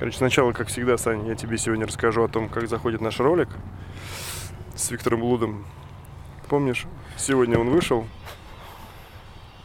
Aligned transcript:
Короче, 0.00 0.16
сначала, 0.16 0.52
как 0.52 0.68
всегда, 0.68 0.96
Саня, 0.96 1.28
я 1.28 1.34
тебе 1.34 1.58
сегодня 1.58 1.86
расскажу 1.86 2.24
о 2.24 2.28
том, 2.28 2.48
как 2.48 2.66
заходит 2.68 3.02
наш 3.02 3.20
ролик 3.20 3.50
с 4.74 4.90
Виктором 4.90 5.20
Блудом. 5.20 5.66
Помнишь, 6.48 6.86
сегодня 7.18 7.58
он 7.58 7.68
вышел, 7.68 8.06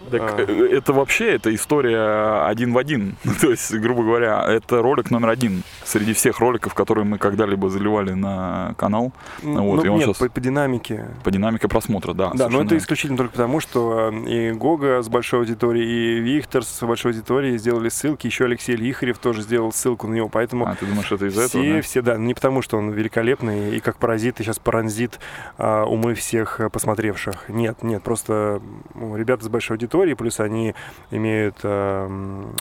так 0.09 0.21
а. 0.21 0.41
Э, 0.41 0.67
это 0.71 0.93
вообще, 0.93 1.35
это 1.35 1.53
история 1.53 2.45
один 2.45 2.73
в 2.73 2.77
один. 2.77 3.15
То 3.41 3.49
есть, 3.49 3.73
грубо 3.75 4.03
говоря, 4.03 4.45
это 4.47 4.81
ролик 4.81 5.11
номер 5.11 5.29
один 5.29 5.63
среди 5.83 6.13
всех 6.13 6.39
роликов, 6.39 6.73
которые 6.73 7.05
мы 7.05 7.17
когда-либо 7.17 7.69
заливали 7.69 8.11
на 8.11 8.73
канал. 8.77 9.13
Ну, 9.43 9.63
вот, 9.65 9.83
ну, 9.83 9.97
нет, 9.97 10.07
сейчас... 10.07 10.17
по, 10.17 10.29
по 10.29 10.39
динамике. 10.39 11.07
По 11.23 11.31
динамике 11.31 11.67
просмотра, 11.67 12.13
да. 12.13 12.31
Да, 12.33 12.49
но 12.49 12.63
это 12.63 12.77
исключительно 12.77 13.17
только 13.17 13.33
потому, 13.33 13.59
что 13.59 14.11
э, 14.11 14.29
и 14.29 14.51
Гога 14.51 15.01
с 15.01 15.09
большой 15.09 15.39
аудиторией, 15.41 16.17
и 16.17 16.19
Виктор 16.19 16.63
с 16.63 16.85
большой 16.85 17.11
аудиторией 17.11 17.57
сделали 17.57 17.89
ссылки, 17.89 18.27
еще 18.27 18.45
Алексей 18.45 18.75
Лихарев 18.75 19.17
тоже 19.17 19.41
сделал 19.41 19.71
ссылку 19.71 20.07
на 20.07 20.15
него, 20.15 20.29
поэтому... 20.29 20.67
А, 20.67 20.75
ты 20.75 20.85
думаешь, 20.85 21.11
это 21.11 21.25
из-за 21.27 21.47
все, 21.47 21.59
этого, 21.59 21.75
да? 21.75 21.81
Все, 21.81 22.01
да, 22.01 22.17
не 22.17 22.33
потому, 22.33 22.61
что 22.61 22.77
он 22.77 22.91
великолепный 22.91 23.75
и 23.77 23.79
как 23.79 23.97
паразит, 23.97 24.39
и 24.39 24.43
сейчас 24.43 24.59
паразит 24.59 25.19
а, 25.57 25.85
умы 25.85 26.13
всех 26.15 26.59
посмотревших. 26.71 27.49
Нет, 27.49 27.83
нет, 27.83 28.03
просто 28.03 28.61
ребята 28.95 29.45
с 29.45 29.47
большой 29.47 29.75
аудиторией, 29.75 29.94
плюс 30.15 30.39
они 30.39 30.75
имеют 31.11 31.59
э, 31.63 32.09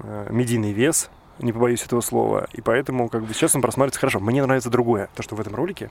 э, 0.03 0.27
медийный 0.31 0.73
вес, 0.73 1.11
не 1.39 1.53
побоюсь 1.53 1.85
этого 1.85 2.01
слова, 2.01 2.47
и 2.53 2.61
поэтому 2.61 3.09
как 3.09 3.25
бы 3.25 3.35
сейчас 3.35 3.55
он 3.55 3.63
просматривается 3.63 4.01
хорошо. 4.01 4.21
Мне 4.21 4.45
нравится 4.45 4.71
другое, 4.71 5.09
то, 5.15 5.23
что 5.23 5.35
в 5.35 5.41
этом 5.41 5.55
ролике 5.55 5.91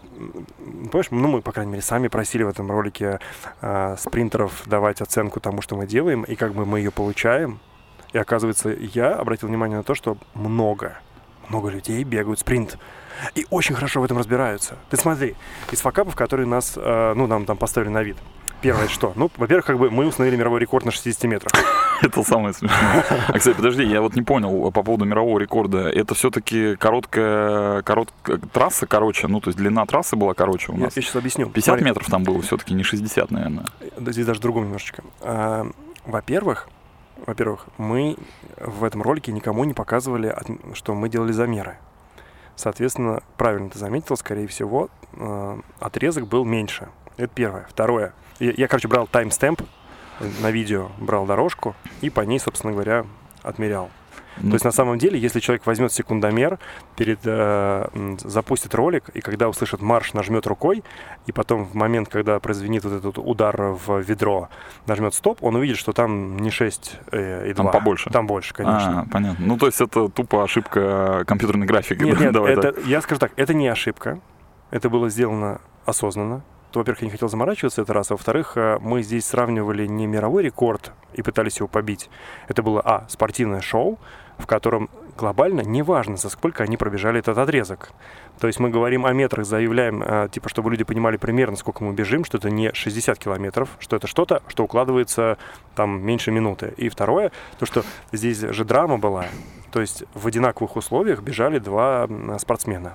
Понимаешь, 0.00 1.06
ну 1.10 1.28
мы, 1.28 1.42
по 1.42 1.52
крайней 1.52 1.72
мере, 1.72 1.82
сами 1.82 2.08
просили 2.08 2.42
в 2.42 2.48
этом 2.48 2.70
ролике 2.70 3.20
э, 3.60 3.96
спринтеров 3.98 4.62
давать 4.66 5.00
оценку 5.00 5.40
тому, 5.40 5.60
что 5.60 5.76
мы 5.76 5.86
делаем, 5.86 6.22
и 6.22 6.34
как 6.34 6.54
бы 6.54 6.64
мы 6.66 6.78
ее 6.78 6.90
получаем. 6.90 7.60
И 8.12 8.18
оказывается, 8.18 8.70
я 8.70 9.14
обратил 9.14 9.48
внимание 9.48 9.76
на 9.76 9.84
то, 9.84 9.94
что 9.94 10.16
много, 10.34 10.98
много 11.48 11.68
людей 11.68 12.02
бегают 12.04 12.40
спринт. 12.40 12.78
И 13.34 13.46
очень 13.50 13.74
хорошо 13.74 14.00
в 14.00 14.04
этом 14.04 14.18
разбираются. 14.18 14.76
Ты 14.90 14.96
смотри, 14.96 15.34
из 15.70 15.80
факапов, 15.80 16.14
которые 16.14 16.46
нас, 16.46 16.74
э, 16.76 17.12
ну, 17.14 17.26
нам 17.26 17.44
там 17.44 17.56
поставили 17.56 17.90
на 17.90 18.02
вид. 18.02 18.16
Первое 18.60 18.88
что? 18.88 19.12
Ну, 19.14 19.30
во-первых, 19.36 19.66
как 19.66 19.78
бы 19.78 19.90
мы 19.90 20.06
установили 20.06 20.36
мировой 20.36 20.60
рекорд 20.60 20.84
на 20.84 20.90
60 20.90 21.24
метрах. 21.24 21.52
Это 22.02 22.22
самое 22.22 22.52
смешное. 22.52 23.04
А, 23.28 23.38
кстати, 23.38 23.56
подожди, 23.56 23.84
я 23.84 24.00
вот 24.00 24.14
не 24.16 24.22
понял 24.22 24.70
по 24.72 24.82
поводу 24.82 25.04
мирового 25.04 25.38
рекорда. 25.38 25.88
Это 25.88 26.14
все-таки 26.14 26.76
короткая, 26.76 27.82
короткая 27.82 28.38
трасса 28.52 28.86
короче, 28.86 29.28
ну, 29.28 29.40
то 29.40 29.48
есть 29.50 29.58
длина 29.58 29.86
трассы 29.86 30.16
была 30.16 30.34
короче 30.34 30.72
у 30.72 30.76
нас. 30.76 30.96
Я 30.96 31.02
сейчас 31.02 31.16
объясню. 31.16 31.46
50 31.46 31.64
Смотри. 31.64 31.84
метров 31.84 32.06
там 32.06 32.24
было 32.24 32.42
все-таки, 32.42 32.74
не 32.74 32.82
60, 32.82 33.30
наверное. 33.30 33.66
Здесь 33.96 34.26
даже 34.26 34.40
другом 34.40 34.64
немножечко. 34.64 35.04
А, 35.20 35.66
во-первых, 36.04 36.68
во-первых, 37.26 37.66
мы 37.78 38.16
в 38.56 38.84
этом 38.84 39.02
ролике 39.02 39.32
никому 39.32 39.64
не 39.64 39.74
показывали, 39.74 40.34
что 40.74 40.94
мы 40.94 41.08
делали 41.08 41.32
замеры. 41.32 41.78
Соответственно, 42.56 43.22
правильно 43.36 43.70
ты 43.70 43.78
заметил, 43.78 44.16
скорее 44.16 44.48
всего, 44.48 44.88
а, 45.14 45.60
отрезок 45.78 46.26
был 46.26 46.44
меньше. 46.44 46.88
Это 47.18 47.28
первое. 47.28 47.66
Второе. 47.68 48.14
Я, 48.38 48.52
я 48.56 48.68
короче, 48.68 48.88
брал 48.88 49.06
таймстемп 49.06 49.62
на 50.40 50.50
видео, 50.50 50.90
брал 50.98 51.26
дорожку 51.26 51.74
и 52.00 52.10
по 52.10 52.22
ней, 52.22 52.38
собственно 52.38 52.72
говоря, 52.72 53.04
отмерял. 53.42 53.90
Ну, 54.40 54.50
То 54.50 54.54
есть 54.54 54.64
на 54.64 54.70
самом 54.70 54.98
деле, 54.98 55.18
если 55.18 55.40
человек 55.40 55.66
возьмет 55.66 55.92
секундомер, 55.92 56.60
перед, 56.94 57.18
э, 57.24 57.88
запустит 58.22 58.72
ролик, 58.72 59.08
и 59.08 59.20
когда 59.20 59.48
услышит 59.48 59.82
марш, 59.82 60.12
нажмет 60.12 60.46
рукой, 60.46 60.84
и 61.26 61.32
потом 61.32 61.64
в 61.64 61.74
момент, 61.74 62.08
когда 62.08 62.38
прозвенит 62.38 62.84
вот 62.84 62.92
этот 62.92 63.18
удар 63.18 63.60
в 63.60 63.98
ведро, 63.98 64.48
нажмет 64.86 65.14
стоп, 65.14 65.42
он 65.42 65.56
увидит, 65.56 65.76
что 65.76 65.92
там 65.92 66.36
не 66.36 66.50
6 66.52 67.00
э, 67.10 67.50
и 67.50 67.52
2. 67.52 67.64
Там 67.64 67.72
побольше. 67.72 68.10
Там 68.10 68.28
больше, 68.28 68.54
конечно. 68.54 69.00
А, 69.00 69.06
понятно. 69.10 69.44
Ну, 69.44 69.56
то 69.56 69.66
есть 69.66 69.80
это 69.80 70.08
тупо 70.08 70.44
ошибка 70.44 71.24
компьютерной 71.26 71.66
графики. 71.66 72.04
Нет, 72.04 72.20
нет, 72.20 72.36
это, 72.36 72.74
я 72.86 73.00
скажу 73.00 73.18
так, 73.18 73.32
это 73.34 73.54
не 73.54 73.66
ошибка. 73.66 74.20
Это 74.70 74.88
было 74.88 75.08
сделано 75.08 75.60
осознанно 75.84 76.44
во-первых, 76.74 77.02
я 77.02 77.06
не 77.06 77.12
хотел 77.12 77.28
заморачиваться, 77.28 77.82
это 77.82 77.92
раз. 77.92 78.10
Во-вторых, 78.10 78.56
э, 78.56 78.78
мы 78.80 79.02
здесь 79.02 79.24
сравнивали 79.26 79.86
не 79.86 80.06
мировой 80.06 80.42
рекорд 80.42 80.92
и 81.14 81.22
пытались 81.22 81.58
его 81.58 81.68
побить. 81.68 82.10
Это 82.48 82.62
было, 82.62 82.82
а, 82.84 83.06
спортивное 83.08 83.60
шоу, 83.60 83.98
в 84.38 84.46
котором 84.46 84.90
глобально 85.16 85.62
неважно, 85.62 86.16
за 86.16 86.30
сколько 86.30 86.62
они 86.62 86.76
пробежали 86.76 87.18
этот 87.18 87.36
отрезок. 87.38 87.90
То 88.38 88.46
есть 88.46 88.60
мы 88.60 88.70
говорим 88.70 89.04
о 89.04 89.12
метрах, 89.12 89.46
заявляем, 89.46 90.02
э, 90.02 90.28
типа, 90.30 90.48
чтобы 90.48 90.70
люди 90.70 90.84
понимали 90.84 91.16
примерно, 91.16 91.56
сколько 91.56 91.82
мы 91.82 91.92
бежим, 91.92 92.24
что 92.24 92.38
это 92.38 92.50
не 92.50 92.72
60 92.72 93.18
километров, 93.18 93.70
что 93.80 93.96
это 93.96 94.06
что-то, 94.06 94.42
что 94.46 94.64
укладывается 94.64 95.38
там 95.74 96.00
меньше 96.02 96.30
минуты. 96.30 96.72
И 96.76 96.88
второе, 96.88 97.32
то, 97.58 97.66
что 97.66 97.82
здесь 98.12 98.38
же 98.38 98.64
драма 98.64 98.98
была. 98.98 99.26
То 99.72 99.80
есть 99.80 100.04
в 100.14 100.26
одинаковых 100.26 100.76
условиях 100.76 101.20
бежали 101.20 101.58
два 101.58 102.08
спортсмена. 102.38 102.94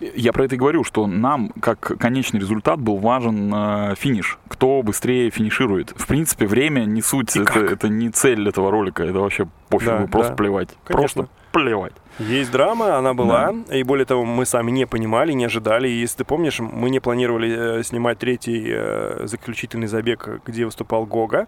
Я 0.00 0.32
про 0.32 0.44
это 0.44 0.54
и 0.54 0.58
говорю, 0.58 0.84
что 0.84 1.06
нам, 1.06 1.50
как 1.60 1.80
конечный 1.98 2.40
результат, 2.40 2.80
был 2.80 2.98
важен 2.98 3.52
э, 3.54 3.94
финиш. 3.96 4.38
Кто 4.48 4.82
быстрее 4.82 5.30
финиширует. 5.30 5.92
В 5.96 6.06
принципе, 6.06 6.46
время 6.46 6.80
не 6.84 7.02
суть, 7.02 7.36
это, 7.36 7.60
это 7.60 7.88
не 7.88 8.10
цель 8.10 8.48
этого 8.48 8.70
ролика, 8.70 9.02
это 9.04 9.20
вообще 9.20 9.48
пофигу, 9.68 10.02
да, 10.02 10.06
просто 10.06 10.30
да. 10.30 10.36
плевать. 10.36 10.68
Конечно. 10.84 11.22
Просто 11.22 11.28
плевать. 11.52 11.92
Есть 12.18 12.50
драма, 12.50 12.96
она 12.96 13.14
была, 13.14 13.52
да. 13.52 13.76
и 13.76 13.82
более 13.82 14.04
того, 14.04 14.24
мы 14.24 14.44
сами 14.46 14.70
не 14.70 14.86
понимали, 14.86 15.32
не 15.32 15.44
ожидали. 15.44 15.88
И 15.88 16.00
если 16.00 16.18
ты 16.18 16.24
помнишь, 16.24 16.60
мы 16.60 16.90
не 16.90 17.00
планировали 17.00 17.78
э, 17.78 17.82
снимать 17.82 18.18
третий 18.18 18.66
э, 18.68 19.26
заключительный 19.26 19.86
забег, 19.86 20.28
где 20.46 20.64
выступал 20.64 21.06
Гога 21.06 21.46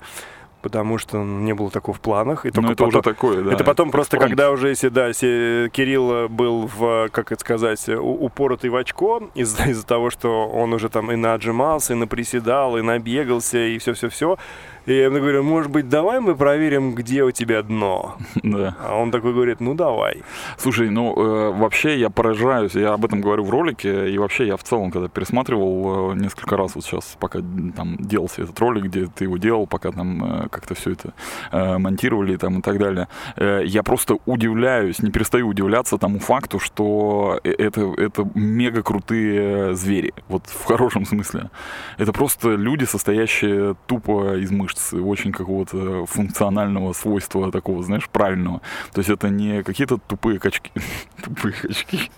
потому 0.64 0.96
что 0.96 1.22
не 1.22 1.52
было 1.52 1.70
такого 1.70 1.94
в 1.94 2.00
планах. 2.00 2.46
И 2.46 2.50
только 2.50 2.68
ну, 2.68 2.72
это 2.72 2.84
потом, 2.84 2.88
уже 2.88 3.02
такое, 3.02 3.42
да. 3.42 3.52
Это 3.52 3.64
потом 3.64 3.90
просто, 3.90 4.16
Фронт. 4.16 4.30
когда 4.30 4.50
уже, 4.50 4.70
если, 4.70 4.88
да, 4.88 5.08
если 5.08 5.68
Кирилл 5.70 6.30
был 6.30 6.66
в, 6.66 7.10
как 7.10 7.32
это 7.32 7.40
сказать, 7.42 7.86
упоротый 7.86 8.70
в 8.70 8.76
очко 8.76 9.28
из-за 9.34 9.64
из 9.64 9.84
того, 9.84 10.08
что 10.08 10.48
он 10.48 10.72
уже 10.72 10.88
там 10.88 11.12
и 11.12 11.16
наотжимался, 11.16 11.92
и 11.92 11.96
наприседал, 11.96 12.78
и 12.78 12.82
набегался, 12.82 13.58
и 13.58 13.76
все-все-все, 13.76 14.38
и 14.86 14.92
я 14.92 15.04
ему 15.04 15.18
говорю, 15.18 15.42
может 15.42 15.70
быть, 15.70 15.88
давай 15.88 16.20
мы 16.20 16.34
проверим, 16.36 16.94
где 16.94 17.22
у 17.24 17.30
тебя 17.30 17.62
дно. 17.62 18.16
Да. 18.54 18.76
А 18.78 18.96
он 18.96 19.10
такой 19.10 19.32
говорит, 19.32 19.60
ну 19.60 19.74
давай. 19.74 20.22
Слушай, 20.58 20.90
ну 20.90 21.14
э, 21.16 21.50
вообще 21.50 21.98
я 21.98 22.10
поражаюсь, 22.10 22.74
я 22.74 22.92
об 22.92 23.04
этом 23.04 23.20
говорю 23.20 23.42
в 23.44 23.50
ролике, 23.50 24.10
и 24.10 24.18
вообще 24.18 24.46
я 24.46 24.56
в 24.56 24.62
целом, 24.62 24.90
когда 24.90 25.08
пересматривал 25.08 26.12
э, 26.12 26.16
несколько 26.16 26.56
раз 26.56 26.74
вот 26.74 26.84
сейчас, 26.84 27.16
пока 27.18 27.40
там 27.74 27.96
делался 27.98 28.42
этот 28.42 28.58
ролик, 28.60 28.84
где 28.84 29.06
ты 29.06 29.24
его 29.24 29.38
делал, 29.38 29.66
пока 29.66 29.92
там 29.92 30.44
э, 30.44 30.48
как-то 30.50 30.74
все 30.74 30.92
это 30.92 31.14
э, 31.52 31.78
монтировали 31.78 32.36
там 32.36 32.58
и 32.58 32.62
так 32.62 32.78
далее, 32.78 33.08
э, 33.36 33.62
я 33.64 33.82
просто 33.82 34.18
удивляюсь, 34.26 35.00
не 35.00 35.10
перестаю 35.10 35.48
удивляться 35.48 35.98
тому 35.98 36.18
факту, 36.18 36.58
что 36.58 37.40
э, 37.44 37.50
это, 37.50 37.92
это 37.96 38.28
мега 38.34 38.82
крутые 38.82 39.74
звери, 39.74 40.12
вот 40.28 40.46
в 40.46 40.64
хорошем 40.64 41.06
смысле. 41.06 41.50
Это 41.98 42.12
просто 42.12 42.50
люди, 42.50 42.84
состоящие 42.84 43.74
тупо 43.86 44.36
из 44.36 44.50
мышц 44.50 44.73
мышц, 44.74 44.92
очень 44.92 45.32
какого-то 45.32 46.06
функционального 46.06 46.92
свойства 46.92 47.50
такого, 47.50 47.82
знаешь, 47.82 48.08
правильного. 48.08 48.60
То 48.92 49.00
есть 49.00 49.10
это 49.10 49.28
не 49.28 49.62
какие-то 49.62 49.98
тупые 49.98 50.38
качки. 50.38 50.70
тупые 51.22 51.54
качки. 51.54 52.10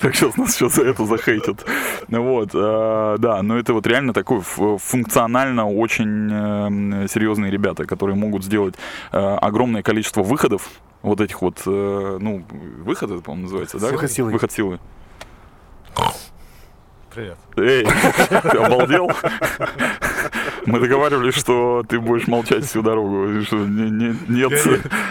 Так 0.00 0.14
сейчас 0.14 0.36
нас 0.36 0.52
сейчас 0.54 0.74
за 0.74 0.82
это 0.82 1.06
захейтят. 1.06 1.64
Вот, 2.08 2.50
э, 2.52 3.16
да, 3.18 3.42
но 3.42 3.58
это 3.58 3.72
вот 3.72 3.86
реально 3.86 4.12
такой 4.12 4.40
функционально 4.42 5.66
очень 5.66 6.28
э, 6.30 7.08
серьезные 7.08 7.50
ребята, 7.50 7.86
которые 7.86 8.16
могут 8.16 8.44
сделать 8.44 8.74
э, 9.12 9.16
огромное 9.16 9.82
количество 9.82 10.22
выходов, 10.22 10.68
вот 11.00 11.22
этих 11.22 11.40
вот, 11.40 11.62
э, 11.64 12.18
ну, 12.20 12.44
выход 12.84 13.10
это, 13.10 13.22
по-моему, 13.22 13.44
называется, 13.44 13.78
да? 13.78 13.88
Выход 13.88 14.12
силы. 14.12 14.30
Выход 14.32 14.52
силы. 14.52 14.78
Привет. 17.14 17.36
Эй, 17.56 17.86
ты 18.28 18.58
обалдел? 18.58 19.10
Мы 20.66 20.80
договаривались, 20.80 21.34
что 21.34 21.84
ты 21.88 21.98
будешь 21.98 22.28
молчать 22.28 22.64
всю 22.64 22.82
дорогу. 22.82 23.42
Что, 23.42 23.56
не, 23.56 23.90
не, 23.90 24.16
нет. 24.28 24.52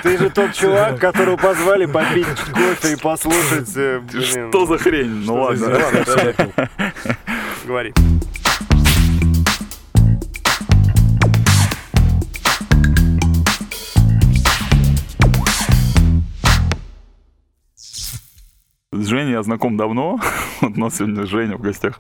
Ты 0.03 0.17
же 0.17 0.29
тот 0.29 0.53
чувак, 0.53 1.00
которого 1.00 1.38
позвали 1.38 1.85
попить 1.85 2.28
кофе 2.53 2.94
и 2.94 2.95
послушать. 2.95 3.69
Э, 3.75 4.00
блин, 4.00 4.49
что 4.49 4.66
за 4.66 4.78
хрень? 4.78 5.23
Ну 5.25 5.41
ладно. 5.41 5.78
Говори. 7.66 7.93
С 18.93 19.08
Женей 19.08 19.32
я 19.32 19.41
знаком 19.41 19.78
давно. 19.78 20.20
вот 20.61 20.76
у 20.76 20.79
нас 20.79 20.97
сегодня 20.97 21.26
Женя 21.26 21.55
в 21.55 21.61
гостях. 21.61 21.97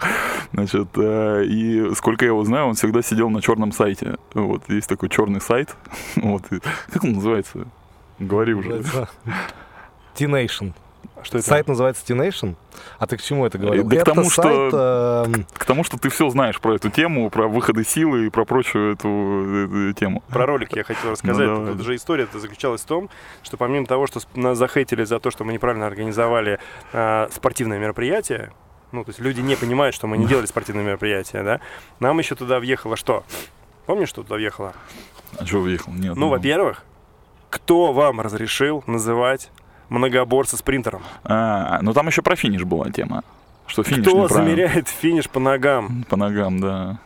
Значит, 0.51 0.89
э, 0.97 1.45
и 1.45 1.95
сколько 1.95 2.25
я 2.25 2.31
его 2.31 2.43
знаю, 2.43 2.65
он 2.67 2.73
всегда 2.73 3.01
сидел 3.01 3.29
на 3.29 3.41
черном 3.41 3.71
сайте. 3.71 4.17
Вот, 4.33 4.63
есть 4.67 4.89
такой 4.89 5.07
черный 5.07 5.39
сайт. 5.39 5.73
вот, 6.17 6.43
как 6.91 7.03
он 7.05 7.13
называется? 7.13 7.65
Говори 8.19 8.53
уже. 8.53 8.83
T-Nation. 10.15 10.73
Что 11.23 11.37
это? 11.37 11.47
Сайт 11.47 11.67
называется 11.67 12.05
T-Nation. 12.05 12.55
А 12.99 13.07
ты 13.07 13.17
к 13.17 13.21
чему 13.21 13.45
это 13.45 13.57
говорил? 13.57 13.83
Да 13.83 13.95
к 13.95 13.99
это 14.01 14.13
тому, 14.13 14.29
сайт, 14.29 14.69
что- 14.69 15.25
эм, 15.27 15.45
К 15.53 15.65
тому, 15.65 15.83
что 15.83 15.97
ты 15.97 16.09
все 16.09 16.29
знаешь 16.29 16.59
про 16.59 16.75
эту 16.75 16.89
тему, 16.89 17.29
про 17.29 17.47
выходы 17.47 17.83
силы 17.83 18.27
и 18.27 18.29
про 18.29 18.45
прочую 18.45 18.93
эту, 18.93 19.89
э, 19.89 19.93
тему. 19.93 20.23
Про 20.29 20.45
ролик 20.45 20.75
я 20.75 20.83
хотел 20.83 21.11
рассказать. 21.11 21.47
Ну. 21.47 21.73
Тут 21.73 21.81
же 21.81 21.95
история 21.95 22.23
-то 22.23 22.39
заключалась 22.39 22.81
в 22.81 22.85
том, 22.85 23.09
что 23.43 23.57
помимо 23.57 23.85
того, 23.85 24.07
что 24.07 24.19
нас 24.35 24.57
захейтили 24.57 25.03
за 25.03 25.19
то, 25.19 25.31
что 25.31 25.43
мы 25.43 25.53
неправильно 25.53 25.87
организовали 25.87 26.59
а, 26.93 27.29
спортивное 27.31 27.79
мероприятие, 27.79 28.51
ну, 28.91 29.03
то 29.03 29.09
есть 29.09 29.19
люди 29.19 29.41
не 29.41 29.55
понимают, 29.55 29.95
что 29.95 30.07
мы 30.07 30.17
не 30.17 30.25
делали 30.25 30.45
спортивное 30.45 30.83
мероприятие, 30.83 31.43
да, 31.43 31.59
нам 31.99 32.19
еще 32.19 32.35
туда 32.35 32.59
въехало 32.59 32.97
что? 32.97 33.23
Помнишь, 33.85 34.09
что 34.09 34.23
туда 34.23 34.35
въехало? 34.35 34.73
А 35.37 35.45
что 35.45 35.59
въехал? 35.59 35.93
Нет. 35.93 36.15
Ну, 36.15 36.29
во-первых, 36.29 36.83
кто 37.49 37.93
вам 37.93 38.21
разрешил 38.21 38.83
называть 38.87 39.51
многоборца 39.91 40.57
спринтером? 40.57 41.01
А, 41.23 41.79
ну 41.81 41.93
там 41.93 42.07
еще 42.07 42.21
про 42.21 42.35
финиш 42.35 42.63
была 42.63 42.89
тема. 42.89 43.23
Что 43.67 43.83
финиш 43.83 44.07
Кто 44.07 44.27
замеряет 44.27 44.87
финиш 44.87 45.29
по 45.29 45.39
ногам? 45.39 46.03
По 46.09 46.15
ногам, 46.17 46.59
да. 46.59 46.99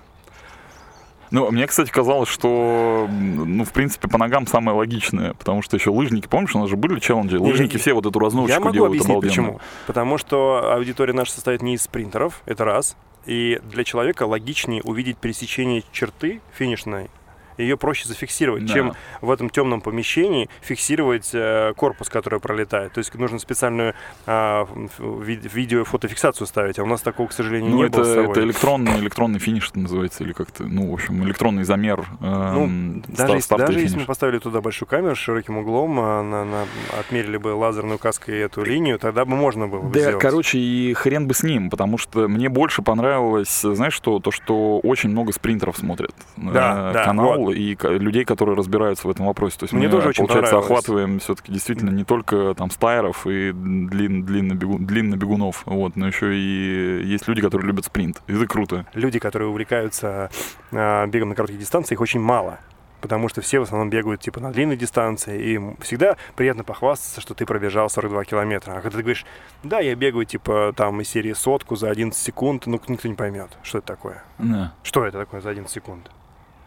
Ну, 1.32 1.52
мне, 1.52 1.66
кстати, 1.68 1.90
казалось, 1.92 2.30
что, 2.30 3.08
ну, 3.10 3.66
в 3.66 3.72
принципе, 3.74 4.08
по 4.08 4.18
ногам 4.18 4.46
самое 4.48 4.78
логичное, 4.78 5.34
потому 5.34 5.64
что 5.64 5.76
еще 5.76 5.90
лыжники, 5.90 6.28
помнишь, 6.28 6.56
у 6.56 6.60
нас 6.60 6.70
же 6.70 6.78
были 6.78 7.00
челленджи, 7.00 7.40
лыжники 7.40 7.74
я- 7.74 7.80
все 7.80 7.94
вот 7.94 8.06
эту 8.06 8.20
разносочку 8.20 8.54
Я 8.54 8.60
могу 8.60 8.74
делают 8.74 8.92
объяснить, 8.92 9.10
обалденно. 9.12 9.32
почему. 9.32 9.60
Потому 9.88 10.18
что 10.20 10.72
аудитория 10.74 11.14
наша 11.14 11.32
состоит 11.32 11.62
не 11.64 11.74
из 11.74 11.82
спринтеров, 11.82 12.42
это 12.46 12.64
раз. 12.64 12.96
И 13.26 13.60
для 13.64 13.84
человека 13.84 14.24
логичнее 14.28 14.84
увидеть 14.84 15.18
пересечение 15.18 15.84
черты 15.92 16.42
финишной, 16.54 17.10
ее 17.58 17.78
проще 17.78 18.08
зафиксировать, 18.08 18.66
Да. 18.66 18.74
чем 18.74 18.94
в 19.22 19.32
этом 19.32 19.50
темном 19.50 19.82
помещении 19.82 20.50
фиксировать 20.62 21.30
э, 21.34 21.74
корпус, 21.76 22.10
который 22.10 22.40
пролетает. 22.40 22.94
То 22.94 23.00
есть 23.00 23.14
нужно 23.16 23.40
специальную 23.40 23.94
ф- 24.28 25.00
ви- 25.00 25.40
видео 25.54 25.82
и 25.82 25.84
фотофиксацию 25.84 26.48
ставить, 26.48 26.80
а 26.80 26.84
у 26.84 26.86
нас 26.88 27.02
такого, 27.02 27.28
к 27.28 27.32
сожалению, 27.34 27.72
Ну, 27.72 27.78
не 27.78 27.84
это, 27.86 27.98
было 27.98 28.04
с 28.04 28.14
собой. 28.14 28.32
это 28.32 28.42
электронный, 28.44 29.00
электронный 29.00 29.40
финиш 29.40 29.70
это 29.70 29.80
называется, 29.80 30.24
или 30.24 30.34
как-то, 30.34 30.64
ну, 30.64 30.90
в 30.92 30.94
общем, 30.94 31.24
электронный 31.24 31.64
замер 31.64 32.06
Ну, 32.20 32.64
эм, 32.66 33.04
даже, 33.08 33.40
ста- 33.42 33.56
если, 33.56 33.66
даже 33.68 33.80
если 33.80 34.00
мы 34.00 34.06
поставили 34.06 34.40
туда 34.40 34.62
большую 34.62 34.88
камеру 34.88 35.16
с 35.16 35.20
широким 35.20 35.58
углом, 35.58 36.00
а, 36.00 36.22
на- 36.24 36.46
на- 36.46 36.66
отмерили 37.00 37.38
бы 37.38 37.50
лазерной 37.50 37.96
указкой 37.96 38.40
эту 38.40 38.64
линию, 38.64 39.00
тогда 39.00 39.26
бы 39.26 39.36
можно 39.36 39.68
было 39.68 39.82
бы 39.82 39.94
Да, 39.94 40.00
сделать. 40.00 40.20
короче, 40.22 40.58
и 40.60 40.94
хрен 40.94 41.28
бы 41.28 41.34
с 41.34 41.44
ним, 41.44 41.70
потому 41.70 41.98
что 41.98 42.28
мне 42.28 42.50
больше 42.50 42.82
понравилось, 42.82 43.62
знаешь 43.62 43.94
что, 43.94 44.20
то, 44.20 44.32
что 44.32 44.80
очень 44.80 45.10
много 45.10 45.32
спринтеров 45.32 45.78
смотрят 45.78 46.14
Да, 46.38 46.90
э, 46.92 46.94
да, 46.94 47.04
канал 47.06 47.45
и 47.52 47.78
людей, 47.82 48.26
которые 48.26 48.56
разбираются 48.56 49.08
в 49.08 49.12
этом 49.12 49.26
вопросе. 49.26 49.58
То 49.60 49.64
есть 49.66 49.74
Мне 49.74 49.88
мы, 49.88 49.92
тоже 49.92 50.10
очень 50.10 50.26
получается, 50.26 50.58
охватываем 50.58 51.20
все-таки 51.20 51.52
действительно 51.52 51.90
не 51.90 52.04
только 52.04 52.54
там 52.56 52.70
стайеров 52.72 53.26
и 53.28 53.52
длин, 53.54 54.24
длиннобегу- 54.26 54.80
длиннобегунов, 54.80 55.64
вот, 55.66 55.96
но 55.96 56.08
еще 56.08 56.36
и 56.36 57.06
есть 57.06 57.28
люди, 57.28 57.42
которые 57.42 57.68
любят 57.68 57.86
спринт. 57.86 58.22
И 58.28 58.34
это 58.34 58.48
круто. 58.48 58.86
люди, 58.94 59.20
которые 59.20 59.50
увлекаются 59.50 60.30
а, 60.72 61.06
бегом 61.08 61.30
на 61.30 61.36
коротких 61.36 61.60
дистанциях, 61.60 61.98
их 61.98 62.02
очень 62.02 62.20
мало. 62.20 62.60
Потому 63.02 63.30
что 63.30 63.42
все 63.42 63.60
в 63.60 63.64
основном 63.64 63.92
бегают 63.92 64.22
типа 64.22 64.40
на 64.40 64.52
длинной 64.52 64.78
дистанции, 64.78 65.40
и 65.40 65.54
им 65.56 65.78
всегда 65.78 66.18
приятно 66.36 66.64
похвастаться, 66.64 67.22
что 67.22 67.36
ты 67.36 67.46
пробежал 67.46 67.88
42 67.88 68.24
километра. 68.26 68.72
А 68.72 68.82
когда 68.82 68.98
ты 68.98 69.04
говоришь, 69.04 69.26
да, 69.64 69.80
я 69.80 69.94
бегаю 69.96 70.26
типа 70.26 70.74
там 70.76 71.00
из 71.02 71.10
серии 71.10 71.34
сотку 71.34 71.76
за 71.76 71.92
11 71.92 72.20
секунд, 72.20 72.66
ну 72.66 72.82
никто 72.88 73.08
не 73.08 73.14
поймет, 73.14 73.52
что 73.62 73.78
это 73.78 73.88
такое. 73.88 74.24
Да. 74.40 74.74
Что 74.82 75.06
это 75.06 75.20
такое 75.20 75.42
за 75.42 75.52
11 75.52 75.72
секунд? 75.72 76.10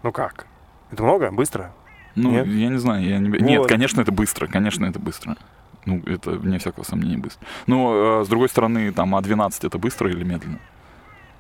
Ну 0.04 0.12
как? 0.12 0.46
Это 0.90 1.02
много? 1.02 1.30
Быстро? 1.30 1.72
Ну, 2.14 2.30
Нет? 2.30 2.46
я 2.46 2.68
не 2.68 2.78
знаю. 2.78 3.04
Я 3.04 3.18
не... 3.18 3.28
Нет, 3.28 3.60
Вот. 3.60 3.68
конечно, 3.68 4.00
это 4.00 4.10
быстро. 4.12 4.46
Конечно, 4.46 4.86
это 4.86 4.98
быстро. 4.98 5.36
Ну, 5.84 6.02
это 6.06 6.30
вне 6.32 6.58
всякого 6.58 6.84
сомнения 6.84 7.18
быстро. 7.18 7.46
Но, 7.66 8.20
э, 8.20 8.24
с 8.24 8.28
другой 8.28 8.48
стороны, 8.48 8.92
там, 8.92 9.14
А12 9.14 9.66
это 9.66 9.78
быстро 9.78 10.10
или 10.10 10.24
медленно? 10.24 10.58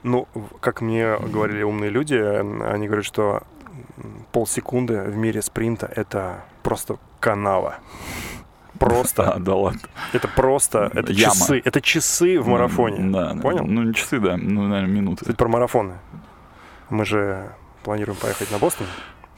Ну, 0.04 0.28
как 0.60 0.80
мне 0.80 1.16
говорили 1.18 1.62
умные 1.62 1.90
люди, 1.90 2.14
они 2.14 2.86
говорят, 2.86 3.04
что 3.04 3.42
полсекунды 4.32 5.02
в 5.02 5.16
мире 5.16 5.42
спринта— 5.42 5.90
это 5.96 6.44
просто 6.62 6.98
канава. 7.20 7.76
Просто. 8.78 9.32
А, 9.32 9.38
да 9.40 9.54
ладно. 9.54 9.80
Это 10.12 10.28
просто, 10.28 10.90
это 10.94 11.12
Яма. 11.12 11.34
часы, 11.34 11.62
это 11.64 11.80
часы 11.80 12.40
в 12.40 12.46
марафоне. 12.46 13.10
Да. 13.10 13.34
Понял? 13.42 13.64
Ну, 13.66 13.82
не 13.82 13.94
часы, 13.94 14.20
да, 14.20 14.36
ну, 14.36 14.68
наверное, 14.68 14.94
минуты. 14.94 15.22
Кстати, 15.22 15.36
про 15.36 15.48
марафоны. 15.48 15.94
Мы 16.90 17.04
же 17.04 17.50
планируем 17.82 18.16
поехать 18.18 18.50
на 18.52 18.58
Бостон. 18.58 18.86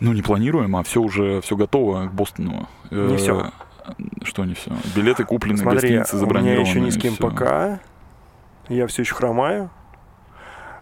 Ну, 0.01 0.13
не 0.13 0.23
планируем, 0.23 0.75
а 0.77 0.83
все 0.83 1.01
уже, 1.01 1.41
все 1.43 1.57
готово 1.57 2.07
к 2.07 2.13
Бостону. 2.13 2.69
Не 2.91 3.15
Э, 3.15 3.17
всё. 3.17 3.51
Что 4.23 4.45
не 4.45 4.55
все? 4.55 4.71
Билеты 4.95 5.25
куплены, 5.25 5.57
Смотри, 5.59 5.81
гостиницы 5.99 6.15
у 6.15 6.19
меня 6.19 6.27
забронированы. 6.27 6.67
еще 6.69 6.81
ни 6.81 6.91
с 6.91 6.97
кем 6.97 7.15
всё. 7.15 7.23
пока. 7.29 7.81
Я 8.69 8.87
все 8.87 9.03
еще 9.03 9.15
хромаю. 9.15 9.71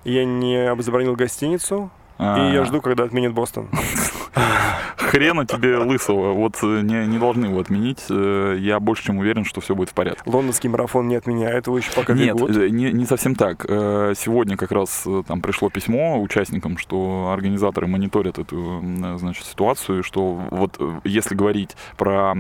Я 0.05 0.25
не 0.25 0.75
забронил 0.83 1.15
гостиницу. 1.17 1.91
А, 2.19 2.49
И 2.51 2.53
я 2.55 2.65
жду, 2.65 2.81
когда 2.81 3.05
отменят 3.05 3.33
Бостон. 3.33 3.69
Хрена 4.97 5.47
тебе 5.47 5.79
лысого. 5.79 6.33
Вот 6.33 6.57
э, 6.63 6.81
не, 6.83 7.07
не 7.07 7.19
должны 7.19 7.47
его 7.47 7.61
отменить. 7.61 8.05
Э, 8.11 8.57
Я 8.59 8.81
больше 8.81 9.05
чем 9.05 9.19
уверен, 9.19 9.45
что 9.45 9.61
все 9.61 9.75
будет 9.75 9.91
в 9.91 9.95
порядке. 9.95 10.23
Лондонский 10.27 10.69
марафон 10.69 11.09
не 11.09 11.17
отменяет, 11.17 11.67
его 11.67 11.79
еще 11.79 11.93
пока 11.93 12.13
Нет, 12.13 12.37
э, 12.41 12.69
не, 12.69 12.93
не 12.93 13.07
совсем 13.07 13.35
так. 13.35 13.65
Сегодня 13.69 14.57
как 14.57 14.73
раз 14.73 15.07
там 15.27 15.41
пришло 15.41 15.71
письмо 15.71 16.21
участникам, 16.21 16.79
что 16.79 17.31
организаторы 17.33 17.87
мониторят 17.87 18.39
эту 18.39 18.83
значит, 19.17 19.45
ситуацию, 19.47 20.03
что 20.03 20.41
вот 20.51 20.81
если 21.05 21.35
говорить 21.35 21.77
про 21.97 22.35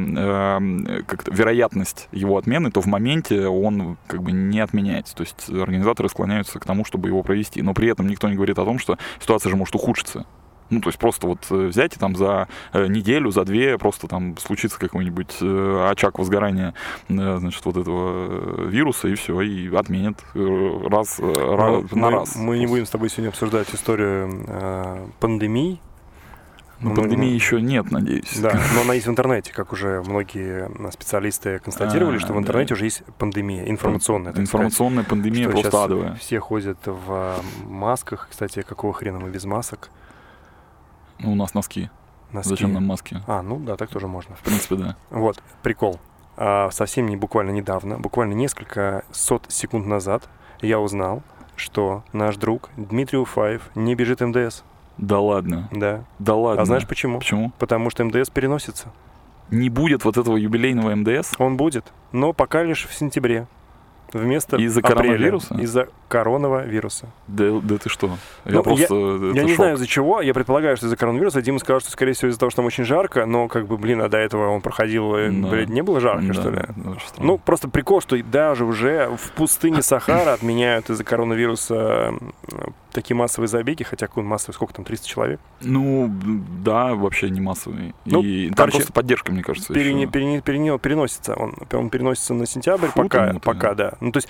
как-то 1.07 1.31
вероятность 1.31 2.09
его 2.13 2.37
отмены, 2.37 2.71
то 2.71 2.81
в 2.81 2.87
моменте 2.87 3.47
он 3.47 3.97
как 4.07 4.23
бы 4.23 4.33
не 4.33 4.61
отменяется. 4.61 5.15
То 5.15 5.23
есть 5.23 5.49
организаторы 5.51 6.09
склоняются 6.09 6.59
к 6.59 6.65
тому, 6.65 6.85
чтобы 6.85 7.09
его 7.09 7.23
провести. 7.23 7.63
Но 7.63 7.75
при 7.75 7.89
этом 7.89 8.07
никто 8.07 8.29
не 8.29 8.35
говорит 8.35 8.59
о 8.59 8.65
том, 8.65 8.79
что 8.79 8.99
ситуация 9.21 9.51
же 9.51 9.57
может 9.57 9.75
ухудшиться. 9.75 10.27
Ну, 10.71 10.81
то 10.81 10.89
есть 10.91 10.99
просто 10.99 11.27
вот 11.27 11.47
э, 11.51 11.67
взять 11.69 11.97
и 11.97 11.99
там 11.99 12.15
за 12.17 12.47
э, 12.73 12.87
неделю, 12.89 13.31
за 13.31 13.45
две 13.45 13.79
просто 13.79 14.07
там 14.07 14.37
случится 14.37 14.79
какой-нибудь 14.79 15.37
э, 15.41 15.89
очаг 15.91 16.19
возгорания, 16.19 16.75
значит, 17.09 17.65
вот 17.65 17.77
этого 17.77 18.67
вируса, 18.69 19.09
и 19.09 19.15
все, 19.15 19.41
и 19.41 19.75
отменят 19.75 20.23
раз, 20.35 21.19
э, 21.21 21.23
ра- 21.23 21.89
Ну, 21.91 21.99
на 21.99 22.11
мы, 22.11 22.17
раз. 22.19 22.37
мы 22.37 22.59
не 22.59 22.67
будем 22.67 22.85
с 22.87 22.91
тобой 22.91 23.09
сегодня 23.09 23.31
обсуждать 23.31 23.75
историю 23.75 24.45
э, 24.47 25.07
пандемий. 25.21 25.81
Ну, 26.81 26.91
мы- 26.91 26.97
пандемии 26.97 27.31
мы- 27.31 27.35
еще 27.35 27.61
нет, 27.61 27.91
надеюсь. 27.91 28.37
Да, 28.39 28.53
но 28.75 28.83
она 28.83 28.95
есть 28.95 29.07
в 29.07 29.11
интернете, 29.11 29.53
как 29.53 29.73
уже 29.73 30.01
многие 30.07 30.71
специалисты 30.93 31.59
констатировали, 31.59 32.19
А, 32.19 32.21
что 32.21 32.33
в 32.33 32.37
да. 32.37 32.41
интернете 32.43 32.75
уже 32.75 32.85
есть 32.85 33.03
пандемия 33.19 33.69
информационная. 33.69 34.33
так 34.33 34.47
сказать. 34.47 34.49
Информационная 34.49 35.03
пандемия 35.05 35.49
просто 35.49 35.85
адовая. 35.85 36.15
Все 36.17 36.39
ходят 36.39 36.79
в 36.85 37.37
масках. 37.65 38.29
Кстати, 38.31 38.63
какого 38.63 38.93
хрена 38.93 39.19
мы 39.19 39.31
без 39.31 39.45
масок? 39.45 39.91
Ну, 41.19 41.33
у 41.33 41.35
нас 41.35 41.55
носки. 41.55 41.91
Носки. 42.33 42.51
Зачем 42.51 42.73
нам 42.73 42.85
маски? 42.85 43.23
А, 43.27 43.43
ну 43.43 43.59
да, 43.59 43.77
так 43.77 43.91
тоже 43.91 44.07
можно. 44.07 44.37
В 44.37 44.41
принципе, 44.41 44.77
да. 44.77 44.97
Вот, 45.11 45.43
прикол. 45.63 45.99
А, 46.37 46.71
совсем 46.71 47.09
не 47.09 47.17
буквально 47.17 47.51
недавно, 47.51 47.99
буквально 47.99 48.35
несколько 48.35 49.05
сот 49.11 49.47
секунд 49.49 49.87
назад 49.87 50.29
я 50.61 50.79
узнал, 50.79 51.23
что 51.57 52.05
наш 52.13 52.37
друг 52.37 52.71
Дмитрий 52.77 53.19
Уфаев 53.19 53.71
не 53.75 53.95
бежит 53.95 54.21
МДС. 54.21 54.63
Да 54.99 55.21
ладно. 55.21 55.69
Да. 55.73 56.05
Да 56.19 56.35
ладно. 56.35 56.63
А 56.63 56.65
знаешь 56.65 56.87
почему? 56.87 57.19
Почему? 57.19 57.53
Потому 57.59 57.91
что 57.91 58.05
МДС 58.05 58.31
переносится. 58.31 58.93
Не 59.51 59.71
будет 59.71 60.05
вот 60.05 60.17
этого 60.17 60.37
юбилейного 60.37 60.95
МДС? 60.95 61.35
Он 61.39 61.57
будет, 61.57 61.93
но 62.13 62.33
пока 62.33 62.63
лишь 62.63 62.87
в 62.87 62.95
сентябре. 62.95 63.47
Вместо 64.13 64.57
Из-за 64.57 64.81
апреля. 64.81 64.97
коронавируса? 64.97 65.55
Из-за 65.57 65.89
коронавируса. 66.09 67.07
Да, 67.27 67.61
да 67.63 67.77
ты 67.79 67.89
что? 67.91 68.09
Ну, 68.47 68.53
Я 68.53 68.63
просто... 68.63 68.95
Я 68.95 69.31
это 69.33 69.43
не 69.43 69.49
шок. 69.49 69.57
знаю 69.57 69.75
из-за 69.77 69.87
чего, 69.87 70.21
я 70.23 70.33
предполагаю, 70.33 70.77
что 70.77 70.87
из-за 70.87 70.97
коронавируса. 70.97 71.43
Дима 71.43 71.59
сказал, 71.59 71.81
что, 71.81 71.91
скорее 71.91 72.15
всего, 72.15 72.31
из-за 72.31 72.41
того, 72.41 72.49
что 72.51 72.57
там 72.57 72.67
очень 72.67 72.85
жарко, 72.85 73.27
но, 73.27 73.49
как 73.49 73.67
бы, 73.67 73.77
блин, 73.77 74.01
а 74.01 74.09
до 74.09 74.17
этого 74.19 74.49
он 74.49 74.61
проходил, 74.63 75.17
и, 75.17 75.29
Да. 75.31 75.49
блядь, 75.49 75.69
не 75.69 75.83
было 75.83 76.01
жарко, 76.01 76.27
Да, 76.29 76.33
что 76.35 76.51
ли? 76.51 76.63
Ну, 77.19 77.37
просто 77.39 77.69
прикол, 77.69 78.01
что 78.01 78.17
даже 78.23 78.65
уже 78.65 79.11
в 79.17 79.33
пустыне 79.33 79.83
Сахара 79.83 80.33
отменяют 80.33 80.89
из-за 80.91 81.05
коронавируса 81.05 82.15
такие 82.93 83.17
массовые 83.17 83.49
забеги, 83.49 83.83
хотя 83.83 84.07
какой 84.07 84.23
он 84.23 84.29
массовый, 84.29 84.55
сколько 84.55 84.75
там, 84.75 84.85
300 84.85 85.07
человек? 85.07 85.41
Ну, 85.61 86.11
да, 86.65 86.95
вообще 86.95 87.31
не 87.31 87.41
массовый. 87.41 87.95
Ну, 88.05 88.23
и 88.23 88.47
там 88.49 88.57
короче, 88.57 88.77
просто 88.79 88.93
поддержка, 88.93 89.33
мне 89.33 89.43
кажется. 89.43 89.73
Перене- 89.73 90.03
ещё. 90.03 90.11
перене- 90.13 90.41
перене- 90.41 90.79
переносится, 90.79 91.35
он, 91.35 91.55
он 91.73 91.91
переносится 91.91 92.35
на 92.35 92.47
сентябрь, 92.47 92.89
Фу 92.89 93.03
пока, 93.03 93.29
там 93.29 93.41
пока, 93.41 93.75
да. 93.75 93.95
Ну, 94.01 94.13
то 94.13 94.19
есть, 94.19 94.29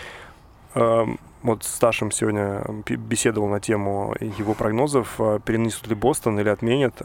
эм, 0.74 1.18
вот 1.42 1.64
с 1.64 1.68
Сташем 1.74 2.10
сегодня 2.10 2.64
беседовал 2.88 3.48
на 3.48 3.60
тему 3.60 4.14
его 4.20 4.54
прогнозов, 4.54 5.14
э, 5.18 5.38
перенесут 5.44 5.86
ли 5.88 5.94
Бостон 5.94 6.38
или 6.40 6.48
отменят. 6.48 7.00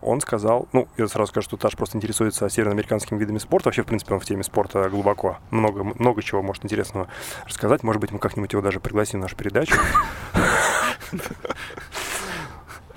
Он 0.00 0.20
сказал, 0.20 0.68
ну, 0.72 0.88
я 0.96 1.08
сразу 1.08 1.30
скажу, 1.30 1.44
что 1.44 1.56
Таш 1.56 1.76
просто 1.76 1.96
интересуется 1.96 2.48
североамериканскими 2.48 3.18
видами 3.18 3.38
спорта. 3.38 3.68
Вообще, 3.68 3.82
в 3.82 3.86
принципе, 3.86 4.14
он 4.14 4.20
в 4.20 4.24
теме 4.24 4.42
спорта 4.42 4.88
глубоко. 4.88 5.38
Много, 5.50 5.84
много 5.84 6.22
чего 6.22 6.42
может 6.42 6.64
интересного 6.64 7.08
рассказать. 7.46 7.82
Может 7.82 8.00
быть, 8.00 8.12
мы 8.12 8.18
как-нибудь 8.18 8.52
его 8.52 8.62
даже 8.62 8.80
пригласим 8.80 9.20
в 9.20 9.22
нашу 9.22 9.36
передачу. 9.36 9.76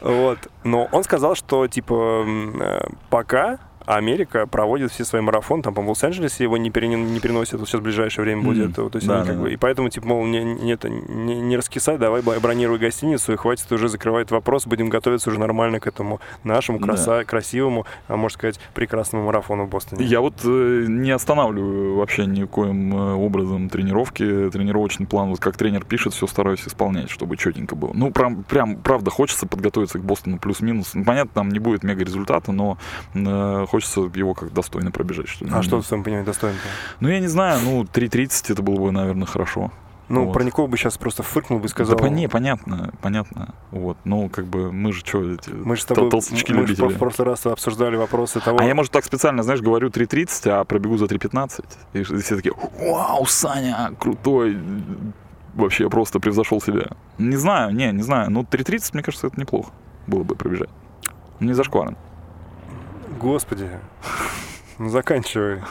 Вот. 0.02 0.40
Но 0.64 0.90
он 0.92 1.04
сказал, 1.04 1.36
что, 1.36 1.68
типа, 1.68 2.26
э, 2.26 2.88
пока 3.12 3.60
А 3.92 3.98
Америка 3.98 4.48
проводит 4.48 4.90
все 4.90 5.04
свои 5.04 5.22
марафоны, 5.22 5.64
там, 5.64 5.74
по 5.74 5.82
Лос-Анджелесе 5.82 6.46
его 6.46 6.56
не, 6.56 6.72
пере, 6.72 6.88
не 6.88 7.20
переносят, 7.20 7.60
вот 7.60 7.68
сейчас 7.68 7.82
в 7.82 7.84
ближайшее 7.84 8.24
время 8.24 8.42
будет. 8.42 8.78
Мгм. 8.78 8.90
То 8.90 8.98
есть 8.98 9.06
Да, 9.06 9.18
они 9.18 9.28
как 9.28 9.36
да, 9.36 9.42
бы, 9.42 9.48
да. 9.50 9.54
и 9.54 9.58
поэтому, 9.58 9.90
типа, 9.90 10.08
мол, 10.08 10.26
не, 10.26 10.42
не, 10.46 10.78
не, 11.10 11.42
не 11.42 11.58
раскисай, 11.58 11.98
давай 11.98 12.22
бронируй 12.22 12.78
гостиницу, 12.80 13.34
и 13.34 13.36
хватит 13.36 13.70
уже 13.70 13.90
закрывать 13.90 14.32
вопрос, 14.32 14.66
будем 14.66 14.88
готовиться 14.88 15.30
уже 15.30 15.42
нормально 15.42 15.82
к 15.82 15.88
этому 15.88 16.22
нашему 16.46 16.80
Да. 16.80 16.86
краса, 16.86 17.26
красивому, 17.26 17.86
а 18.08 18.16
можно 18.16 18.34
сказать, 18.38 18.62
прекрасному 18.74 19.26
марафону 19.26 19.66
в 19.66 19.70
Бостоне. 19.70 20.06
Я 20.06 20.22
вот 20.22 20.36
э, 20.46 20.86
не 20.88 21.12
останавливаю 21.12 21.96
вообще 21.98 22.26
никоим 22.26 22.96
э, 22.96 23.14
образом 23.16 23.68
тренировки, 23.68 24.50
тренировочный 24.52 25.06
план, 25.06 25.32
вот 25.32 25.42
как 25.42 25.58
тренер 25.58 25.84
пишет, 25.84 26.14
все 26.14 26.28
стараюсь 26.28 26.66
исполнять, 26.66 27.10
чтобы 27.10 27.36
четенько 27.36 27.76
было. 27.76 27.92
Ну, 27.94 28.10
прям, 28.12 28.44
прям 28.44 28.78
правда, 28.78 29.12
хочется 29.12 29.48
подготовиться 29.48 30.00
к 30.00 30.04
Бостону 30.06 30.38
плюс-минус. 30.40 30.92
Ну, 30.94 31.04
понятно, 31.04 31.32
там 31.34 31.50
не 31.50 31.60
будет 31.60 31.84
мега 31.84 32.06
результата, 32.06 32.54
но 32.54 32.78
э, 33.16 33.66
хочется 33.68 33.81
его 33.82 34.34
как 34.34 34.54
достойно 34.54 34.92
пробежать. 34.92 35.28
Что 35.28 35.46
ли. 35.46 35.52
А 35.54 35.62
что, 35.64 35.82
в 35.82 35.86
своем 35.86 36.04
понимании, 36.04 36.26
достойно? 36.26 36.58
Ну, 37.00 37.10
я 37.10 37.20
не 37.20 37.28
знаю, 37.28 37.60
ну, 37.64 37.84
3.30 37.84 38.54
это 38.54 38.62
было 38.62 38.76
бы, 38.76 38.92
наверное, 38.92 39.28
хорошо. 39.28 39.72
Ну, 40.10 40.26
Вот. 40.26 40.34
Парников 40.34 40.70
бы 40.70 40.76
сейчас 40.78 40.98
просто 40.98 41.24
фыркнул 41.24 41.60
бы 41.60 41.68
и 41.68 41.70
сказал... 41.70 41.98
Да, 41.98 42.10
не, 42.10 42.28
понятно, 42.28 42.94
понятно. 43.02 43.56
Вот, 43.72 43.98
ну, 44.04 44.28
как 44.28 44.46
бы, 44.46 44.70
мы 44.72 44.92
же 44.92 45.00
что, 45.06 45.24
эти 45.32 45.50
Мы 45.52 45.78
же 45.78 45.84
с 45.84 45.86
тобой 45.86 46.10
толстячки 46.10 46.52
мы 46.54 46.68
же 46.68 46.76
в 46.76 46.80
любители. 46.80 46.98
прошлый 46.98 47.28
раз 47.30 47.46
обсуждали 47.46 47.96
вопросы 47.96 48.42
того... 48.42 48.60
А 48.60 48.66
я, 48.66 48.76
может, 48.76 48.92
так 48.92 49.06
специально, 49.06 49.42
знаешь, 49.42 49.62
говорю 49.62 49.88
3.30, 49.88 50.50
а 50.50 50.64
пробегу 50.66 50.98
за 50.98 51.06
3.15. 51.06 51.64
И 51.94 52.04
все 52.04 52.36
такие, 52.36 52.54
вау, 52.80 53.26
Саня, 53.26 53.94
крутой. 53.98 54.58
Вообще 55.54 55.90
просто 55.90 56.20
превзошел 56.20 56.60
себя. 56.60 56.88
Не 57.18 57.38
знаю, 57.38 57.74
не, 57.74 57.90
не 57.92 58.04
знаю. 58.04 58.32
Ну, 58.32 58.42
3.30, 58.42 58.90
мне 58.94 59.04
кажется, 59.04 59.28
это 59.28 59.40
неплохо 59.40 59.72
было 60.08 60.24
бы 60.24 60.36
пробежать. 60.36 60.70
Не 61.40 61.54
зашкварно. 61.54 61.96
Господи. 63.22 63.70
Ну, 64.80 64.90
заканчивай. 64.90 65.62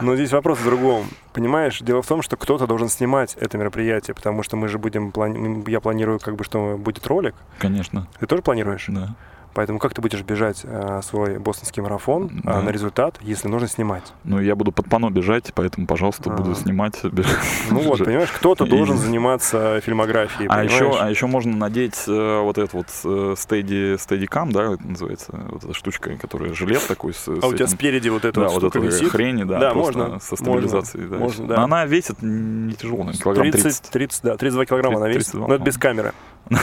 Но 0.00 0.14
здесь 0.14 0.30
вопрос 0.32 0.58
в 0.60 0.64
другом. 0.64 1.06
Понимаешь, 1.32 1.80
дело 1.80 2.00
в 2.00 2.06
том, 2.06 2.22
что 2.22 2.36
кто-то 2.36 2.66
должен 2.68 2.88
снимать 2.88 3.34
это 3.40 3.58
мероприятие, 3.58 4.14
потому 4.14 4.44
что 4.44 4.56
мы 4.56 4.68
же 4.68 4.78
будем... 4.78 5.10
плани- 5.10 5.68
Я 5.68 5.80
планирую, 5.80 6.20
как 6.20 6.36
бы, 6.36 6.44
что 6.44 6.76
будет 6.78 7.06
ролик. 7.08 7.34
Конечно, 7.58 8.06
Ты 8.20 8.26
тоже 8.26 8.42
планируешь? 8.42 8.86
да. 8.88 9.14
Поэтому 9.52 9.78
как 9.80 9.94
ты 9.94 10.00
будешь 10.00 10.22
бежать 10.22 10.60
э, 10.64 11.00
свой 11.02 11.38
бостонский 11.38 11.82
марафон 11.82 12.26
э, 12.26 12.40
Да. 12.44 12.62
на 12.62 12.70
результат, 12.70 13.16
если 13.20 13.48
нужно 13.48 13.66
снимать? 13.68 14.04
Ну, 14.24 14.40
я 14.40 14.54
буду 14.54 14.70
под 14.72 14.88
пано 14.88 15.10
бежать, 15.10 15.50
поэтому, 15.54 15.86
пожалуйста, 15.86 16.30
буду 16.30 16.52
А. 16.52 16.54
снимать. 16.54 17.00
Ну 17.70 17.80
вот, 17.80 17.98
понимаешь, 18.04 18.30
кто-то 18.30 18.64
должен 18.66 18.96
заниматься 18.96 19.80
фильмографией. 19.80 20.48
А 20.48 20.62
еще, 20.64 20.96
а 20.98 21.08
еще 21.10 21.26
можно 21.26 21.56
надеть 21.56 22.04
э, 22.06 22.40
вот 22.42 22.58
этот 22.58 22.72
вот 22.72 22.86
э, 23.04 23.34
steady, 23.36 23.96
steadicam, 23.96 24.50
да, 24.52 24.74
это 24.74 24.86
называется, 24.86 25.32
вот 25.50 25.64
эта 25.64 25.74
штучка, 25.74 26.16
которая 26.16 26.52
жилет 26.54 26.86
такой 26.86 27.12
с, 27.14 27.26
А 27.28 27.40
с 27.40 27.44
у 27.44 27.52
тебя 27.52 27.64
этим- 27.64 27.68
спереди 27.68 28.08
вот 28.08 28.24
эта 28.24 28.40
да, 28.40 28.48
вот 28.48 28.62
вот 28.62 28.72
штука 28.72 28.86
эта 28.86 28.96
висит? 28.96 29.10
хрень, 29.12 29.44
да, 29.46 29.58
Да, 29.58 29.74
можно, 29.74 30.18
со 30.20 30.36
стабилизацией. 30.36 31.08
да, 31.08 31.16
и 31.16 31.18
можно, 31.18 31.46
да. 31.46 31.56
Но 31.56 31.62
она 31.64 31.84
весит 31.86 32.22
не 32.22 32.72
тяжело, 32.74 32.98
наверное, 33.04 33.20
килограмм 33.22 33.50
30. 33.50 33.62
30, 33.62 33.90
30, 33.90 34.22
да, 34.22 34.36
32 34.36 34.66
килограмма 34.66 34.96
она 34.98 35.08
весит. 35.08 35.32
32, 35.32 35.48
Но 35.48 35.54
это 35.54 35.64
без 35.64 35.76
камеры. 35.78 36.12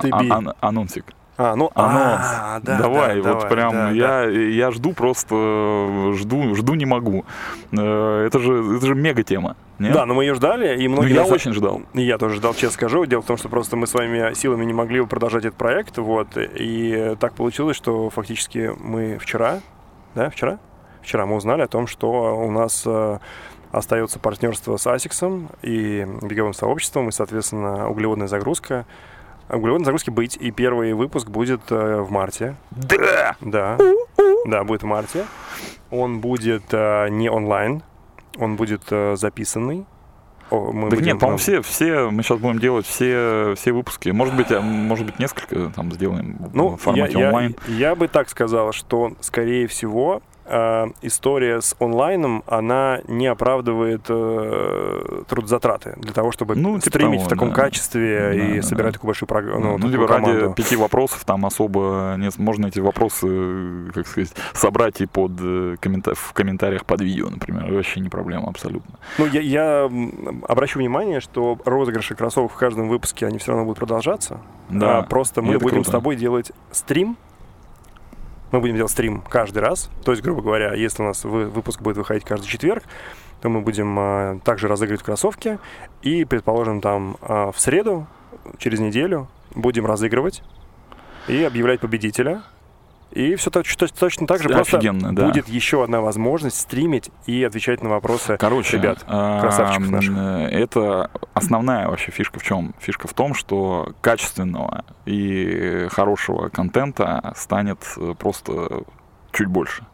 Ты 0.00 0.08
а- 0.10 0.20
бей. 0.22 0.30
ан- 0.30 0.54
анонсик. 0.60 1.06
А, 1.36 1.56
ну, 1.56 1.68
Анонс. 1.74 2.20
а, 2.22 2.60
да, 2.62 2.78
давай, 2.78 3.20
да, 3.20 3.32
вот 3.32 3.40
давай, 3.40 3.50
прям 3.50 3.72
да, 3.72 3.90
я, 3.90 4.22
я 4.22 4.70
жду 4.70 4.92
просто, 4.92 6.12
жду, 6.14 6.54
жду 6.54 6.74
не 6.74 6.86
могу. 6.86 7.24
Э, 7.72 8.26
Это 8.26 8.38
же, 8.38 8.76
это 8.76 8.86
же 8.86 8.94
мега 8.94 9.24
тема. 9.24 9.56
Да. 9.80 9.92
Да, 9.92 10.06
но 10.06 10.14
мы 10.14 10.22
ее 10.22 10.34
ждали, 10.34 10.80
и 10.80 10.86
ну, 10.86 10.94
многие... 10.94 11.14
я 11.14 11.22
нас- 11.22 11.30
очень 11.32 11.52
ждал. 11.52 11.82
И 11.92 12.02
Я 12.02 12.18
тоже 12.18 12.36
ждал, 12.36 12.54
честно 12.54 12.70
скажу. 12.70 13.04
Дело 13.06 13.20
в 13.22 13.26
том, 13.26 13.36
что 13.36 13.48
просто 13.48 13.76
мы 13.76 13.88
своими 13.88 14.32
силами 14.34 14.64
не 14.64 14.72
могли 14.72 15.04
продолжать 15.06 15.44
этот 15.44 15.58
проект, 15.58 15.98
вот, 15.98 16.28
и 16.36 17.16
так 17.18 17.34
получилось, 17.34 17.76
что 17.76 18.10
фактически 18.10 18.70
мы 18.80 19.18
вчера, 19.18 19.58
да, 20.14 20.30
вчера? 20.30 20.60
Вчера 21.02 21.26
мы 21.26 21.34
узнали 21.34 21.62
о 21.62 21.66
том, 21.66 21.88
что 21.88 22.36
у 22.38 22.50
нас 22.52 22.84
э, 22.86 23.18
остается 23.72 24.20
партнерство 24.20 24.76
с 24.76 24.86
Асиксом 24.86 25.50
и 25.62 26.06
беговым 26.22 26.54
сообществом, 26.54 27.08
и, 27.08 27.12
соответственно, 27.12 27.88
углеводная 27.90 28.28
загрузка. 28.28 28.86
Углеводной 29.48 29.84
загрузки 29.84 30.10
быть, 30.10 30.36
и 30.36 30.50
первый 30.50 30.94
выпуск 30.94 31.28
будет 31.28 31.60
э, 31.70 32.00
в 32.00 32.10
марте. 32.10 32.56
Да! 32.70 33.36
Да, 33.40 33.78
да, 34.46 34.64
будет 34.64 34.82
в 34.82 34.86
марте. 34.86 35.24
Он 35.90 36.20
будет 36.20 36.64
э, 36.72 37.08
не 37.10 37.28
онлайн, 37.28 37.82
он 38.38 38.56
будет 38.56 38.82
э, 38.90 39.16
записанный. 39.16 39.84
О, 40.50 40.72
мы 40.72 40.88
будем, 40.88 41.04
нет, 41.04 41.18
по-моему, 41.18 41.36
э, 41.38 41.40
все, 41.40 41.62
все, 41.62 42.10
мы 42.10 42.22
сейчас 42.22 42.38
будем 42.38 42.58
делать 42.58 42.86
все, 42.86 43.54
все 43.56 43.72
выпуски. 43.72 44.10
Может 44.10 44.34
быть, 44.36 44.50
а, 44.52 44.60
может 44.60 45.06
быть, 45.06 45.18
несколько 45.18 45.70
там 45.74 45.90
сделаем 45.92 46.36
Ну, 46.52 46.70
в 46.70 46.76
формате 46.76 47.12
я, 47.14 47.20
я- 47.20 47.26
онлайн. 47.28 47.56
Я, 47.68 47.94
бы 47.94 48.08
так 48.08 48.28
сказал, 48.28 48.72
что, 48.72 49.12
скорее 49.20 49.66
всего, 49.66 50.16
э, 50.18 50.33
история 50.46 51.60
с 51.60 51.74
онлайном, 51.78 52.42
она 52.46 53.00
не 53.08 53.26
оправдывает 53.26 54.02
э, 54.08 55.22
трудозатраты 55.28 55.94
для 55.96 56.12
того, 56.12 56.32
чтобы 56.32 56.54
Ну, 56.54 56.78
типа 56.78 56.90
стримить 56.98 57.18
того, 57.20 57.24
в 57.26 57.28
таком 57.28 57.48
да. 57.50 57.54
качестве 57.54 58.18
Да, 58.20 58.34
и 58.34 58.56
да, 58.56 58.62
собирать 58.62 58.92
да. 58.92 58.98
такую 58.98 59.08
большую 59.08 59.26
программу. 59.28 59.60
Ну, 59.60 59.70
Ну, 59.72 59.76
такую 59.76 59.92
либо 59.92 60.06
ради 60.08 60.24
команду. 60.24 60.52
пяти 60.54 60.76
вопросов 60.76 61.24
там 61.24 61.46
особо 61.46 62.14
нет. 62.18 62.38
Можно 62.38 62.66
эти 62.66 62.80
вопросы, 62.80 63.26
э, 63.30 63.90
как 63.94 64.06
сказать, 64.06 64.34
собрать 64.52 65.00
и 65.00 65.06
под 65.06 65.32
э, 65.40 65.76
коммента- 65.80 66.14
в 66.14 66.32
комментариях 66.32 66.84
под 66.84 67.00
видео, 67.00 67.30
например. 67.30 67.72
Вообще 67.72 68.00
не 68.00 68.08
проблема 68.08 68.48
абсолютно. 68.48 68.98
Ну, 69.18 69.26
я, 69.26 69.40
я 69.40 69.90
обращу 70.48 70.78
внимание, 70.78 71.20
что 71.20 71.58
розыгрыши 71.64 72.14
кроссовок 72.14 72.52
в 72.52 72.56
каждом 72.56 72.88
выпуске, 72.88 73.26
они 73.26 73.38
все 73.38 73.52
равно 73.52 73.64
будут 73.64 73.78
продолжаться. 73.78 74.40
Да. 74.68 74.98
А, 74.98 75.02
просто 75.02 75.42
мы 75.42 75.54
будем 75.58 75.76
круто. 75.76 75.88
с 75.88 75.92
тобой 75.92 76.16
делать 76.16 76.52
стрим. 76.70 77.16
Мы 78.54 78.60
будем 78.60 78.76
делать 78.76 78.92
стрим 78.92 79.20
каждый 79.20 79.58
раз. 79.58 79.90
То 80.04 80.12
есть, 80.12 80.22
грубо 80.22 80.40
говоря, 80.40 80.74
если 80.74 81.02
у 81.02 81.06
нас 81.06 81.24
вы- 81.24 81.46
выпуск 81.46 81.82
будет 81.82 81.96
выходить 81.96 82.22
каждый 82.22 82.46
четверг, 82.46 82.84
то 83.42 83.48
мы 83.48 83.62
будем 83.62 83.96
а, 83.98 84.38
также 84.44 84.68
разыгрывать 84.68 85.02
кроссовки. 85.02 85.58
И, 86.02 86.24
предположим, 86.24 86.80
там 86.80 87.16
а, 87.20 87.50
в 87.50 87.58
среду, 87.58 88.06
через 88.58 88.78
неделю, 88.78 89.26
будем 89.56 89.86
разыгрывать 89.86 90.44
и 91.26 91.42
объявлять 91.42 91.80
победителя. 91.80 92.44
И 93.14 93.36
все 93.36 93.48
точно 93.50 94.26
так 94.26 94.42
же. 94.42 94.48
Просто 94.48 94.78
Офигенно, 94.78 95.14
да. 95.14 95.26
будет 95.28 95.48
еще 95.48 95.84
одна 95.84 96.00
возможность 96.00 96.60
стримить 96.60 97.10
и 97.26 97.44
отвечать 97.44 97.80
на 97.82 97.88
вопросы. 97.88 98.36
Короче, 98.38 98.76
ребят, 98.76 99.04
а, 99.06 99.40
красавчиков 99.40 99.88
наших. 99.90 100.16
Это 100.52 101.10
основная 101.32 101.88
вообще 101.88 102.10
фишка 102.10 102.40
в 102.40 102.42
чем? 102.42 102.74
Фишка 102.80 103.06
в 103.06 103.14
том, 103.14 103.34
что 103.34 103.94
качественного 104.00 104.84
и 105.06 105.86
хорошего 105.92 106.48
контента 106.48 107.32
станет 107.36 107.78
э, 107.96 108.14
просто 108.18 108.82
чуть 109.32 109.46
больше. 109.46 109.84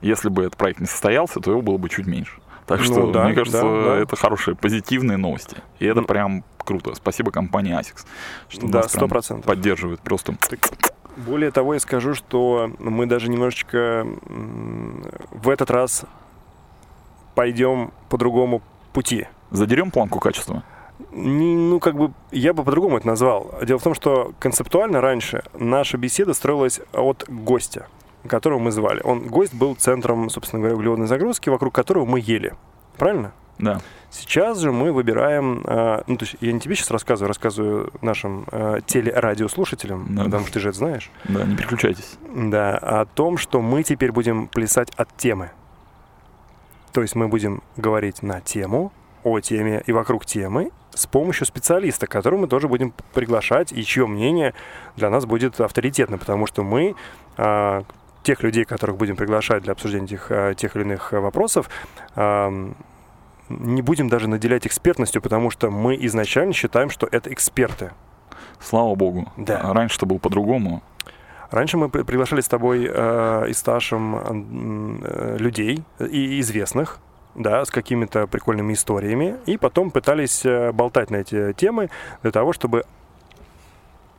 Если 0.00 0.30
бы 0.30 0.42
этот 0.44 0.56
проект 0.56 0.80
не 0.80 0.86
состоялся, 0.86 1.40
то 1.40 1.50
его 1.50 1.60
было 1.60 1.76
бы 1.76 1.88
чуть 1.90 2.06
меньше. 2.06 2.32
Так 2.66 2.78
Ну 2.78 2.84
что, 2.86 3.10
да, 3.12 3.24
мне 3.24 3.34
кажется, 3.34 3.60
да, 3.60 3.84
да. 3.84 3.96
это 3.98 4.16
хорошие, 4.16 4.54
позитивные 4.54 5.18
новости. 5.18 5.58
И 5.80 5.84
это 5.86 6.00
Ну. 6.00 6.06
прям 6.06 6.44
круто. 6.58 6.94
Спасибо 6.94 7.30
компании 7.30 7.78
ASICS, 7.78 8.06
что 8.48 8.66
Да, 8.68 8.78
нас 8.78 8.88
сто 8.88 9.00
прям 9.00 9.10
процентов. 9.10 9.44
поддерживает. 9.46 10.00
Просто 10.00 10.34
Более 11.16 11.50
того, 11.50 11.74
я 11.74 11.80
скажу, 11.80 12.14
что 12.14 12.70
мы 12.78 13.06
даже 13.06 13.30
немножечко 13.30 14.06
в 15.30 15.48
этот 15.48 15.70
раз 15.70 16.04
пойдем 17.34 17.92
по 18.08 18.18
другому 18.18 18.62
пути. 18.92 19.26
задерем 19.50 19.90
планку 19.90 20.20
качества. 20.20 20.62
Ну, 21.10 21.80
как 21.80 21.96
бы, 21.96 22.12
я 22.30 22.52
бы 22.52 22.64
по-другому 22.64 22.98
это 22.98 23.06
назвал. 23.06 23.54
Дело 23.62 23.78
в 23.78 23.82
том, 23.82 23.94
что 23.94 24.32
концептуально 24.38 25.00
раньше 25.00 25.42
наша 25.58 25.98
беседа 25.98 26.34
строилась 26.34 26.80
от 26.92 27.24
гостя, 27.28 27.86
которого 28.26 28.58
мы 28.58 28.70
звали. 28.70 29.00
Он, 29.04 29.26
гость 29.26 29.54
был 29.54 29.74
центром, 29.74 30.30
собственно 30.30 30.60
говоря, 30.60 30.76
углеводной 30.76 31.06
загрузки, 31.06 31.48
вокруг 31.48 31.74
которого 31.74 32.04
мы 32.04 32.20
ели. 32.20 32.54
Правильно? 32.96 33.32
Да. 33.58 33.80
Сейчас 34.14 34.60
же 34.60 34.70
мы 34.70 34.92
выбираем, 34.92 35.64
э, 35.66 36.02
ну, 36.06 36.16
то 36.16 36.24
есть 36.24 36.36
я 36.40 36.52
не 36.52 36.60
тебе 36.60 36.76
сейчас 36.76 36.92
рассказываю, 36.92 37.26
рассказываю 37.28 37.92
нашим 38.00 38.46
э, 38.52 38.78
телерадиослушателям, 38.86 40.06
Да. 40.14 40.24
потому 40.24 40.44
что 40.44 40.54
ты 40.54 40.60
же 40.60 40.68
это 40.68 40.78
знаешь. 40.78 41.10
Да, 41.24 41.42
не 41.44 41.56
переключайтесь. 41.56 42.16
Да, 42.32 42.78
о 42.78 43.06
том, 43.06 43.36
что 43.38 43.60
мы 43.60 43.82
теперь 43.82 44.12
будем 44.12 44.46
плясать 44.46 44.90
от 44.96 45.14
темы. 45.16 45.50
То 46.92 47.02
есть 47.02 47.16
мы 47.16 47.26
будем 47.26 47.60
говорить 47.76 48.22
на 48.22 48.40
тему, 48.40 48.92
о 49.24 49.40
теме 49.40 49.82
и 49.84 49.90
вокруг 49.90 50.26
темы 50.26 50.70
с 50.94 51.08
помощью 51.08 51.44
специалиста, 51.44 52.06
которого 52.06 52.42
мы 52.42 52.46
тоже 52.46 52.68
будем 52.68 52.92
приглашать, 53.14 53.72
и 53.72 53.82
чье 53.84 54.06
мнение 54.06 54.54
для 54.94 55.10
нас 55.10 55.26
будет 55.26 55.60
авторитетно, 55.60 56.18
потому 56.18 56.46
что 56.46 56.62
мы 56.62 56.94
а, 57.36 57.82
тех 58.22 58.44
людей, 58.44 58.64
которых 58.64 58.96
будем 58.96 59.16
приглашать 59.16 59.64
для 59.64 59.72
обсуждения 59.72 60.04
этих, 60.06 60.26
а, 60.30 60.54
тех 60.54 60.76
или 60.76 60.84
иных 60.84 61.10
вопросов, 61.10 61.68
ам, 62.14 62.76
не 63.48 63.82
будем 63.82 64.08
даже 64.08 64.28
наделять 64.28 64.66
экспертностью, 64.66 65.20
потому 65.22 65.50
что 65.50 65.70
мы 65.70 65.96
изначально 66.06 66.52
считаем, 66.52 66.90
что 66.90 67.08
это 67.10 67.32
эксперты. 67.32 67.92
Слава 68.60 68.94
богу. 68.94 69.30
Да. 69.36 69.60
А 69.62 69.72
Раньше-то 69.74 70.06
было 70.06 70.18
по-другому. 70.18 70.82
Раньше 71.50 71.76
мы 71.76 71.88
при- 71.88 72.02
приглашали 72.02 72.40
с 72.40 72.48
тобой 72.48 72.88
э, 72.90 73.46
и 73.48 73.52
Сташем 73.52 75.00
э, 75.04 75.36
людей 75.38 75.84
и 76.00 76.40
известных, 76.40 76.98
да, 77.34 77.64
с 77.64 77.70
какими-то 77.70 78.26
прикольными 78.26 78.72
историями, 78.72 79.36
и 79.46 79.56
потом 79.56 79.90
пытались 79.90 80.44
э, 80.44 80.72
болтать 80.72 81.10
на 81.10 81.16
эти 81.16 81.52
темы 81.52 81.90
для 82.22 82.32
того, 82.32 82.52
чтобы 82.52 82.84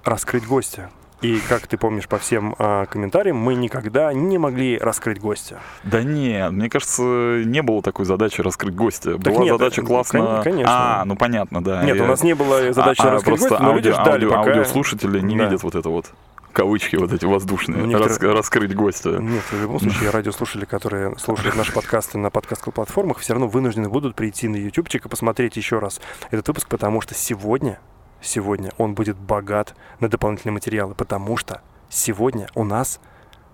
раскрыть 0.03 0.45
гостя. 0.45 0.89
И, 1.21 1.39
как 1.47 1.65
ты 1.67 1.77
помнишь 1.77 2.07
по 2.07 2.17
всем 2.19 2.55
а, 2.59 2.85
комментариям, 2.85 3.37
мы 3.37 3.55
никогда 3.55 4.13
не 4.13 4.37
могли 4.37 4.77
раскрыть 4.77 5.19
гостя. 5.19 5.59
Да 5.83 6.03
не, 6.03 6.49
мне 6.49 6.69
кажется, 6.69 7.01
не 7.45 7.61
было 7.61 7.81
такой 7.81 8.05
задачи 8.05 8.41
раскрыть 8.41 8.75
гостя. 8.75 9.13
Так 9.17 9.33
Была 9.33 9.43
нет, 9.45 9.53
задача 9.57 9.81
ну, 9.81 9.87
классно... 9.87 10.19
кон- 10.19 10.43
конечно. 10.43 10.71
А, 11.01 11.05
ну 11.05 11.15
понятно, 11.15 11.63
да. 11.63 11.83
Нет, 11.83 11.95
Я- 11.97 12.03
у 12.03 12.07
нас 12.07 12.21
не 12.21 12.35
было 12.35 12.71
задачи 12.73 13.01
А, 13.01 13.07
а, 13.07 13.11
раскрыть 13.11 13.39
просто 13.39 13.49
гостя, 13.49 13.63
но 13.63 13.73
люди 13.75 13.87
аудио- 13.89 14.01
ждали, 14.01 14.25
аудио- 14.25 14.29
пока... 14.29 14.49
аудиослушатели 14.51 15.19
не 15.21 15.37
Да. 15.37 15.45
видят 15.45 15.63
вот 15.63 15.75
это 15.75 15.89
вот 15.89 16.11
кавычки 16.51 16.95
вот 16.95 17.11
эти 17.11 17.25
воздушные. 17.25 17.83
Некоторые- 17.83 18.31
Рас- 18.31 18.37
раскрыть 18.37 18.75
гостя. 18.75 19.09
Нет, 19.19 19.43
в 19.51 19.61
любом 19.61 19.79
случае, 19.79 20.09
радиослушатели, 20.11 20.65
которые 20.65 21.17
слушают 21.17 21.55
наши 21.55 21.73
подкасты 21.73 22.17
на 22.17 22.29
подкаст-платформах, 22.29 23.17
все 23.19 23.33
равно 23.33 23.47
вынуждены 23.47 23.89
будут 23.89 24.15
прийти 24.15 24.47
на 24.47 24.55
ютубчик 24.57 25.05
и 25.05 25.09
посмотреть 25.09 25.57
еще 25.57 25.79
раз 25.79 25.99
этот 26.31 26.47
выпуск, 26.47 26.67
потому 26.69 27.01
что 27.01 27.13
сегодня, 27.13 27.79
сегодня 28.25 28.71
он 28.77 28.93
будет 28.95 29.17
богат 29.17 29.75
на 29.99 30.09
дополнительные 30.09 30.53
материалы, 30.53 30.95
потому 30.95 31.37
что 31.37 31.61
сегодня 31.89 32.47
у 32.55 32.63
нас 32.63 32.99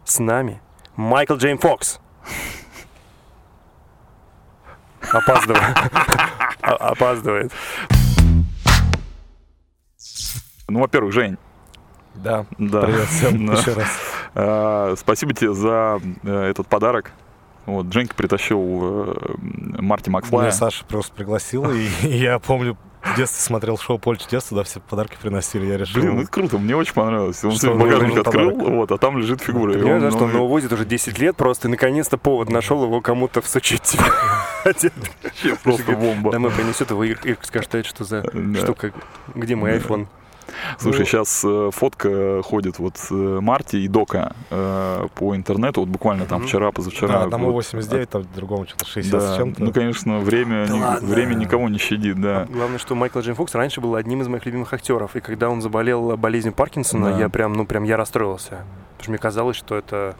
с 0.06 0.20
нами 0.20 0.62
Майкл 0.96 1.36
Джейн 1.36 1.58
Фокс. 1.58 2.00
Опаздывает. 5.12 5.78
Опаздывает. 6.62 7.52
Ну, 10.68 10.80
во-первых, 10.80 11.14
Жень, 11.14 11.38
Да. 12.16 12.46
да. 12.58 12.82
Привет 12.82 13.08
всем 13.10 13.52
еще 13.52 13.74
раз. 13.74 13.88
А, 14.36 14.94
Спасибо 14.98 15.34
тебе 15.34 15.54
за 15.54 16.00
э, 16.24 16.44
этот 16.50 16.68
подарок. 16.68 17.12
Вот, 17.66 17.92
Женька 17.92 18.16
притащил 18.16 18.60
э, 18.62 19.16
Марти 19.82 20.10
Макфлая. 20.10 20.46
Меня 20.48 20.52
Саша 20.56 20.86
просто 20.86 21.14
пригласила, 21.14 21.70
и 21.72 21.88
и 22.04 22.18
я 22.20 22.40
помню, 22.40 22.78
в 23.04 23.16
детстве 23.16 23.42
смотрел 23.42 23.78
шоу 23.78 23.98
«Поле 23.98 24.18
чудес», 24.20 24.44
туда 24.46 24.64
все 24.64 24.80
подарки 24.80 25.18
приносили, 25.22 25.66
я 25.66 25.78
решил... 25.78 26.02
Блин, 26.02 26.16
ну 26.16 26.22
это 26.22 26.32
круто, 26.32 26.58
мне 26.58 26.76
очень 26.76 26.94
понравилось. 26.94 27.44
Он 27.44 27.52
себе 27.54 27.74
багажник 27.74 28.18
открыл, 28.18 28.52
подарок. 28.52 28.74
вот, 28.74 28.92
а 28.92 28.98
там 28.98 29.18
лежит 29.18 29.42
фигура. 29.42 29.74
Ты 29.74 29.80
И 29.80 29.82
понимаешь, 29.82 30.04
он, 30.04 30.10
да, 30.10 30.16
что 30.16 30.26
он 30.26 30.32
ну, 30.32 30.38
его 30.38 30.48
возит 30.48 30.72
уже 30.72 30.86
10 30.86 31.20
лет 31.20 31.36
просто, 31.36 31.68
и 31.68 31.72
наконец-то 31.72 32.18
повод 32.18 32.50
нашел 32.50 32.84
его 32.84 33.02
кому-то 33.02 33.42
всучить 33.42 33.98
просто 35.64 35.92
бомба. 35.94 36.32
Домой 36.32 36.52
принесет 36.52 36.92
его, 36.92 37.04
Ир 37.04 37.38
скажет, 37.42 37.74
«А 37.76 37.80
это 37.80 37.88
что 37.88 38.04
за 38.04 38.24
штука? 38.56 38.94
Где 39.34 39.56
мой 39.56 39.78
iPhone? 39.78 40.08
Слушай, 40.80 41.00
Ну- 41.00 41.06
сейчас 41.06 41.46
фотка 41.76 42.42
ходит 42.44 42.80
вот 42.80 42.96
э, 43.12 43.40
Марти 43.42 43.78
и 43.78 43.88
Дока 43.88 44.36
э, 44.50 45.08
по 45.16 45.36
интернету, 45.36 45.82
вот 45.82 45.90
буквально 45.90 46.26
там 46.26 46.44
вчера, 46.44 46.72
позавчера. 46.72 47.08
Да, 47.20 47.24
одному 47.24 47.48
вот. 47.48 47.54
89, 47.54 48.10
там 48.10 48.26
другому 48.36 48.66
что-то 48.68 48.86
60 48.86 49.12
Да, 49.12 49.34
с 49.34 49.38
чем-то. 49.38 49.64
ну, 49.64 49.72
конечно, 49.72 50.20
время, 50.20 50.68
Да 50.68 50.74
ни- 50.74 50.80
ладно. 50.82 51.08
время 51.08 51.34
никого 51.36 51.70
не 51.70 51.78
щадит, 51.78 52.20
да. 52.22 52.48
Главное, 52.50 52.80
что 52.80 52.96
Майкл 52.96 53.20
Джейн 53.20 53.36
Фокс 53.36 53.56
раньше 53.56 53.82
был 53.82 53.96
одним 53.96 54.22
из 54.22 54.28
моих 54.28 54.46
любимых 54.46 54.74
актеров. 54.74 55.16
И 55.16 55.20
когда 55.22 55.50
он 55.50 55.62
заболел 55.62 56.16
болезнью 56.18 56.54
Паркинсона, 56.54 57.12
Да. 57.14 57.20
я 57.20 57.30
прям, 57.30 57.54
ну 57.54 57.66
прям 57.66 57.84
я 57.84 57.98
расстроился. 57.98 58.50
Потому 58.98 59.04
что 59.04 59.12
мне 59.12 59.18
казалось, 59.18 59.58
что 59.58 59.76
это... 59.78 60.16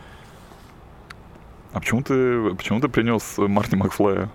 А 1.74 1.80
почему 1.80 2.02
ты, 2.02 2.54
почему 2.56 2.80
ты 2.82 2.90
принес 2.90 3.36
Марти 3.38 3.76
Макфлая? 3.76 4.30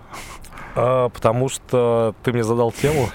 А, 0.79 1.09
потому 1.09 1.49
что 1.49 2.13
ты 2.23 2.31
мне 2.31 2.43
задал 2.43 2.71
тему. 2.71 3.09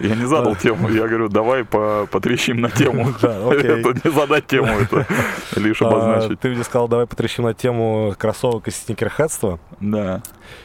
Я 0.00 0.16
не 0.16 0.24
задал 0.26 0.54
Да. 0.54 0.58
тему, 0.58 0.88
я 0.88 1.06
говорю, 1.06 1.28
давай 1.28 1.64
по- 1.64 2.08
потрещим 2.10 2.60
на 2.60 2.70
тему. 2.70 3.06
Это 3.22 3.92
не 4.04 4.10
задать 4.10 4.46
тему, 4.48 4.66
это 4.66 5.06
лишь 5.60 5.80
А, 5.80 5.86
обозначить. 5.86 6.40
Ты 6.40 6.48
мне 6.50 6.64
сказал, 6.64 6.88
давай 6.88 7.06
потрещим 7.06 7.44
на 7.44 7.54
тему 7.54 8.14
кроссовок 8.18 8.66
из 8.66 8.76
сникерхедства. 8.76 9.60
Да. 9.80 10.22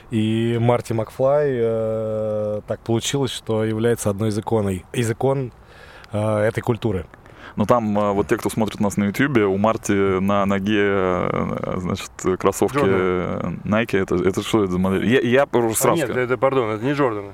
И 0.10 0.58
Марти 0.60 0.94
Макфлай 0.94 1.50
э, 1.52 2.62
так 2.68 2.80
получилось, 2.80 3.32
что 3.32 3.64
является 3.64 4.10
одной 4.10 4.30
из 4.30 4.40
иконой, 4.40 4.86
из 4.92 5.12
икон 5.12 5.52
э, 6.12 6.38
этой 6.40 6.62
культуры. 6.62 7.06
Но 7.60 7.66
там 7.66 8.00
э, 8.00 8.14
вот 8.14 8.26
те, 8.30 8.38
кто 8.38 8.50
смотрит 8.50 8.80
нас 8.80 8.96
на 8.96 9.08
Ютьюбе, 9.08 9.44
у 9.44 9.58
Марти 9.58 9.92
на 10.22 10.46
ноге, 10.46 10.80
э, 10.80 11.74
значит, 11.76 12.10
кроссовки 12.40 12.80
э, 12.82 13.52
Nike. 13.66 13.98
Это, 13.98 14.16
это 14.16 14.42
что 14.44 14.64
это 14.64 14.72
за 14.72 14.80
модель? 14.80 15.06
Я, 15.06 15.20
я 15.20 15.46
просто 15.46 15.84
сразу. 15.84 16.04
А, 16.04 16.20
это, 16.20 16.38
пардон, 16.38 16.70
это 16.70 16.86
не 16.86 16.94
Джордан. 16.94 17.26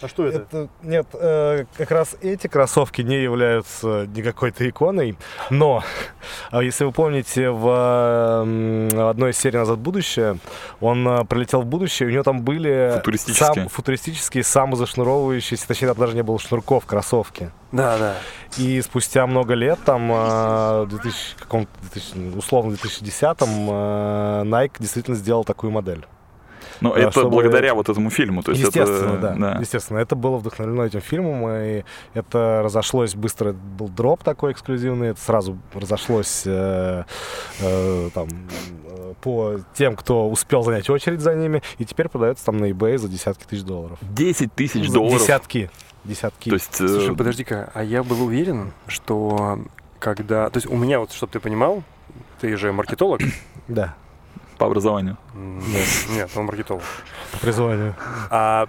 А 0.00 0.08
что 0.08 0.26
Это, 0.26 0.68
нет, 0.82 1.06
э, 1.14 1.64
как 1.78 1.90
раз 1.90 2.16
эти 2.20 2.46
кроссовки 2.46 3.00
не 3.02 3.22
являются 3.22 4.06
никакой-то 4.14 4.68
иконой, 4.68 5.16
но 5.50 5.82
а 6.50 6.62
если 6.62 6.84
вы 6.84 6.92
помните, 6.92 7.50
в 7.50 7.66
м, 8.44 8.98
одной 9.08 9.30
из 9.30 9.38
серий 9.38 9.58
«Назад 9.58 9.78
в 9.78 9.80
будущее» 9.80 10.38
он 10.80 11.06
э, 11.08 11.24
прилетел 11.24 11.62
в 11.62 11.66
будущее, 11.66 12.08
и 12.08 12.10
у 12.10 12.14
него 12.14 12.22
там 12.24 12.42
были 12.42 12.92
Футуристические. 12.96 13.54
сам- 13.54 13.68
футуристические 13.68 14.44
самозашнуровывающиеся, 14.44 15.66
точнее, 15.66 15.88
там 15.88 15.98
даже 15.98 16.14
не 16.14 16.22
было 16.22 16.38
шнурков, 16.38 16.84
кроссовки. 16.86 17.50
Да, 17.72 17.98
да. 17.98 18.14
И 18.58 18.80
спустя 18.82 19.26
много 19.26 19.54
лет, 19.54 19.78
там, 19.84 20.10
э, 20.12 20.82
в 20.84 20.86
2000, 20.90 21.36
каком 21.38 21.66
2000, 21.82 22.36
условно, 22.36 22.72
2010-м, 22.74 23.48
э, 23.70 24.42
Nike 24.44 24.74
действительно 24.80 25.16
сделал 25.16 25.44
такую 25.44 25.70
модель. 25.72 26.04
Но 26.84 26.92
Да, 26.92 27.00
это 27.00 27.10
чтобы- 27.12 27.30
благодаря 27.30 27.74
вот 27.74 27.88
этому 27.88 28.10
фильму. 28.10 28.42
То 28.42 28.50
есть 28.52 28.62
Естественно, 28.62 29.14
это, 29.14 29.34
да. 29.38 29.58
Естественно, 29.58 29.98
это 29.98 30.14
было 30.14 30.36
вдохновлено 30.36 30.84
этим 30.84 31.00
фильмом, 31.00 31.48
и 31.48 31.82
это 32.12 32.60
разошлось 32.62 33.14
быстро. 33.14 33.50
Это 33.50 33.58
был 33.58 33.88
дроп 33.88 34.22
такой 34.22 34.52
эксклюзивный, 34.52 35.08
это 35.08 35.20
сразу 35.20 35.56
разошлось 35.72 36.42
э, 36.44 37.04
э, 37.60 38.10
там, 38.12 38.28
э, 38.84 39.14
по 39.22 39.60
тем, 39.72 39.96
кто 39.96 40.28
успел 40.28 40.62
занять 40.62 40.90
очередь 40.90 41.20
за 41.22 41.34
ними, 41.34 41.62
и 41.78 41.86
теперь 41.86 42.10
продается 42.10 42.44
там 42.44 42.58
на 42.58 42.66
eBay 42.70 42.98
за 42.98 43.08
десятки 43.08 43.44
тысяч 43.44 43.62
долларов. 43.62 43.98
10 44.02 44.52
тысяч 44.52 44.90
долларов. 44.90 45.22
Десятки. 45.22 45.70
Десятки. 46.04 46.50
То 46.50 46.56
есть, 46.56 46.80
э, 46.82 46.86
Слушай, 46.86 47.16
подожди-ка, 47.16 47.70
а 47.72 47.82
я 47.82 48.02
был 48.02 48.22
уверен, 48.26 48.72
что 48.88 49.58
когда... 49.98 50.50
То 50.50 50.58
есть 50.58 50.66
у 50.66 50.76
меня, 50.76 51.00
вот, 51.00 51.12
чтобы 51.12 51.32
ты 51.32 51.40
понимал, 51.40 51.82
ты 52.42 52.54
же 52.58 52.72
маркетолог. 52.74 53.22
Да, 53.68 53.94
по 54.64 54.70
образованию. 54.70 55.16
М, 55.34 55.60
Нет, 56.10 56.30
он 56.36 56.44
маркетолог. 56.46 56.82
по 57.32 57.38
призванию. 57.38 57.94
А 58.30 58.66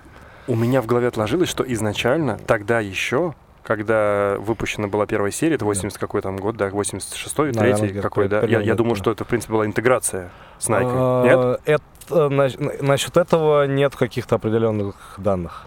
у 0.48 0.56
меня 0.56 0.82
в 0.82 0.86
голове 0.86 1.08
отложилось, 1.08 1.50
что 1.50 1.64
изначально, 1.72 2.38
тогда 2.46 2.80
еще, 2.82 3.34
когда 3.64 4.36
выпущена 4.40 4.88
была 4.88 5.06
первая 5.06 5.32
серия, 5.32 5.56
это 5.56 5.66
80 5.66 5.98
какой 5.98 6.22
там 6.22 6.38
год, 6.38 6.58
да, 6.58 6.68
86-й, 6.70 7.52
Наверное, 7.54 7.80
3 7.80 7.90
где-то 7.90 8.02
какой, 8.04 8.28
да? 8.28 8.42
Я, 8.42 8.60
я 8.62 8.76
думал, 8.76 8.92
это. 8.94 9.02
что 9.02 9.12
это, 9.12 9.24
в 9.24 9.28
принципе, 9.28 9.54
была 9.54 9.66
интеграция 9.66 10.30
с 10.60 10.70
Nike. 10.70 11.24
Нет? 11.24 11.38
А, 11.38 11.58
Это, 11.66 12.30
на- 12.30 12.84
насчет 12.88 13.18
этого 13.18 13.66
нет 13.66 13.96
каких-то 13.96 14.36
определенных 14.36 15.16
данных. 15.18 15.66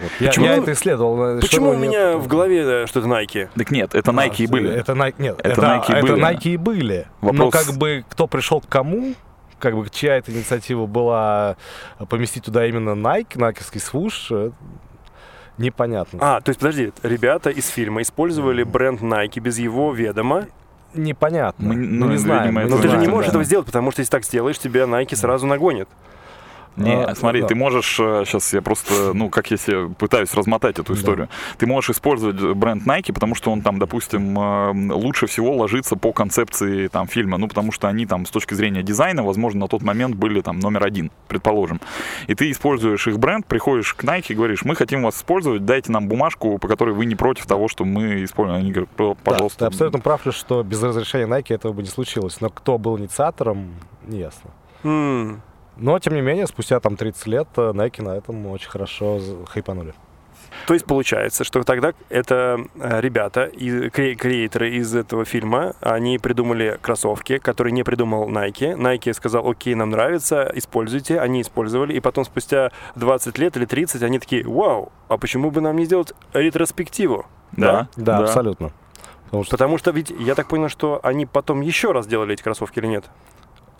Вот. 0.00 0.10
Я, 0.20 0.28
Почему- 0.28 0.46
я 0.46 0.56
это 0.56 0.72
исследовал. 0.72 1.16
но 1.16 1.40
Почему 1.40 1.70
у 1.70 1.74
нет- 1.74 1.82
меня 1.88 2.16
в 2.18 2.26
голове, 2.28 2.82
э, 2.82 2.86
что 2.86 2.98
это 3.00 3.08
Nike? 3.08 3.48
Так 3.56 3.70
нет, 3.70 3.94
это 3.94 4.10
Nike 4.10 4.42
и 4.42 4.46
А, 4.46 4.50
были. 4.50 4.70
Это 4.72 4.92
Nike, 4.92 5.14
нет, 5.18 5.36
Это 5.38 5.48
это, 5.50 5.60
Nike 5.62 5.88
и 5.88 5.92
это 5.92 6.06
были. 6.06 6.22
Nike 6.22 6.48
и 6.50 6.56
были. 6.56 7.06
Но 7.22 7.28
Вопрос- 7.32 7.52
как 7.66 7.76
бы 7.76 8.04
кто 8.08 8.26
пришел 8.26 8.60
к 8.60 8.68
кому, 8.68 9.14
как 9.58 9.74
бы 9.76 9.88
чья 9.90 10.16
эта 10.16 10.32
инициатива 10.32 10.86
была 10.86 11.56
поместить 12.08 12.44
туда 12.44 12.66
именно 12.66 12.90
Nike, 12.90 13.38
найковский 13.38 13.80
свуш, 13.80 14.28
э, 14.30 14.50
непонятно. 15.58 16.18
А, 16.22 16.40
то 16.40 16.50
есть, 16.50 16.60
подожди, 16.60 16.92
ребята 17.02 17.50
из 17.50 17.68
фильма 17.68 18.02
использовали 18.02 18.62
бренд 18.62 19.00
Nike 19.00 19.40
без 19.40 19.58
его 19.58 19.92
ведома. 19.92 20.46
Непонятно. 20.94 21.68
Мы- 21.68 21.74
ну, 21.74 22.08
не 22.10 22.16
это 22.62 22.70
Но 22.70 22.76
ты 22.76 22.82
же 22.82 22.88
не 22.88 22.94
знаем, 22.94 23.10
можешь 23.10 23.26
да. 23.26 23.30
этого 23.32 23.44
сделать, 23.44 23.66
потому 23.66 23.90
что 23.90 24.00
если 24.00 24.12
так 24.12 24.24
сделаешь, 24.24 24.58
тебя 24.58 24.82
Nike 24.84 25.16
сразу 25.16 25.46
нагонит. 25.46 25.88
Не, 26.76 26.92
А, 27.04 27.14
смотри, 27.14 27.40
да. 27.42 27.46
ты 27.48 27.54
можешь, 27.54 27.96
сейчас 27.96 28.52
я 28.52 28.60
просто, 28.62 29.12
ну, 29.14 29.30
как 29.30 29.50
я 29.50 29.56
себе 29.56 29.88
пытаюсь 29.88 30.34
размотать 30.34 30.78
эту 30.78 30.92
Да. 30.94 30.98
историю. 30.98 31.28
Ты 31.58 31.66
можешь 31.66 31.90
использовать 31.90 32.36
бренд 32.56 32.84
Nike, 32.86 33.12
потому 33.12 33.34
что 33.34 33.50
он 33.52 33.62
там, 33.62 33.78
допустим, 33.78 34.36
э, 34.38 34.92
лучше 34.94 35.26
всего 35.26 35.54
ложится 35.54 35.94
по 35.96 36.12
концепции 36.12 36.88
там 36.88 37.06
фильма, 37.06 37.38
ну, 37.38 37.46
потому 37.48 37.70
что 37.70 37.86
они 37.88 38.06
там 38.06 38.26
с 38.26 38.30
точки 38.30 38.54
зрения 38.54 38.82
дизайна, 38.82 39.22
возможно, 39.22 39.60
на 39.60 39.68
тот 39.68 39.82
момент 39.82 40.16
были 40.16 40.40
там 40.40 40.58
номер 40.58 40.84
один, 40.84 41.10
предположим. 41.28 41.80
И 42.26 42.34
ты 42.34 42.50
используешь 42.50 43.06
их 43.06 43.18
бренд, 43.18 43.46
приходишь 43.46 43.94
к 43.94 44.02
Nike 44.04 44.26
и 44.30 44.34
говоришь, 44.34 44.64
мы 44.64 44.74
хотим 44.74 45.02
вас 45.04 45.16
использовать, 45.16 45.64
дайте 45.64 45.92
нам 45.92 46.08
бумажку, 46.08 46.58
по 46.58 46.66
которой 46.66 46.94
вы 46.94 47.06
не 47.06 47.14
против 47.14 47.46
того, 47.46 47.68
что 47.68 47.84
мы 47.84 48.24
используем. 48.24 48.60
Они 48.60 48.72
говорят, 48.72 48.90
«П- 48.90 49.08
Да, 49.08 49.14
пожалуйста. 49.22 49.58
ты 49.60 49.64
абсолютно 49.66 50.00
прав, 50.00 50.26
лишь, 50.26 50.34
что 50.34 50.62
без 50.62 50.82
разрешения 50.82 51.26
Nike 51.26 51.54
этого 51.54 51.72
бы 51.72 51.82
не 51.82 51.88
случилось. 51.88 52.40
Но 52.40 52.50
кто 52.50 52.78
был 52.78 52.98
инициатором, 52.98 53.74
не 54.06 54.18
ясно. 54.18 54.50
М, 54.82 55.40
Но, 55.76 55.98
тем 55.98 56.14
не 56.14 56.20
менее, 56.20 56.46
спустя 56.46 56.80
там 56.80 56.96
30 56.96 57.26
лет 57.26 57.48
э, 57.56 57.72
Nike 57.72 58.02
на 58.02 58.16
этом 58.16 58.46
очень 58.46 58.68
хорошо 58.68 59.18
хайпанули. 59.46 59.94
То 60.66 60.74
есть 60.74 60.86
получается, 60.86 61.42
что 61.42 61.62
тогда 61.64 61.92
это 62.08 62.60
э, 62.76 63.00
ребята, 63.00 63.44
и 63.46 63.88
кре- 63.88 64.14
креаторы 64.14 64.70
из 64.70 64.94
этого 64.94 65.24
фильма, 65.24 65.74
они 65.80 66.18
придумали 66.18 66.78
кроссовки, 66.80 67.38
которые 67.38 67.72
не 67.72 67.82
придумал 67.82 68.28
Nike. 68.30 68.76
Nike 68.76 69.12
сказал, 69.14 69.48
окей, 69.48 69.74
нам 69.74 69.90
нравится, 69.90 70.50
используйте. 70.54 71.18
Они 71.18 71.42
использовали, 71.42 71.92
и 71.92 72.00
потом 72.00 72.24
спустя 72.24 72.70
20 72.94 73.36
лет 73.38 73.56
или 73.56 73.64
30 73.64 74.02
они 74.04 74.18
такие, 74.18 74.46
вау, 74.46 74.92
а 75.08 75.18
почему 75.18 75.50
бы 75.50 75.60
нам 75.60 75.76
не 75.76 75.84
сделать 75.86 76.12
ретроспективу? 76.32 77.26
Да, 77.52 77.88
Да, 77.96 78.18
абсолютно. 78.18 78.70
Потому 79.26 79.44
что 79.44 79.50
Потому 79.50 79.78
что 79.78 79.90
ведь 79.90 80.10
я 80.20 80.36
так 80.36 80.46
понял, 80.46 80.68
что 80.68 81.00
они 81.02 81.26
потом 81.26 81.60
еще 81.60 81.90
раз 81.90 82.06
делали 82.06 82.34
эти 82.34 82.42
кроссовки 82.42 82.78
или 82.78 82.86
нет? 82.86 83.04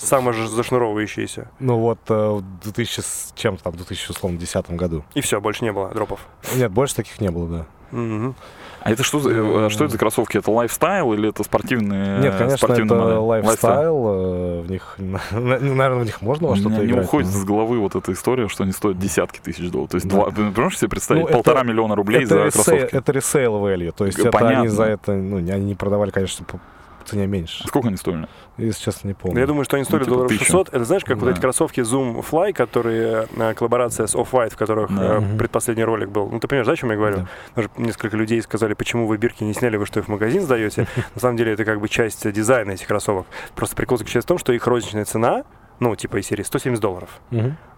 Самозашнуровывающиеся. 0.04 1.48
Ну 1.60 1.78
вот 1.78 1.98
э, 2.08 2.14
в 2.14 2.42
2000 2.62 3.00
с 3.00 3.32
чем 3.34 3.56
там, 3.56 3.72
в 3.72 3.76
2010 3.76 4.70
году. 4.72 5.04
И 5.14 5.20
все, 5.20 5.40
больше 5.40 5.64
не 5.64 5.72
было 5.72 5.88
дропов. 5.90 6.20
Нет, 6.54 6.70
больше 6.70 6.94
таких 6.94 7.20
не 7.20 7.30
было, 7.30 7.48
да. 7.48 7.66
Мгм. 7.90 8.34
А 8.80 8.90
это 8.90 9.02
что, 9.02 9.18
за- 9.20 9.30
э, 9.30 9.70
что 9.70 9.84
это 9.84 9.92
за 9.92 9.98
кроссовки? 9.98 10.36
Это 10.36 10.50
лайфстайл 10.50 11.12
или 11.14 11.28
это 11.30 11.42
спортивные? 11.42 12.18
Нет, 12.18 12.34
конечно, 12.36 12.58
спортивные 12.58 12.84
это 12.86 12.94
модели? 12.96 13.18
lifestyle. 13.18 14.06
э, 14.08 14.60
В 14.62 14.70
них, 14.70 14.96
наверное, 15.30 16.00
в 16.00 16.04
них 16.04 16.20
можно 16.20 16.48
во 16.48 16.56
что-то 16.56 16.76
не 16.84 16.86
играть. 16.90 17.04
уходит 17.06 17.30
но- 17.32 17.38
с 17.38 17.44
головы 17.44 17.78
вот 17.78 17.94
эта 17.94 18.12
история, 18.12 18.48
что 18.48 18.64
они 18.64 18.72
стоят 18.72 18.98
десятки 18.98 19.38
тысяч 19.40 19.70
долларов. 19.70 19.90
То 19.92 19.96
есть, 19.96 20.08
Да. 20.08 20.14
два, 20.16 20.30
ты 20.30 20.60
можешь 20.60 20.78
себе 20.80 20.88
представить, 20.90 21.22
Ну, 21.22 21.28
это- 21.28 21.36
полтора 21.36 21.62
миллиона 21.62 21.94
рублей 21.94 22.24
это, 22.24 22.28
за 22.34 22.44
ресей- 22.44 22.52
кроссовки? 22.52 22.94
это 22.96 23.12
resale 23.12 23.54
value, 23.54 23.92
то 23.96 24.04
есть 24.06 24.18
Г- 24.18 24.28
это 24.28 24.38
они 24.38 24.46
понятно. 24.48 24.70
за 24.70 24.84
это, 24.84 25.12
ну, 25.14 25.36
они 25.38 25.64
не 25.64 25.74
продавали, 25.74 26.10
конечно, 26.10 26.44
по 26.44 26.58
цене 27.04 27.26
меньше. 27.26 27.66
Сколько 27.68 27.88
они 27.88 27.96
стоили? 27.96 28.26
Если 28.56 28.82
честно, 28.84 29.08
не 29.08 29.14
помню. 29.14 29.34
Ну, 29.34 29.40
Я 29.40 29.46
думаю, 29.46 29.64
что 29.64 29.76
они 29.76 29.84
стоили 29.84 30.04
типа 30.04 30.14
долларов 30.14 30.30
тысячу. 30.30 30.44
600. 30.44 30.68
Это 30.70 30.84
знаешь, 30.84 31.04
как 31.04 31.16
вот 31.18 31.26
Да. 31.26 31.32
эти 31.32 31.40
кроссовки 31.40 31.80
Zoom 31.80 32.24
Fly, 32.28 32.52
которые 32.52 33.26
э, 33.36 33.54
коллаборация 33.54 34.06
с 34.06 34.14
Off-White, 34.14 34.50
в 34.50 34.56
которых 34.56 34.94
Да. 34.94 35.18
э, 35.22 35.36
предпоследний 35.38 35.84
ролик 35.84 36.08
был. 36.10 36.28
Ну, 36.28 36.40
ты 36.40 36.48
понимаешь, 36.48 36.66
да, 36.66 36.72
о 36.72 36.76
чем 36.76 36.90
я 36.90 36.96
говорю? 36.96 37.16
Да. 37.16 37.26
Даже 37.56 37.70
несколько 37.76 38.16
людей 38.16 38.40
сказали, 38.42 38.74
почему 38.74 39.06
вы 39.06 39.16
бирки 39.16 39.44
не 39.44 39.54
сняли, 39.54 39.76
вы 39.76 39.86
что 39.86 40.00
их 40.00 40.06
в 40.06 40.08
магазин 40.08 40.42
сдаете. 40.42 40.86
На 41.14 41.20
самом 41.20 41.36
деле 41.36 41.52
это 41.52 41.64
как 41.64 41.80
бы 41.80 41.88
часть 41.88 42.30
дизайна 42.30 42.72
этих 42.72 42.86
кроссовок. 42.86 43.26
Просто 43.54 43.76
прикол 43.76 43.98
заключается 43.98 44.26
в 44.26 44.28
том, 44.28 44.38
что 44.38 44.52
их 44.52 44.66
розничная 44.66 45.04
цена, 45.04 45.44
ну, 45.80 45.94
типа 45.96 46.18
из 46.20 46.26
серии 46.26 46.42
170 46.42 46.80
долларов. 46.80 47.10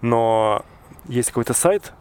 Но 0.02 0.62
есть 1.08 1.28
какой-то 1.30 1.54
сайт, 1.54 1.92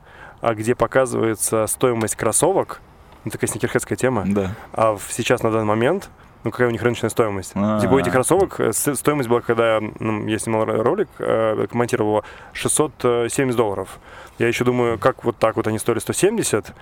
а, 0.41 0.53
где 0.53 0.75
показывается 0.75 1.65
стоимость 1.67 2.15
кроссовок, 2.15 2.81
ну, 3.23 3.31
такая 3.31 3.49
сникерхедская 3.49 3.95
тема, 3.97 4.23
Да. 4.27 4.51
а 4.73 4.95
в- 4.95 5.07
сейчас 5.11 5.41
на 5.43 5.51
данный 5.51 5.65
момент, 5.65 6.09
ну, 6.45 6.51
какая 6.51 6.67
у 6.69 6.71
них 6.71 6.81
рыночная 6.81 7.09
стоимость? 7.09 7.51
А. 7.55 7.81
Типа 7.81 7.93
у 7.93 7.99
этих 7.99 8.13
кроссовок 8.13 8.59
э, 8.59 8.71
стоимость 8.71 9.27
была, 9.27 9.41
когда 9.41 9.79
ну, 9.99 10.25
я 10.27 10.39
снимал 10.39 10.63
ро- 10.63 10.81
ролик, 10.81 11.09
э, 11.19 11.67
комментировал 11.69 12.09
его, 12.11 12.23
670 12.53 13.55
долларов. 13.57 13.99
Я 14.39 14.47
еще 14.47 14.63
думаю, 14.63 14.97
как 14.99 15.23
вот 15.25 15.37
так 15.37 15.55
вот 15.57 15.67
они 15.67 15.79
стоили 15.79 15.99
170, 15.99 16.73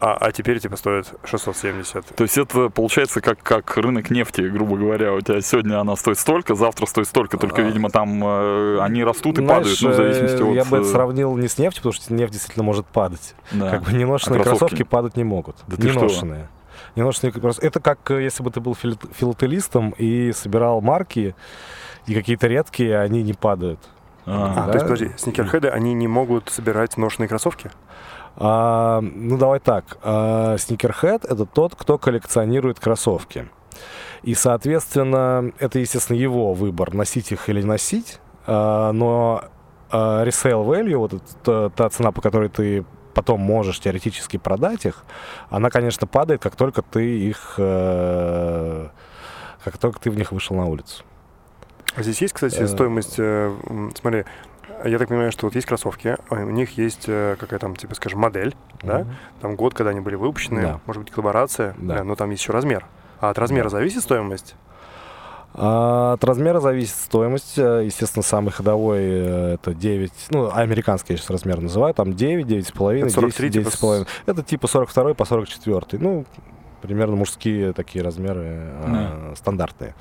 а, 0.00 0.14
а 0.20 0.32
теперь 0.32 0.58
типа 0.58 0.76
стоят 0.76 1.14
670. 1.24 2.06
То 2.16 2.24
есть 2.24 2.36
это 2.36 2.70
получается 2.70 3.20
как, 3.20 3.40
как 3.42 3.76
рынок 3.76 4.10
нефти, 4.10 4.40
грубо 4.40 4.76
говоря. 4.76 5.12
У 5.14 5.20
тебя 5.20 5.40
сегодня 5.40 5.80
она 5.80 5.94
стоит 5.94 6.18
столько, 6.18 6.54
завтра 6.56 6.86
стоит 6.86 7.06
столько, 7.06 7.38
только, 7.38 7.62
А. 7.62 7.64
видимо, 7.64 7.88
там 7.88 8.20
э, 8.24 8.78
они 8.80 9.04
растут 9.04 9.38
и 9.38 9.44
Знаешь, 9.44 9.58
падают, 9.58 9.78
ну, 9.82 9.90
в 9.90 9.94
зависимости 9.94 10.42
э, 10.42 10.44
от... 10.44 10.54
Я 10.54 10.64
бы 10.64 10.76
это 10.78 10.86
э, 10.86 10.90
сравнил 10.90 11.36
не 11.36 11.46
с 11.48 11.56
нефтью, 11.58 11.82
потому 11.82 11.92
что 11.92 12.12
нефть 12.14 12.32
действительно 12.32 12.64
может 12.64 12.86
падать. 12.86 13.34
да. 13.52 13.70
Как 13.70 13.82
бы 13.82 13.92
неношенные 13.92 14.40
А 14.40 14.42
кроссовки? 14.42 14.58
кроссовки 14.60 14.82
падать 14.82 15.16
не 15.16 15.24
могут. 15.24 15.56
Да 15.68 15.76
ты 15.76 15.88
что? 15.88 16.08
Кроссовки. 16.94 17.64
Это 17.66 17.80
как 17.80 18.10
э, 18.10 18.22
если 18.22 18.42
бы 18.42 18.50
ты 18.50 18.60
был 18.60 18.74
фил- 18.74 18.98
филателистом 19.12 19.90
и 19.98 20.32
собирал 20.32 20.80
марки, 20.80 21.34
и 22.06 22.14
какие-то 22.14 22.46
редкие, 22.46 22.98
они 23.00 23.22
не 23.22 23.32
падают. 23.32 23.80
А, 24.26 24.52
А, 24.52 24.64
то 24.66 24.72
есть, 24.72 24.84
Да. 24.86 24.92
подожди, 24.94 25.10
сникерхеды, 25.16 25.68
они 25.68 25.94
не 25.94 26.06
могут 26.08 26.48
собирать 26.48 26.96
ношенные 26.96 27.28
кроссовки? 27.28 27.70
А, 28.36 29.00
ну, 29.00 29.36
давай 29.36 29.60
так. 29.60 29.98
А, 30.02 30.56
Сникерхед— 30.58 31.24
это 31.26 31.44
тот, 31.46 31.74
кто 31.74 31.98
коллекционирует 31.98 32.80
кроссовки. 32.80 33.48
И, 34.22 34.34
соответственно, 34.34 35.50
это, 35.58 35.78
естественно, 35.80 36.16
его 36.16 36.54
выбор, 36.54 36.94
носить 36.94 37.32
их 37.32 37.48
или 37.48 37.60
не 37.62 37.66
носить. 37.68 38.20
А, 38.46 38.92
но 38.92 39.44
а, 39.90 40.24
resale 40.24 40.64
value, 40.66 40.96
вот 40.96 41.12
это 41.14 41.22
та, 41.42 41.68
та 41.70 41.88
цена, 41.90 42.12
по 42.12 42.20
которой 42.22 42.48
ты 42.48 42.84
потом 43.14 43.40
можешь 43.40 43.78
теоретически 43.80 44.36
продать 44.36 44.86
их, 44.86 45.04
она, 45.50 45.70
конечно, 45.70 46.06
падает, 46.06 46.42
как 46.42 46.56
только 46.56 46.82
ты 46.82 47.18
их... 47.28 47.54
э, 47.58 48.88
как 49.64 49.78
только 49.78 50.00
ты 50.00 50.10
в 50.10 50.16
них 50.16 50.32
вышел 50.32 50.56
на 50.56 50.66
улицу. 50.66 51.04
А 51.94 52.02
здесь 52.02 52.20
есть, 52.22 52.34
кстати, 52.34 52.58
Э. 52.58 52.66
стоимость, 52.66 53.14
э, 53.18 53.54
смотри, 54.00 54.24
я 54.84 54.98
так 54.98 55.08
понимаю, 55.08 55.30
что 55.30 55.46
вот 55.46 55.54
есть 55.54 55.66
кроссовки, 55.66 56.16
а 56.28 56.34
у 56.34 56.50
них 56.50 56.76
есть 56.78 57.04
э, 57.06 57.36
какая 57.38 57.60
там, 57.60 57.76
типа, 57.76 57.94
скажем, 57.94 58.20
модель, 58.20 58.56
да? 58.82 59.00
Мгм. 59.00 59.16
Там 59.40 59.56
год, 59.56 59.74
когда 59.74 59.90
они 59.90 60.00
были 60.00 60.16
выпущены, 60.16 60.62
Да. 60.62 60.80
может 60.86 61.02
быть, 61.02 61.12
коллаборация, 61.12 61.74
Да. 61.78 61.96
да, 61.98 62.04
но 62.04 62.16
там 62.16 62.30
есть 62.30 62.42
еще 62.42 62.52
размер. 62.52 62.86
А 63.20 63.30
от 63.30 63.38
размера 63.38 63.64
Да. 63.64 63.70
зависит 63.70 64.02
стоимость? 64.02 64.56
А, 65.54 66.14
От 66.14 66.24
размера 66.24 66.60
зависит 66.60 66.94
стоимость. 66.96 67.58
Э, 67.58 67.82
Естественно, 67.84 68.22
самый 68.22 68.50
ходовой 68.50 69.00
э, 69.02 69.54
это 69.54 69.74
9, 69.74 70.12
ну, 70.30 70.50
американский 70.52 71.12
я 71.14 71.18
сейчас 71.18 71.30
размер 71.30 71.60
называю, 71.60 71.92
там 71.94 72.14
9, 72.14 72.46
9,5, 72.46 72.98
Это 73.02 73.10
43 73.10 73.48
10, 73.50 73.72
типа 73.72 73.84
10,5. 73.86 74.06
Это 74.26 74.42
типа 74.42 74.66
42 74.66 75.14
по 75.14 75.24
44. 75.24 76.02
Ну, 76.02 76.24
примерно 76.80 77.16
мужские 77.16 77.72
такие 77.74 78.02
размеры 78.04 78.44
э, 78.46 79.34
стандартные. 79.36 79.94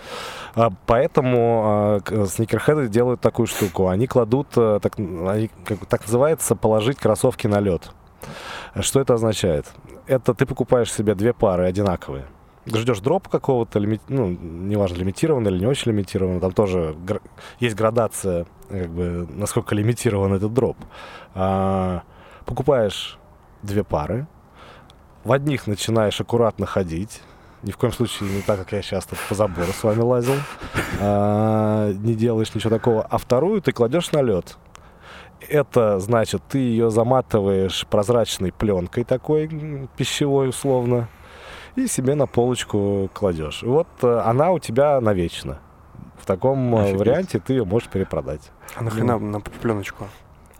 А, 0.56 0.70
Поэтому 0.86 1.62
а, 1.66 2.00
к- 2.00 2.26
сникерхеды 2.28 2.88
делают 2.88 3.20
такую 3.22 3.48
штуку. 3.48 3.88
Они 3.88 4.08
кладут, 4.08 4.48
э, 4.56 4.80
так, 4.82 4.98
они, 4.98 5.50
как, 5.66 5.86
так 5.86 6.02
называется, 6.02 6.56
положить 6.56 6.98
кроссовки 6.98 7.48
на 7.48 7.60
лед. 7.60 7.92
Что 8.80 9.02
это 9.02 9.16
означает? 9.16 9.66
Это 10.08 10.34
ты 10.34 10.46
покупаешь 10.46 10.92
себе 10.94 11.14
две 11.16 11.34
пары 11.34 11.66
одинаковые. 11.66 12.26
Ждешь 12.68 13.00
дроп 13.00 13.28
какого-то, 13.28 13.80
лими- 13.80 14.02
ну, 14.08 14.28
неважно, 14.28 14.98
лимитированный 14.98 15.52
или 15.52 15.60
не 15.60 15.66
очень 15.66 15.92
лимитированный, 15.92 16.40
там 16.40 16.52
тоже 16.52 16.96
гр- 17.06 17.22
есть 17.60 17.76
градация, 17.76 18.46
как 18.70 18.90
бы, 18.90 19.28
насколько 19.32 19.74
лимитирован 19.74 20.34
этот 20.34 20.54
дроп. 20.54 20.78
А, 21.34 22.04
покупаешь 22.46 23.18
две 23.64 23.84
пары, 23.84 24.28
в 25.24 25.32
одних 25.32 25.66
начинаешь 25.66 26.22
аккуратно 26.22 26.68
ходить, 26.68 27.22
ни 27.64 27.72
в 27.72 27.78
коем 27.78 27.94
случае 27.94 28.30
не 28.30 28.42
так, 28.42 28.60
как 28.60 28.72
я 28.74 28.82
сейчас 28.84 29.06
тут 29.06 29.18
по 29.28 29.34
забору 29.34 29.72
с 29.72 29.84
вами 29.84 30.02
лазил, 30.02 30.36
а, 31.00 31.92
не 31.94 32.14
делаешь 32.14 32.54
ничего 32.54 32.70
такого, 32.70 33.02
а 33.02 33.18
вторую 33.18 33.62
ты 33.62 33.72
кладешь 33.72 34.12
на 34.12 34.22
лед. 34.22 34.58
Это 35.50 36.00
значит, 36.00 36.44
ты 36.48 36.60
ее 36.60 36.92
заматываешь 36.92 37.88
прозрачной 37.90 38.52
пленкой 38.52 39.04
такой, 39.04 39.90
пищевой 39.98 40.50
условно, 40.50 41.10
и 41.76 41.88
себе 41.88 42.16
на 42.16 42.28
полочку 42.28 43.10
кладешь. 43.14 43.64
Вот 43.64 43.88
э, 44.02 44.20
она 44.26 44.52
у 44.52 44.60
тебя 44.60 45.00
навечно. 45.02 45.60
В 46.20 46.26
таком 46.26 46.76
э, 46.76 46.82
Офигеть. 46.82 47.00
варианте 47.00 47.40
ты 47.40 47.54
ее 47.54 47.66
можешь 47.66 47.90
перепродать. 47.90 48.52
А 48.76 48.84
нахрена 48.84 49.18
на 49.20 49.40
пленочку? 49.40 50.08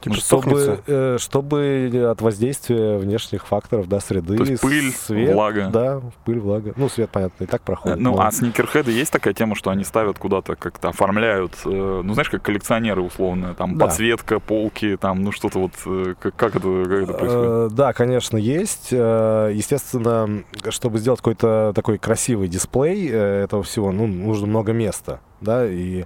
Типа 0.02 0.16
Ну? 0.16 0.22
Чтобы, 0.22 0.80
э, 0.88 1.18
чтобы 1.20 2.08
от 2.12 2.22
воздействия 2.22 2.98
внешних 2.98 3.46
факторов, 3.46 3.88
да, 3.88 4.00
среды, 4.00 4.36
То 4.38 4.44
есть 4.44 4.62
пыль, 4.62 4.92
свет, 4.92 5.34
влага. 5.36 5.70
да, 5.72 6.02
пыль, 6.26 6.40
влага. 6.40 6.74
Ну, 6.76 6.90
свет, 6.90 7.10
понятно, 7.12 7.44
и 7.44 7.48
так 7.48 7.62
проходит. 7.62 8.00
Ну, 8.00 8.16
но- 8.16 8.22
а 8.22 8.32
сникерхеды 8.32 8.92
есть 8.92 9.12
такая 9.12 9.34
тема, 9.36 9.56
что 9.56 9.70
они 9.70 9.84
ставят 9.84 10.18
куда-то, 10.18 10.56
как-то 10.56 10.90
оформляют, 10.90 11.54
э, 11.66 12.02
ну, 12.04 12.14
знаешь, 12.14 12.30
как 12.32 12.42
коллекционеры 12.42 13.02
условно, 13.02 13.54
там, 13.54 13.78
Да. 13.78 13.86
подсветка, 13.86 14.40
полки, 14.40 14.98
там, 14.98 15.22
ну, 15.22 15.32
что-то 15.32 15.60
вот, 15.60 15.74
э, 15.86 16.16
как, 16.20 16.36
как 16.36 16.56
это, 16.56 16.84
как 16.86 17.04
это 17.04 17.14
происходит? 17.14 17.46
Э, 17.46 17.70
Да, 17.72 17.94
конечно, 17.94 18.38
есть. 18.38 18.90
Э, 18.92 19.52
Естественно, 19.54 20.44
чтобы 20.70 20.98
сделать 20.98 21.20
какой-то 21.20 21.72
такой 21.76 21.98
красивый 22.00 22.48
дисплей 22.48 23.08
э, 23.10 23.44
этого 23.44 23.62
всего, 23.64 23.92
ну, 23.92 24.08
нужно 24.08 24.48
много 24.48 24.74
места, 24.74 25.20
да, 25.42 25.66
и 25.68 26.06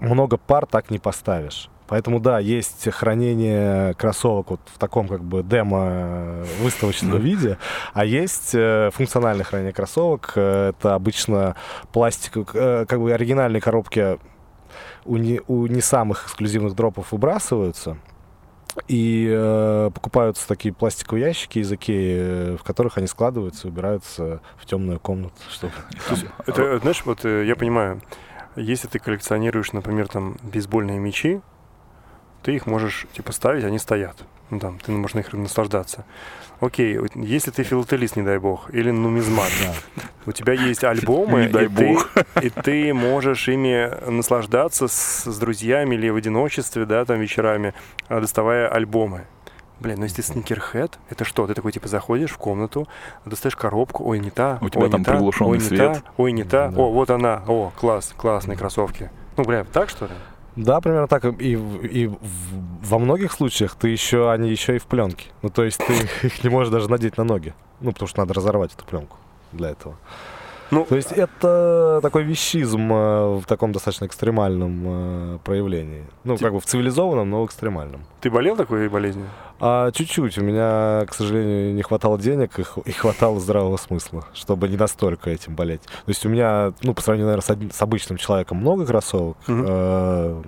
много 0.00 0.36
пар 0.38 0.64
так 0.66 0.90
не 0.90 0.98
поставишь. 0.98 1.68
Поэтому, 1.94 2.18
да, 2.18 2.40
есть 2.40 2.90
хранение 2.90 3.94
кроссовок 3.94 4.50
вот 4.50 4.60
в 4.66 4.80
таком 4.80 5.06
как 5.06 5.22
бы 5.22 5.44
демо-выставочном 5.44 7.12
Да. 7.12 7.18
виде, 7.18 7.56
а 7.92 8.04
есть 8.04 8.52
э, 8.52 8.90
функциональное 8.92 9.44
хранение 9.44 9.72
кроссовок. 9.72 10.32
Э, 10.34 10.70
Это 10.70 10.96
обычно 10.96 11.54
пластик, 11.92 12.36
э, 12.52 12.84
как 12.88 13.00
бы 13.00 13.12
оригинальные 13.12 13.60
коробки 13.60 14.18
у 15.04 15.18
не, 15.18 15.40
у 15.46 15.68
не 15.68 15.80
самых 15.80 16.24
эксклюзивных 16.24 16.74
дропов 16.74 17.12
выбрасываются, 17.12 17.96
и 18.88 19.28
э, 19.30 19.90
покупаются 19.94 20.48
такие 20.48 20.74
пластиковые 20.74 21.26
ящики 21.26 21.60
из 21.60 21.70
Икеи, 21.70 22.16
э, 22.18 22.56
в 22.56 22.64
которых 22.64 22.98
они 22.98 23.06
складываются 23.06 23.68
и 23.68 23.70
убираются 23.70 24.40
в 24.56 24.66
темную 24.66 24.98
комнату. 24.98 25.36
Чтобы... 25.48 25.74
То 26.08 26.14
есть 26.14 26.26
это, 26.44 26.60
э, 26.60 26.78
знаешь, 26.80 27.02
вот 27.04 27.24
э, 27.24 27.44
я 27.46 27.54
понимаю, 27.54 28.02
если 28.56 28.88
ты 28.88 28.98
коллекционируешь, 28.98 29.72
например, 29.72 30.08
там 30.08 30.38
бейсбольные 30.42 30.98
мячи, 30.98 31.40
ты 32.44 32.54
их 32.54 32.66
можешь 32.66 33.06
типа 33.14 33.32
ставить, 33.32 33.64
они 33.64 33.78
стоят. 33.78 34.16
Ну 34.50 34.58
там, 34.60 34.78
ты 34.78 34.92
можешь 34.92 35.14
на 35.14 35.18
них 35.18 35.32
наслаждаться. 35.32 36.04
Окей, 36.60 36.98
если 37.14 37.50
ты 37.50 37.62
филателист, 37.64 38.16
не 38.16 38.22
дай 38.22 38.38
бог, 38.38 38.70
или 38.72 38.90
нумизмат, 38.90 39.50
у 40.26 40.32
тебя 40.32 40.52
есть 40.52 40.84
альбомы, 40.84 41.42
Не 41.46 41.48
дай 41.48 41.64
и, 41.64 41.68
ты, 41.68 41.74
бог. 41.94 42.10
и 42.42 42.50
ты 42.50 42.94
можешь 42.94 43.48
ими 43.48 43.90
наслаждаться 44.08 44.86
с, 44.86 45.24
с 45.24 45.38
друзьями 45.38 45.94
или 45.96 46.08
в 46.10 46.16
одиночестве, 46.16 46.84
да, 46.86 47.04
там 47.04 47.18
вечерами, 47.20 47.74
а, 48.08 48.20
доставая 48.20 48.68
альбомы. 48.68 49.22
Блин, 49.80 49.96
ну 49.98 50.04
если 50.04 50.22
ты 50.22 50.28
сникерхед, 50.28 50.98
это 51.10 51.24
что? 51.24 51.46
Ты 51.46 51.54
такой, 51.54 51.72
типа, 51.72 51.88
заходишь 51.88 52.30
в 52.30 52.38
комнату, 52.38 52.86
достаешь 53.24 53.56
коробку, 53.56 54.04
ой, 54.08 54.20
не 54.20 54.30
та, 54.30 54.58
У 54.60 54.68
тебя 54.68 54.84
ой, 54.84 54.90
там 54.90 55.00
не 55.00 55.04
та, 55.04 55.12
приглушенный 55.12 55.50
ой, 55.50 55.58
не 55.58 55.64
свет. 55.64 55.92
та, 55.94 56.02
ой, 56.16 56.32
не 56.32 56.44
та, 56.44 56.68
Да. 56.68 56.80
о, 56.80 56.92
вот 56.92 57.10
она, 57.10 57.42
о, 57.48 57.72
класс, 57.76 58.14
классные 58.16 58.56
кроссовки. 58.56 59.10
Ну, 59.36 59.44
бля, 59.44 59.64
так 59.64 59.88
что 59.90 60.04
ли? 60.06 60.12
Да, 60.56 60.80
примерно 60.80 61.08
так. 61.08 61.24
И, 61.40 61.52
и 61.52 62.10
во 62.82 62.98
многих 62.98 63.32
случаях 63.32 63.74
ты 63.74 63.88
еще, 63.88 64.30
они 64.30 64.50
еще 64.50 64.76
и 64.76 64.78
в 64.78 64.86
пленке. 64.86 65.26
Ну, 65.42 65.48
то 65.48 65.64
есть 65.64 65.78
ты 65.78 65.92
их 66.26 66.44
не 66.44 66.50
можешь 66.50 66.72
даже 66.72 66.90
надеть 66.90 67.16
на 67.16 67.24
ноги. 67.24 67.54
Ну, 67.80 67.92
потому 67.92 68.08
что 68.08 68.20
надо 68.20 68.34
разорвать 68.34 68.72
эту 68.72 68.84
пленку 68.84 69.16
для 69.52 69.70
этого. 69.70 69.96
Ну, 70.74 70.84
То 70.84 70.96
есть 70.96 71.12
это 71.12 72.00
такой 72.02 72.24
вещизм 72.24 72.92
э, 72.92 73.36
в 73.38 73.44
таком 73.46 73.72
достаточно 73.72 74.06
экстремальном 74.06 74.82
э, 74.86 75.38
проявлении. 75.44 76.04
Ну, 76.24 76.36
как 76.36 76.52
бы 76.52 76.60
в 76.60 76.66
цивилизованном, 76.66 77.28
но 77.30 77.44
экстремальном. 77.44 78.02
ты 78.20 78.30
болел 78.30 78.56
такой 78.56 78.88
болезнью? 78.88 79.26
А, 79.60 79.90
чуть-чуть. 79.92 80.36
У 80.38 80.42
меня, 80.42 81.06
к 81.08 81.14
сожалению, 81.14 81.74
не 81.74 81.82
хватало 81.82 82.18
денег 82.18 82.58
и, 82.58 82.64
и 82.84 82.92
хватало 82.92 83.38
здравого 83.40 83.76
смысла, 83.76 84.24
чтобы 84.34 84.68
не 84.68 84.76
настолько 84.76 85.30
этим 85.30 85.54
болеть. 85.54 85.82
То 85.82 86.08
есть 86.08 86.26
у 86.26 86.28
меня, 86.28 86.72
ну, 86.82 86.92
по 86.92 87.00
сравнению, 87.02 87.26
наверное, 87.28 87.46
с, 87.46 87.50
од... 87.50 87.74
с 87.74 87.80
обычным 87.82 88.18
человеком 88.18 88.58
много 88.58 88.84
кроссовок, 88.84 89.36
Мгм. 89.46 89.64
э, 89.68 90.42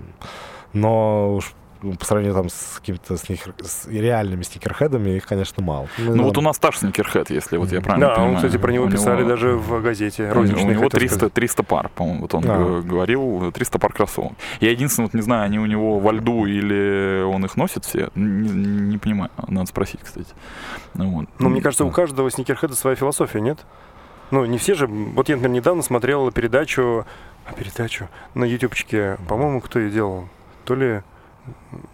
но 0.72 1.34
уж 1.36 1.54
по 1.94 2.04
сравнению 2.04 2.34
там 2.34 2.48
с 2.48 2.76
какими-то 2.80 3.16
сникер... 3.16 3.54
с 3.62 3.86
реальными 3.86 4.42
сникерхедами 4.42 5.10
их, 5.16 5.26
конечно, 5.26 5.62
мало. 5.62 5.88
Ну 5.98 6.24
вот 6.24 6.36
у 6.38 6.40
нас 6.40 6.58
Таш 6.58 6.78
Сникерхед, 6.78 7.30
если 7.30 7.56
вот 7.56 7.70
я 7.72 7.80
правильно 7.80 8.08
Да, 8.08 8.14
понимаю. 8.14 8.32
он, 8.32 8.36
кстати, 8.38 8.56
про 8.60 8.72
него 8.72 8.84
У 8.86 8.90
писали 8.90 9.24
даже 9.24 9.52
в 9.52 9.82
газете. 9.82 10.30
У 10.34 10.42
него- 10.42 10.60
у 10.60 10.64
него 10.70 10.74
хотел 10.84 10.90
300, 10.90 11.16
сказать. 11.16 11.32
300 11.34 11.62
пар, 11.62 11.88
по-моему, 11.94 12.20
вот 12.22 12.34
он 12.34 12.44
А. 12.46 12.80
говорил, 12.82 13.52
300 13.52 13.78
пар 13.78 13.92
кроссовок. 13.92 14.32
Я 14.60 14.70
единственное, 14.70 15.06
вот 15.06 15.14
не 15.14 15.22
знаю, 15.22 15.44
они 15.44 15.58
у 15.58 15.66
него 15.66 15.98
во 15.98 16.12
льду 16.12 16.46
или 16.46 17.22
он 17.22 17.44
их 17.44 17.56
носит 17.56 17.84
все, 17.84 18.10
не, 18.14 18.48
не 18.48 18.98
понимаю, 18.98 19.30
надо 19.48 19.68
спросить, 19.68 20.00
кстати. 20.02 20.28
Ну, 20.94 21.10
вот. 21.10 21.26
Ну, 21.38 21.48
мне 21.48 21.60
кажется, 21.60 21.84
у 21.84 21.90
каждого 21.90 22.30
сникерхеда 22.30 22.74
своя 22.74 22.96
философия, 22.96 23.40
нет? 23.40 23.58
Ну, 24.30 24.44
не 24.44 24.58
все 24.58 24.74
же... 24.74 24.86
Вот 24.88 25.28
я, 25.28 25.36
например, 25.36 25.56
недавно 25.60 25.82
смотрел 25.82 26.32
передачу... 26.32 27.06
А, 27.46 27.52
передачу? 27.52 28.08
На 28.34 28.42
ютубчике. 28.44 29.18
По-моему, 29.28 29.60
кто 29.60 29.78
ее 29.78 29.90
делал? 29.90 30.28
То 30.64 30.74
ли... 30.74 31.02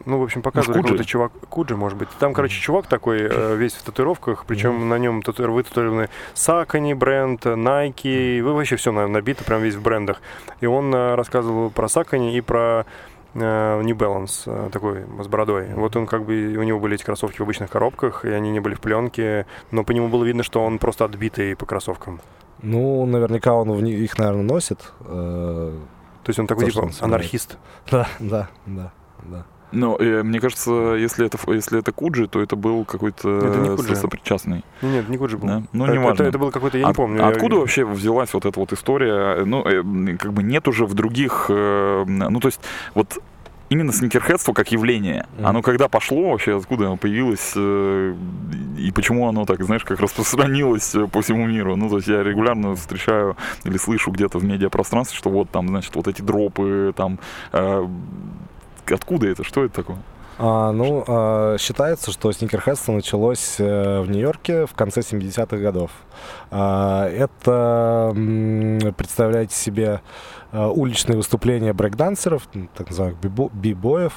Ну, 0.04 0.18
в 0.18 0.22
общем, 0.22 0.42
показывали 0.42 0.78
Куджи? 0.78 0.88
какой-то 0.88 1.04
чувак. 1.04 1.32
Куджи, 1.48 1.76
может 1.76 1.98
быть. 1.98 2.08
Там, 2.18 2.34
короче, 2.34 2.60
чувак 2.60 2.86
такой, 2.86 3.20
э, 3.20 3.56
весь 3.56 3.74
в 3.74 3.82
татуировках, 3.82 4.44
причем 4.46 4.88
на 4.88 4.98
нем 4.98 5.22
тату... 5.22 5.50
вытатуированы 5.50 6.08
Сакани 6.34 6.94
бренд, 6.94 7.44
Nike, 7.44 8.42
вы 8.42 8.52
вообще 8.54 8.76
все 8.76 8.92
набито, 8.92 9.44
прям 9.44 9.62
весь 9.62 9.74
в 9.74 9.82
брендах. 9.82 10.20
И 10.60 10.66
он 10.66 10.94
э, 10.94 11.14
рассказывал 11.14 11.70
про 11.70 11.88
Сакани 11.88 12.36
и 12.36 12.40
про 12.40 12.86
э, 13.34 13.82
New 13.82 13.96
Balance, 13.96 14.70
такой 14.70 15.04
с 15.22 15.28
бородой. 15.28 15.74
Вот 15.74 15.94
он 15.96 16.06
как 16.06 16.24
бы, 16.24 16.56
у 16.56 16.62
него 16.62 16.80
были 16.80 16.94
эти 16.94 17.04
кроссовки 17.04 17.38
в 17.38 17.42
обычных 17.42 17.70
коробках, 17.70 18.24
и 18.24 18.30
они 18.30 18.50
не 18.50 18.60
были 18.60 18.74
в 18.74 18.80
пленке, 18.80 19.46
но 19.70 19.84
по 19.84 19.92
нему 19.92 20.08
было 20.08 20.24
видно, 20.24 20.42
что 20.42 20.64
он 20.64 20.78
просто 20.78 21.04
отбитый 21.04 21.54
по 21.56 21.66
кроссовкам. 21.66 22.20
Ну, 22.62 23.04
наверняка 23.06 23.54
он 23.54 23.72
в 23.72 23.82
ни- 23.82 23.92
их, 23.92 24.18
наверное, 24.18 24.44
носит. 24.44 24.92
То 25.04 26.28
есть 26.28 26.38
он 26.38 26.46
такой, 26.46 26.70
типа, 26.70 26.90
анархист. 27.00 27.58
Да, 27.90 28.06
да, 28.20 28.48
да, 28.66 28.92
да. 29.30 29.44
Но 29.74 29.96
э, 29.98 30.22
мне 30.22 30.38
кажется, 30.38 30.70
если 30.98 31.24
это, 31.24 31.38
если 31.50 31.78
это 31.78 31.92
Куджи, 31.92 32.28
то 32.28 32.42
это 32.42 32.56
был 32.56 32.84
какой-то 32.84 33.38
Это 33.38 33.58
не 33.58 33.74
Куджи. 33.76 33.96
сопричастный. 33.96 34.64
Нет, 34.82 35.08
не 35.08 35.16
Куджи 35.16 35.38
был. 35.38 35.48
Да? 35.48 35.62
Ну, 35.72 35.84
это, 35.86 35.94
неважно. 35.94 36.12
это, 36.14 36.24
это 36.24 36.38
было 36.38 36.50
какой-то, 36.50 36.76
я 36.76 36.84
не 36.84 36.90
От- 36.90 36.96
помню. 36.96 37.24
а 37.24 37.28
я- 37.28 37.32
откуда 37.32 37.56
вообще 37.56 37.86
взялась 37.86 38.34
вот 38.34 38.44
эта 38.44 38.60
вот 38.60 38.72
история? 38.74 39.44
Ну, 39.46 39.62
э, 39.64 40.16
как 40.18 40.34
бы 40.34 40.42
нет 40.42 40.68
уже 40.68 40.84
в 40.84 40.92
других... 40.92 41.46
э, 41.48 42.04
ну, 42.06 42.38
то 42.40 42.48
есть, 42.48 42.60
вот 42.94 43.18
именно 43.70 43.92
сникерхедство 43.94 44.52
как 44.52 44.70
явление, 44.72 45.24
Мгм. 45.38 45.46
оно 45.46 45.62
когда 45.62 45.88
пошло 45.88 46.32
вообще, 46.32 46.54
откуда 46.58 46.84
оно 46.88 46.98
появилось, 46.98 47.54
э, 47.56 48.14
и 48.76 48.92
почему 48.92 49.26
оно 49.26 49.46
так, 49.46 49.62
знаешь, 49.64 49.84
как 49.84 50.00
распространилось 50.00 50.94
э, 50.94 51.06
по 51.06 51.22
всему 51.22 51.46
миру? 51.46 51.76
Ну, 51.76 51.88
то 51.88 51.96
есть 51.96 52.08
я 52.08 52.22
регулярно 52.22 52.76
встречаю 52.76 53.38
или 53.64 53.78
слышу 53.78 54.10
где-то 54.10 54.38
в 54.38 54.44
медиапространстве, 54.44 55.16
что 55.16 55.30
вот 55.30 55.48
там, 55.48 55.68
значит, 55.68 55.96
вот 55.96 56.08
эти 56.08 56.20
дропы, 56.20 56.92
там... 56.94 57.18
э, 57.54 57.88
откуда 58.90 59.28
это? 59.28 59.44
Что 59.44 59.64
это 59.64 59.74
такое? 59.74 59.98
А, 60.38 60.72
ну, 60.72 61.04
а, 61.06 61.56
считается, 61.58 62.10
что 62.10 62.32
сникерхедство 62.32 62.92
началось 62.92 63.56
э, 63.58 64.00
в 64.00 64.10
Нью-Йорке 64.10 64.66
в 64.66 64.72
конце 64.74 65.00
70-х 65.00 65.56
годов. 65.58 65.90
А, 66.50 67.06
это, 67.08 68.12
представляете 68.96 69.54
себе, 69.54 70.00
э, 70.52 70.66
уличные 70.66 71.16
выступления 71.16 71.72
брейкдансеров, 71.72 72.48
так 72.74 72.88
называемых 72.90 73.20
бибо- 73.20 73.50
бибоев. 73.52 74.14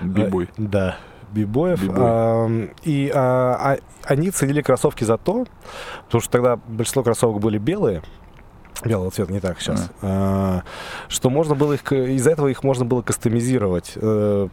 Бибой. 0.00 0.44
Э, 0.44 0.48
Да, 0.58 0.96
бибоев. 1.32 1.80
Ам, 1.96 2.70
и 2.84 3.10
а, 3.12 3.56
а, 3.74 3.78
они 4.04 4.30
ценили 4.30 4.60
кроссовки 4.62 5.04
за 5.04 5.16
то, 5.18 5.46
потому 6.04 6.20
что 6.20 6.30
тогда 6.30 6.56
большинство 6.68 7.02
кроссовок 7.02 7.40
были 7.40 7.58
белые, 7.58 8.02
белого 8.84 9.10
цвета, 9.10 9.32
не 9.32 9.40
так 9.40 9.60
сейчас, 9.60 9.90
а, 10.02 10.62
что 11.08 11.30
можно 11.30 11.54
было 11.54 11.74
их, 11.74 11.92
из-за 11.92 12.30
этого 12.30 12.48
их 12.48 12.62
можно 12.62 12.84
было 12.84 13.02
кастомизировать, 13.02 13.92
э, 13.96 14.48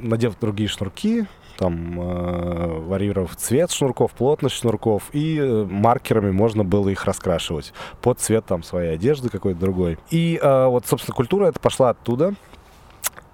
надев 0.00 0.38
другие 0.40 0.68
шнурки, 0.68 1.26
там, 1.56 2.00
э, 2.00 2.78
варьировав 2.80 3.36
цвет 3.36 3.70
шнурков, 3.70 4.12
плотность 4.12 4.56
шнурков, 4.56 5.04
и 5.12 5.38
э, 5.38 5.64
маркерами 5.64 6.30
можно 6.30 6.64
было 6.64 6.88
их 6.88 7.04
раскрашивать 7.04 7.72
под 8.02 8.20
цвет 8.20 8.44
там 8.46 8.62
своей 8.62 8.94
одежды 8.94 9.28
какой-то 9.28 9.60
другой. 9.60 9.98
И 10.10 10.38
э, 10.40 10.66
вот, 10.66 10.86
собственно, 10.86 11.14
культура 11.14 11.46
это 11.46 11.60
пошла 11.60 11.90
оттуда. 11.90 12.34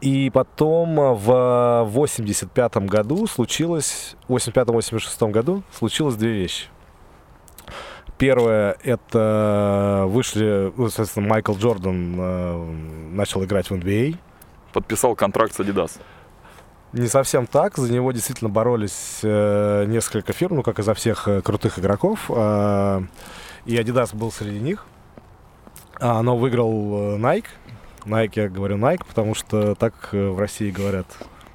И 0.01 0.31
потом 0.31 0.99
э, 0.99 1.13
в 1.15 1.85
85 1.91 2.77
году 2.87 3.27
случилось, 3.27 4.17
в 4.29 4.35
85-86 4.35 5.31
году 5.31 5.63
случилось 5.73 6.17
две 6.17 6.33
вещи. 6.33 6.67
Первое, 8.21 8.77
это 8.85 10.05
вышли, 10.07 10.71
ну, 10.77 10.89
соответственно, 10.89 11.27
Майкл 11.27 11.55
Джордан 11.55 12.17
э, 12.19 12.65
начал 13.13 13.43
играть 13.45 13.71
в 13.71 13.73
NBA. 13.73 14.19
Подписал 14.75 15.17
контракт 15.17 15.55
с 15.55 15.61
Adidas. 15.61 15.99
Не 16.93 17.07
совсем 17.07 17.47
так, 17.47 17.79
за 17.79 17.91
него 17.91 18.13
действительно 18.13 18.51
боролись 18.51 19.21
э, 19.23 19.87
несколько 19.87 20.35
фирм, 20.35 20.57
ну, 20.57 20.63
как 20.63 20.79
и 20.79 20.83
за 20.83 20.93
всех 20.93 21.29
э, 21.29 21.41
крутых 21.41 21.79
игроков. 21.79 22.27
э, 22.29 23.01
и 23.65 23.77
Adidas 23.77 24.15
был 24.15 24.31
среди 24.31 24.61
них. 24.61 24.85
А, 25.99 26.21
но 26.21 26.37
выиграл 26.37 27.15
э, 27.15 27.17
Nike. 27.17 27.47
Nike, 28.05 28.33
я 28.35 28.49
говорю 28.51 28.77
Nike, 28.77 29.07
потому 29.09 29.35
что 29.35 29.75
так 29.75 29.95
э, 30.13 30.29
в 30.29 30.39
России 30.39 30.71
говорят. 30.71 31.07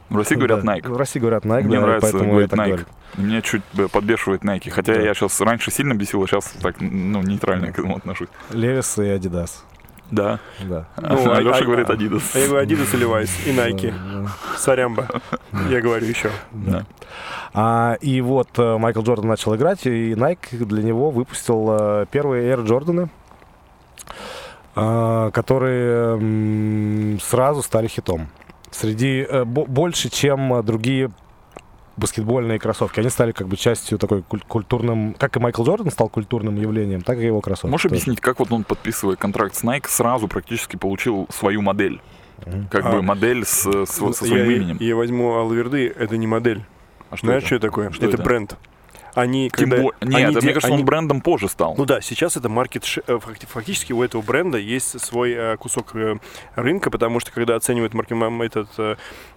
В 0.10 0.18
России 0.18 0.36
говорят 0.36 0.64
Да, 0.64 0.76
Nike. 0.76 0.88
В 0.90 0.98
России 0.98 1.20
говорят 1.20 1.46
Nike, 1.46 1.64
Мне 1.64 1.80
да, 1.80 1.86
нравится 1.86 2.12
поэтому 2.12 2.32
говорить 2.32 2.52
я 2.52 2.58
так 2.58 2.66
Nike. 2.66 2.70
говорю. 2.70 2.86
Меня 3.18 3.42
чуть 3.42 3.64
подбешивает 3.92 4.42
Nike. 4.44 4.70
Хотя 4.70 4.94
Да. 4.96 5.02
я 5.02 5.14
сейчас 5.14 5.40
раньше 5.42 5.72
сильно 5.72 5.94
бесил, 5.96 6.22
а 6.24 6.28
сейчас 6.28 6.46
так, 6.62 6.76
ну, 6.80 7.22
нейтрально 7.22 7.68
к 7.72 7.80
этому 7.80 7.96
отношусь. 7.98 8.28
Левис 8.52 8.98
и 8.98 9.02
Adidas. 9.04 9.52
Да. 10.12 10.40
Да. 10.64 10.86
Ну, 11.02 11.32
а 11.32 11.40
Леша 11.42 11.58
а- 11.58 11.64
говорит 11.64 11.90
а- 11.90 11.94
Adidas. 11.94 12.22
А 12.36 12.40
я 12.40 12.48
говорю 12.48 12.68
Adidas 12.68 12.96
и 12.96 12.98
Levi's, 13.02 13.32
и 13.48 13.52
Nike. 13.56 13.92
Да, 13.92 14.30
Сорямба. 14.58 15.08
Я 15.70 15.82
говорю 15.82 16.06
еще. 16.06 16.30
да. 16.52 16.86
А, 17.54 17.98
и 18.02 18.20
вот 18.22 18.50
э, 18.58 18.78
Майкл 18.78 19.02
Джордан 19.02 19.28
начал 19.30 19.56
играть, 19.56 19.86
и 19.88 20.14
Nike 20.14 20.64
для 20.66 20.84
него 20.84 21.10
выпустил 21.10 21.68
э, 21.72 22.06
первые 22.12 22.52
Air 22.54 22.66
Джорданы, 22.66 23.10
э, 24.76 25.32
которые 25.34 27.18
сразу 27.20 27.64
стали 27.64 27.88
хитом. 27.88 28.28
Среди 28.80 29.26
э, 29.30 29.46
бо- 29.46 29.66
больше, 29.66 30.10
чем 30.10 30.54
э, 30.54 30.64
другие 30.64 31.12
баскетбольные 31.98 32.60
кроссовки. 32.60 33.00
Они 33.00 33.10
стали 33.10 33.32
как 33.32 33.48
бы 33.48 33.56
частью 33.56 33.98
такой 33.98 34.22
куль- 34.22 34.44
культурным... 34.48 35.16
Как 35.18 35.38
и 35.38 35.40
Майкл 35.40 35.64
Джордан 35.64 35.90
стал 35.92 36.10
культурным 36.10 36.56
явлением, 36.56 37.02
так 37.02 37.18
и 37.20 37.26
его 37.26 37.40
кроссовки. 37.40 37.72
Можешь 37.72 37.84
тоже. 37.84 37.96
объяснить, 37.96 38.20
как 38.20 38.40
вот 38.40 38.52
он, 38.52 38.64
подписывая 38.66 39.16
контракт 39.16 39.56
с 39.56 39.64
Nike, 39.64 39.88
сразу 39.88 40.28
практически 40.28 40.76
получил 40.76 41.28
свою 41.32 41.62
модель? 41.62 42.02
Как 42.70 42.86
А. 42.86 42.92
бы 42.92 43.02
модель 43.02 43.46
с, 43.46 43.66
с- 43.66 43.86
со 43.86 44.12
своим 44.14 44.50
я, 44.50 44.56
именем. 44.58 44.78
Я 44.82 44.96
возьму 44.98 45.40
Алверды, 45.40 45.88
это 45.88 46.18
не 46.18 46.28
модель. 46.28 46.66
А 47.10 47.16
что 47.16 47.28
Знаешь, 47.28 47.44
это? 47.44 47.48
что 47.48 47.56
это 47.56 47.68
такое? 47.68 47.92
Что 47.92 48.06
это, 48.08 48.16
это? 48.16 48.24
бренд. 48.24 48.58
Они, 49.16 49.50
Тем 49.50 49.70
когда... 49.70 49.84
бо- 49.84 49.94
Нет, 50.02 50.16
они 50.16 50.24
это, 50.24 50.34
де- 50.42 50.46
мне 50.46 50.54
кажется, 50.54 50.68
они- 50.68 50.78
он 50.82 50.86
брендом 50.86 51.22
позже 51.22 51.48
стал. 51.50 51.74
Ну 51.78 51.86
да, 51.86 52.02
сейчас 52.02 52.38
это 52.38 52.50
маркет... 52.50 52.84
э, 53.08 53.18
факти- 53.20 53.48
Фактически 53.48 53.94
у 53.94 54.04
этого 54.04 54.22
бренда 54.22 54.58
есть 54.58 55.00
свой 55.02 55.32
э, 55.34 55.58
кусок 55.58 55.96
э, 55.96 56.18
рынка, 56.56 56.92
потому 56.92 57.20
что 57.20 57.32
когда 57.32 57.56
оценивают 57.56 57.94
марки- 57.94 58.12
м- 58.14 58.42
этот 58.42 58.68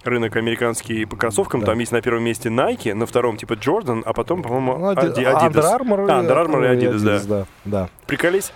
рынок 0.04 0.36
американский 0.36 1.04
по 1.04 1.16
кроссовкам, 1.16 1.60
Да. 1.60 1.66
там 1.66 1.78
есть 1.78 1.92
на 1.92 2.02
первом 2.02 2.24
месте 2.24 2.48
Nike, 2.48 2.92
на 2.92 3.06
втором 3.06 3.36
типа 3.36 3.52
Jordan, 3.54 4.02
а 4.04 4.12
потом, 4.12 4.42
по-моему, 4.42 4.76
Ну, 4.78 4.92
Adi- 4.92 5.14
Adi- 5.14 5.24
Adidas. 5.24 5.52
Under 5.52 5.78
Armour, 5.80 6.06
А, 6.10 6.22
Under 6.22 6.46
Armour 6.46 6.64
и 6.64 6.76
Adidas, 6.76 6.98
да. 7.04 7.20
да. 7.26 7.46
да. 7.64 7.88
Приколись? 8.06 8.52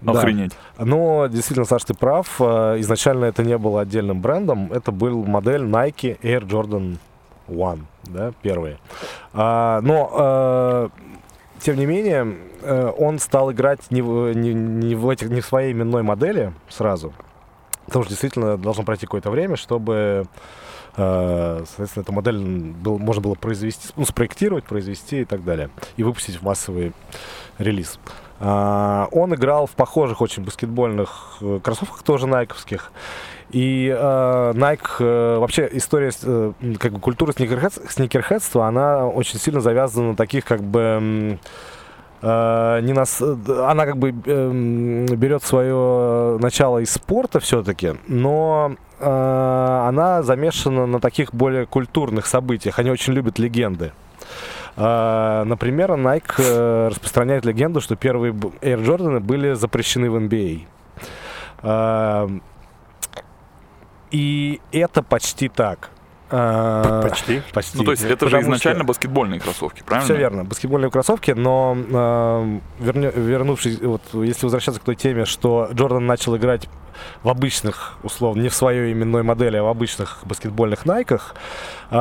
Да. 0.00 0.12
Охренеть. 0.12 0.52
Но 0.78 1.28
действительно, 1.28 1.64
Саш, 1.64 1.84
ты 1.84 1.94
прав. 1.94 2.40
Изначально 2.40 3.26
это 3.26 3.44
не 3.44 3.56
было 3.56 3.82
отдельным 3.82 4.20
брендом. 4.20 4.72
Это 4.72 4.90
был 4.90 5.24
модель 5.24 5.62
Nike 5.62 6.18
Air 6.22 6.42
Jordan 6.46 6.96
One, 7.52 7.84
да, 8.04 8.32
первые. 8.42 8.78
А, 9.32 9.80
но, 9.82 10.10
э, 10.14 10.88
тем 11.60 11.76
не 11.76 11.86
менее, 11.86 12.36
э, 12.62 12.92
он 12.98 13.18
стал 13.18 13.52
играть 13.52 13.90
не 13.90 14.02
в, 14.02 14.32
не, 14.32 14.52
не 14.52 14.94
в 14.94 15.08
этих, 15.08 15.28
не 15.30 15.40
в 15.40 15.46
своей 15.46 15.72
именной 15.72 16.02
модели 16.02 16.52
сразу. 16.68 17.12
Потому 17.86 18.04
что 18.04 18.10
действительно 18.10 18.56
должно 18.56 18.84
пройти 18.84 19.06
какое-то 19.06 19.30
время, 19.30 19.56
чтобы 19.56 20.26
э, 20.96 21.64
соответственно, 21.66 22.02
эту 22.02 22.12
модель 22.12 22.38
был, 22.38 22.98
можно 22.98 23.22
было 23.22 23.34
произвести, 23.34 23.88
ну, 23.96 24.04
спроектировать, 24.04 24.64
произвести 24.64 25.22
и 25.22 25.24
так 25.24 25.44
далее. 25.44 25.70
И 25.96 26.02
выпустить 26.02 26.36
в 26.36 26.42
массовый 26.42 26.92
релиз. 27.58 27.98
А, 28.40 29.08
он 29.12 29.34
играл 29.34 29.66
в 29.66 29.72
похожих 29.72 30.20
очень 30.20 30.44
баскетбольных 30.44 31.38
кроссовках, 31.62 32.02
тоже 32.02 32.26
найковских. 32.26 32.92
И 33.52 33.94
э, 33.94 34.52
Nike, 34.54 34.88
э, 35.00 35.38
вообще 35.38 35.68
история, 35.72 36.10
э, 36.22 36.52
как 36.80 36.92
бы 36.92 37.00
культура 37.00 37.32
сникерхед- 37.32 37.90
сникерхедства, 37.90 38.66
она 38.66 39.06
очень 39.06 39.38
сильно 39.38 39.60
завязана 39.60 40.10
на 40.10 40.16
таких 40.16 40.46
как 40.46 40.62
бы... 40.62 41.38
э, 42.22 42.80
не 42.82 42.92
нас, 42.94 43.20
э, 43.20 43.36
она 43.68 43.84
как 43.84 43.98
бы 43.98 44.14
эм, 44.24 45.04
берет 45.04 45.42
свое 45.42 46.38
начало 46.38 46.78
из 46.78 46.92
спорта 46.92 47.40
все-таки, 47.40 47.94
но 48.08 48.74
э, 48.98 49.04
она 49.88 50.22
замешана 50.22 50.86
на 50.86 50.98
таких 50.98 51.34
более 51.34 51.66
культурных 51.66 52.26
событиях. 52.26 52.78
Они 52.78 52.90
очень 52.90 53.12
любят 53.12 53.38
легенды. 53.38 53.92
Э, 54.76 55.42
например, 55.44 55.90
Nike 55.92 56.36
э, 56.38 56.88
распространяет 56.88 57.44
легенду, 57.44 57.82
что 57.82 57.96
первые 57.96 58.32
Air 58.32 58.82
Jordan 58.82 59.20
были 59.20 59.52
запрещены 59.52 60.10
в 60.10 60.16
NBA. 60.16 60.62
И 64.12 64.60
это 64.70 65.02
почти 65.02 65.48
так. 65.48 65.90
Почти. 67.02 67.42
Почти. 67.52 67.76
Ну, 67.76 67.84
то 67.84 67.90
есть 67.90 68.04
это 68.04 68.26
же 68.28 68.40
изначально 68.40 68.80
что- 68.80 68.86
баскетбольные 68.88 69.38
кроссовки, 69.38 69.82
правильно? 69.82 70.04
все 70.06 70.16
верно, 70.16 70.44
баскетбольные 70.44 70.90
кроссовки, 70.90 71.32
но 71.32 71.76
э, 71.76 72.58
вернё- 72.80 73.20
вернувшись, 73.20 73.78
вот 73.82 74.00
если 74.14 74.46
возвращаться 74.46 74.80
к 74.80 74.84
той 74.84 74.96
теме, 74.96 75.26
что 75.26 75.68
Джордан 75.72 76.06
начал 76.06 76.34
играть 76.36 76.70
в 77.22 77.28
обычных, 77.28 77.98
условно, 78.02 78.40
не 78.40 78.48
в 78.48 78.54
своей 78.54 78.92
именной 78.94 79.22
модели, 79.22 79.58
а 79.58 79.62
в 79.62 79.66
обычных 79.66 80.20
баскетбольных 80.24 80.86
найках, 80.86 81.34
э, 81.90 81.96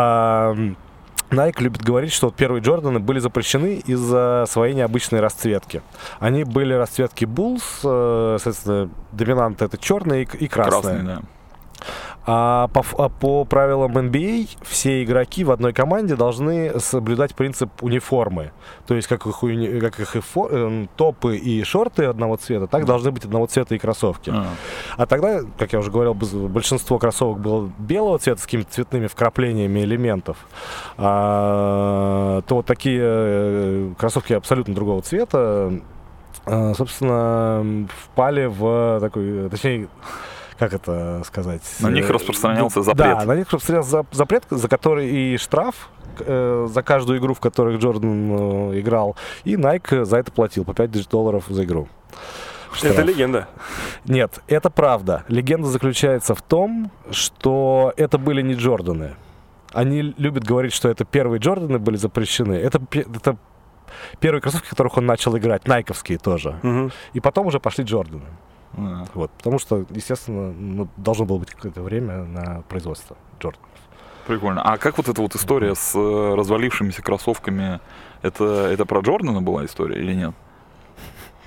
Nike 1.29 1.61
любит 1.61 1.81
говорить, 1.81 2.13
что 2.13 2.27
вот 2.27 2.35
первые 2.35 2.61
Джорданы 2.61 2.99
были 2.99 3.19
запрещены 3.19 3.81
из-за 3.85 4.45
своей 4.47 4.73
необычной 4.73 5.19
расцветки. 5.19 5.81
Они 6.19 6.45
были 6.45 6.73
расцветки 6.73 7.25
Bulls, 7.25 7.63
э, 7.83 8.37
соответственно, 8.37 8.89
доминант 9.11 9.61
это 9.61 9.77
черный 9.77 10.23
и, 10.23 10.37
и 10.37 10.47
красный. 10.47 10.81
Красный, 10.81 11.03
да. 11.03 11.21
А 12.25 12.67
по, 12.67 12.85
а 12.97 13.09
по 13.09 13.45
правилам 13.45 13.97
NBA 13.97 14.57
все 14.63 15.03
игроки 15.03 15.43
в 15.43 15.51
одной 15.51 15.73
команде 15.73 16.15
должны 16.15 16.79
соблюдать 16.79 17.33
принцип 17.33 17.71
униформы. 17.81 18.51
То 18.85 18.95
есть 18.95 19.07
как 19.07 19.25
их, 19.25 19.39
как 19.39 19.99
их 19.99 20.15
и 20.15 20.19
фо- 20.19 20.49
эм, 20.51 20.89
топы 20.95 21.37
и 21.37 21.63
шорты 21.63 22.05
одного 22.05 22.35
цвета, 22.35 22.67
так 22.67 22.85
должны 22.85 23.11
быть 23.11 23.25
одного 23.25 23.47
цвета 23.47 23.73
и 23.73 23.79
кроссовки. 23.79 24.29
А. 24.29 24.45
А 24.97 25.05
тогда, 25.07 25.41
как 25.57 25.73
я 25.73 25.79
уже 25.79 25.89
говорил, 25.89 26.13
большинство 26.13 26.99
кроссовок 26.99 27.39
было 27.39 27.71
белого 27.79 28.19
цвета 28.19 28.41
с 28.41 28.45
какими-то 28.45 28.71
цветными 28.71 29.07
вкраплениями 29.07 29.79
элементов. 29.79 30.37
А, 30.97 32.41
то 32.43 32.55
вот 32.55 32.65
такие 32.65 33.01
э, 33.03 33.93
кроссовки 33.97 34.33
абсолютно 34.33 34.75
другого 34.75 35.01
цвета, 35.01 35.73
э, 36.45 36.73
собственно, 36.75 37.87
впали 37.89 38.45
в 38.45 38.99
такой, 39.01 39.45
э, 39.45 39.49
точнее, 39.49 39.87
как 40.61 40.73
это 40.73 41.23
сказать? 41.25 41.61
На 41.79 41.89
них 41.89 42.07
Э, 42.07 42.13
распространялся 42.13 42.79
да, 42.79 42.83
запрет. 42.83 43.17
Да, 43.17 43.25
на 43.25 43.35
них 43.35 43.45
распространялся 43.51 43.89
за- 43.89 44.05
запрет, 44.11 44.43
за 44.51 44.67
который 44.67 45.09
и 45.09 45.37
штраф 45.37 45.89
э, 46.19 46.67
за 46.71 46.83
каждую 46.83 47.17
игру, 47.17 47.33
в 47.33 47.39
которой 47.39 47.77
Джордан 47.77 48.71
э, 48.73 48.79
играл, 48.79 49.15
и 49.43 49.55
Nike 49.55 50.05
за 50.05 50.17
это 50.17 50.31
платил 50.31 50.63
по 50.63 50.75
5 50.75 50.91
тысяч 50.91 51.07
долларов 51.07 51.45
за 51.49 51.63
игру. 51.63 51.87
Это 52.83 52.93
Штраф. 52.93 53.05
легенда. 53.07 53.47
Нет, 54.05 54.39
это 54.47 54.69
правда. 54.69 55.23
Легенда 55.27 55.67
заключается 55.67 56.35
в 56.35 56.43
том, 56.43 56.91
что 57.09 57.91
это 57.97 58.19
были 58.19 58.43
не 58.43 58.53
Джорданы. 58.53 59.15
Они 59.73 60.01
любят 60.17 60.43
говорить, 60.43 60.73
что 60.73 60.89
это 60.89 61.05
первые 61.05 61.39
Джорданы 61.39 61.79
были 61.79 61.97
запрещены. 61.97 62.53
Это, 62.53 62.79
это 62.91 63.35
первые 64.19 64.41
кроссовки, 64.41 64.67
в 64.67 64.69
которых 64.69 64.97
он 64.97 65.07
начал 65.07 65.35
играть, 65.37 65.67
найковские 65.67 66.19
тоже. 66.19 66.59
Мгм. 66.61 66.91
И 67.13 67.19
потом 67.19 67.47
уже 67.47 67.59
пошли 67.59 67.83
Джорданы. 67.83 68.25
А. 68.73 69.05
Вот, 69.13 69.31
потому 69.31 69.59
что, 69.59 69.85
естественно, 69.89 70.51
ну, 70.51 70.87
должно 70.97 71.25
было 71.25 71.37
быть 71.37 71.51
какое-то 71.51 71.81
время 71.81 72.23
на 72.23 72.61
производство 72.69 73.17
Джорданов. 73.39 73.69
Прикольно. 74.27 74.61
А 74.61 74.77
как 74.77 74.97
вот 74.97 75.09
эта 75.09 75.21
вот 75.21 75.35
история 75.35 75.75
с 75.75 75.95
э, 75.95 76.35
развалившимися 76.35 77.01
кроссовками, 77.01 77.79
это, 78.21 78.45
это 78.71 78.85
про 78.85 79.01
Джордана 79.01 79.41
была 79.41 79.65
история 79.65 79.99
или 79.99 80.13
нет? 80.13 80.35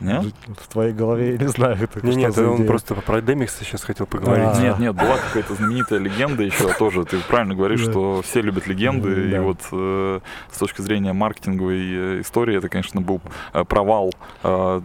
Нет? 0.05 0.35
В 0.59 0.69
твоей 0.69 0.93
голове 0.93 1.33
я 1.33 1.39
не 1.39 1.49
знаю, 1.49 1.77
это 1.81 2.07
Не, 2.07 2.15
нет, 2.17 2.37
он 2.39 2.57
идея. 2.57 2.67
просто 2.67 2.95
про 2.95 3.21
Демикса 3.21 3.65
сейчас 3.65 3.83
хотел 3.83 4.07
поговорить. 4.07 4.49
А. 4.55 4.61
Нет, 4.61 4.79
нет, 4.79 4.95
была 4.95 5.17
какая-то 5.17 5.55
знаменитая 5.55 5.99
легенда 5.99 6.43
еще 6.43 6.73
тоже. 6.75 7.05
Ты 7.05 7.19
правильно 7.21 7.55
говоришь, 7.55 7.81
что 7.81 8.23
все 8.23 8.41
любят 8.43 8.67
легенды. 8.67 9.31
И 9.31 9.39
вот 9.39 9.59
э, 9.73 10.21
с 10.51 10.59
точки 10.59 10.83
зрения 10.83 11.13
маркетинговой 11.13 12.19
э, 12.19 12.21
истории, 12.21 12.57
это, 12.57 12.69
конечно, 12.69 13.01
был 13.01 13.21
э, 13.53 13.65
провал. 13.65 14.13
Э, 14.43 14.81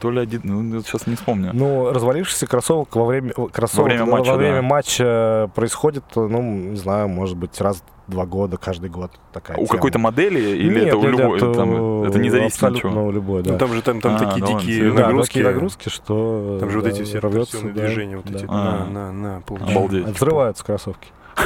то 0.00 0.10
ли 0.10 0.20
один, 0.20 0.40
ну, 0.44 0.82
сейчас 0.82 1.06
не 1.06 1.16
вспомню. 1.16 1.50
Ну, 1.52 1.92
развалившийся 1.92 2.46
кроссовок 2.46 2.94
во 2.96 3.04
время, 3.06 3.32
кроссовок, 3.32 3.84
Во 3.90 3.94
время 3.94 4.04
матча, 4.06 4.30
во 4.30 4.36
время 4.36 4.56
да. 4.56 4.62
матча 4.62 5.50
происходит, 5.54 6.04
ну, 6.14 6.42
не 6.42 6.76
знаю, 6.76 7.08
может 7.08 7.36
быть, 7.36 7.60
раз 7.60 7.82
два 8.06 8.26
года, 8.26 8.56
каждый 8.56 8.90
год 8.90 9.10
такая 9.32 9.56
У 9.56 9.60
тема. 9.60 9.68
какой-то 9.76 9.98
модели 9.98 10.38
или 10.40 10.74
Нет, 10.74 10.86
это 10.88 10.96
у 10.98 11.02
нет, 11.02 11.10
любой? 11.18 11.36
это, 11.38 11.54
там, 11.54 12.02
это 12.04 12.18
не 12.18 12.30
зависит 12.30 12.62
от 12.62 12.76
чего? 12.76 13.04
у 13.06 13.10
любой, 13.10 13.42
да. 13.42 13.52
Ну, 13.52 13.58
там 13.58 13.72
же 13.72 13.82
там, 13.82 14.00
там 14.00 14.16
А, 14.16 14.18
такие 14.18 14.44
да 14.44 14.60
дикие 14.60 14.92
да, 14.92 15.00
нагрузки. 15.06 15.28
такие 15.32 15.44
нагрузки, 15.44 15.88
что 15.88 16.56
Там 16.60 16.70
же 16.70 16.78
вот 16.80 16.84
да, 16.84 16.90
эти 16.90 17.02
все 17.04 17.20
да, 17.20 17.28
движения, 17.30 18.16
вот 18.16 18.26
да. 18.26 18.38
эти, 18.38 18.46
А. 18.48 18.86
на, 18.90 19.12
на, 19.12 19.38
на. 19.38 19.42
Обалдеть. 19.70 20.06
Взрываются 20.06 20.64
кроссовки. 20.64 21.08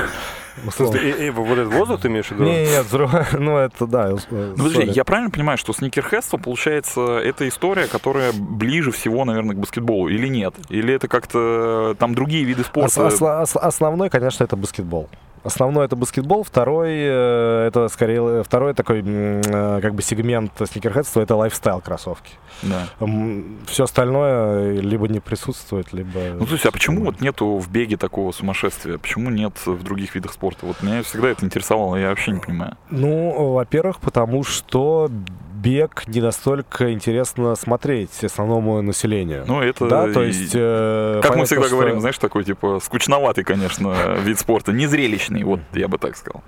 Просто, 0.77 0.99
э, 0.99 1.29
э, 1.29 1.31
вот 1.31 1.57
этот 1.57 1.73
воздух 1.73 2.01
ты 2.01 2.09
имеешь 2.09 2.27
в 2.27 2.33
виду? 2.33 2.43
Не, 2.45 2.65
нет, 2.67 2.85
взрывают, 2.87 3.33
ну 3.39 3.57
это 3.59 3.87
да. 3.87 4.11
э, 4.11 4.17
Ну, 4.57 4.65
подожди, 4.65 4.91
я 4.91 5.05
правильно 5.05 5.31
понимаю, 5.31 5.57
что 5.57 5.73
сникерхедство, 5.73 6.37
получается, 6.37 7.19
это 7.19 7.47
история, 7.47 7.87
которая 7.87 8.33
ближе 8.33 8.91
всего, 8.91 9.25
наверное, 9.25 9.55
к 9.55 9.59
баскетболу, 9.61 10.09
или 10.09 10.27
нет? 10.27 10.55
Или 10.69 10.93
это 10.95 11.07
как-то 11.07 11.95
там 11.99 12.15
другие 12.15 12.43
виды 12.45 12.63
Ос- 12.63 12.67
спорта? 12.67 13.07
ос- 13.43 13.55
основной, 13.57 14.11
конечно, 14.11 14.43
это 14.43 14.57
баскетбол. 14.57 15.09
Основной 15.45 15.87
это 15.87 15.97
баскетбол, 15.97 16.45
второй 16.45 16.91
э, 16.93 17.67
это 17.69 17.89
скорее 17.89 18.41
э, 18.41 18.43
второй 18.45 18.75
такой 18.75 19.03
э, 19.05 19.81
как 19.81 19.95
бы 19.95 20.03
сегмент 20.03 20.53
сникерхедства 20.71 21.21
это 21.21 21.37
лайфстайл 21.37 21.81
кроссовки. 21.81 22.33
Да. 22.63 22.89
Все 23.67 23.85
остальное 23.85 24.73
либо 24.81 25.09
не 25.09 25.21
присутствует, 25.21 25.93
либо. 25.93 26.21
Ну, 26.39 26.47
то 26.47 26.53
есть, 26.53 26.67
а 26.67 26.73
почему 26.73 27.05
вот 27.05 27.21
нету 27.21 27.59
в 27.59 27.71
беге 27.71 27.97
такого 27.97 28.33
сумасшествия? 28.33 28.99
Почему 28.99 29.31
нет 29.31 29.55
в 29.65 29.83
других 29.83 30.15
видах 30.15 30.33
спорта? 30.33 30.67
Вот 30.67 30.83
меня 30.83 31.03
всегда 31.03 31.29
это 31.29 31.45
интересовало, 31.45 31.97
я 31.97 32.09
вообще 32.09 32.33
не 32.33 32.41
понимаю. 32.41 32.77
Ну, 32.91 33.53
во-первых, 33.53 34.01
потому 34.01 34.45
что 34.45 35.11
бег 35.63 36.05
не 36.07 36.21
настолько 36.21 36.93
интересно 36.93 37.55
смотреть 37.57 38.23
основному 38.25 38.81
населению. 38.83 39.45
Ну, 39.47 39.61
это... 39.61 39.89
да, 39.89 40.13
то 40.13 40.23
есть. 40.23 40.53
э, 40.55 41.21
Как 41.23 41.31
мы 41.31 41.37
понятно, 41.37 41.45
всегда 41.47 41.67
что- 41.67 41.77
говорим, 41.77 42.01
знаешь, 42.01 42.19
такой, 42.19 42.45
типа, 42.45 42.79
скучноватый, 42.83 43.45
конечно, 43.45 44.17
вид 44.23 44.39
спорта, 44.39 44.73
незрелищный, 44.73 45.43
вот 45.45 45.61
я 45.73 45.89
бы 45.89 45.99
так 45.99 46.17
сказал. 46.17 46.43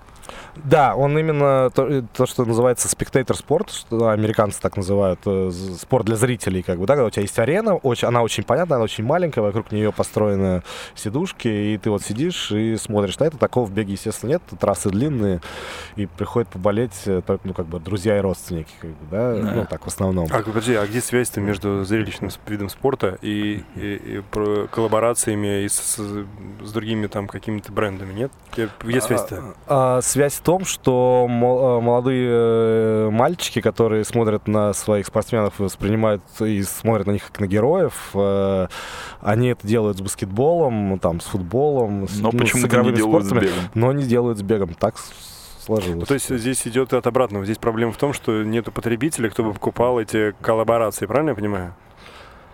Да, 0.57 0.97
он 0.97 1.17
именно 1.17 1.71
то, 1.71 2.03
то, 2.15 2.27
что 2.27 2.45
называется 2.45 2.89
спектатор 2.89 3.37
спорт, 3.37 3.71
что 3.71 4.09
американцы 4.09 4.61
так 4.61 4.77
называют, 4.77 5.21
э, 5.25 5.51
спорт 5.79 6.05
для 6.07 6.17
зрителей, 6.17 6.63
как 6.63 6.79
бы, 6.79 6.87
да, 6.87 6.95
когда 6.95 7.07
у 7.07 7.11
тебя 7.11 7.23
есть 7.23 7.39
арена, 7.39 7.77
очень, 7.77 8.09
она 8.09 8.23
очень 8.23 8.43
понятная, 8.43 8.77
она 8.77 8.85
очень 8.85 9.05
маленькая, 9.05 9.43
вокруг 9.43 9.71
нее 9.73 9.93
построены 9.93 10.63
сидушки, 10.95 11.49
и 11.49 11.79
ты 11.79 11.89
вот 11.91 12.03
сидишь 12.03 12.51
и 12.53 12.77
смотришь 12.77 13.19
на 13.21 13.25
это. 13.25 13.39
Такого 13.39 13.65
в 13.65 13.73
беге, 13.73 13.93
естественно, 13.93 14.31
нет, 14.31 14.43
трассы 14.59 14.91
длинные, 14.91 15.41
и 15.97 16.07
приходят 16.07 16.49
поболеть 16.49 17.01
э, 17.07 17.23
ну, 17.45 17.55
как 17.55 17.67
бы, 17.67 17.79
друзья 17.79 18.19
и 18.19 18.21
родственники, 18.21 18.73
как 18.81 18.91
бы, 18.91 19.00
да, 19.11 19.35
Да. 19.37 19.53
ну, 19.55 19.67
так, 19.69 19.85
в 19.85 19.89
основном. 19.89 20.27
А 20.31 20.43
подожди, 20.43 20.75
а 20.75 20.87
где 20.87 21.01
связь-то 21.01 21.41
между 21.41 21.85
зрелищным 21.85 22.31
видом 22.47 22.69
спорта 22.69 23.19
и, 23.23 23.63
и- 23.77 23.95
и 23.95 24.23
про- 24.31 24.67
коллаборациями 24.69 25.63
и 25.65 25.69
с, 25.69 25.75
с- 25.75 26.25
с 26.67 26.73
другими 26.73 27.07
там 27.07 27.29
какими-то 27.29 27.73
брендами, 27.73 28.13
нет? 28.13 28.33
Где, 28.53 28.69
где 28.83 29.01
связь-то? 29.01 29.55
А, 29.67 29.99
а, 29.99 30.03
связь 30.03 30.35
в 30.35 30.43
том, 30.43 30.65
что 30.65 31.27
а, 31.29 31.81
молодые 31.81 32.29
э, 32.31 33.11
мальчики, 33.11 33.61
которые 33.61 34.05
смотрят 34.05 34.49
на 34.49 34.73
своих 34.73 35.07
спортсменов, 35.07 35.61
и 35.61 35.63
воспринимают 35.63 36.23
и 36.41 36.63
смотрят 36.63 37.07
на 37.07 37.13
них 37.13 37.27
как 37.27 37.41
на 37.41 37.47
героев, 37.47 38.11
э, 38.15 38.67
они 39.21 39.49
это 39.49 39.67
делают 39.67 39.99
с 39.99 40.01
баскетболом, 40.01 40.99
там, 40.99 41.21
с 41.21 41.25
футболом, 41.27 42.09
с, 42.09 42.19
Но 42.19 42.31
ну, 42.33 42.39
с 42.39 42.41
почему-то 42.41 42.67
не 42.67 42.71
игровыми 42.73 42.97
делают 42.97 43.25
с 43.25 43.29
спортами, 43.29 43.49
бегом. 43.49 43.65
но 43.75 43.93
не 43.93 44.05
делают 44.05 44.39
с 44.39 44.43
бегом. 44.43 44.75
Так 44.75 44.97
сложилось. 45.61 46.01
Ну, 46.01 46.07
то 46.07 46.15
есть 46.15 46.29
здесь 46.29 46.67
идет 46.67 46.93
от 46.93 47.07
обратного. 47.07 47.45
Здесь 47.45 47.59
проблема 47.59 47.93
в 47.93 47.97
том, 47.97 48.13
что 48.13 48.43
нету 48.43 48.73
потребителя, 48.73 49.31
кто 49.31 49.45
бы 49.45 49.53
покупал 49.53 50.01
эти 50.01 50.35
коллаборации, 50.41 51.07
правильно 51.07 51.31
я 51.31 51.37
понимаю? 51.37 51.75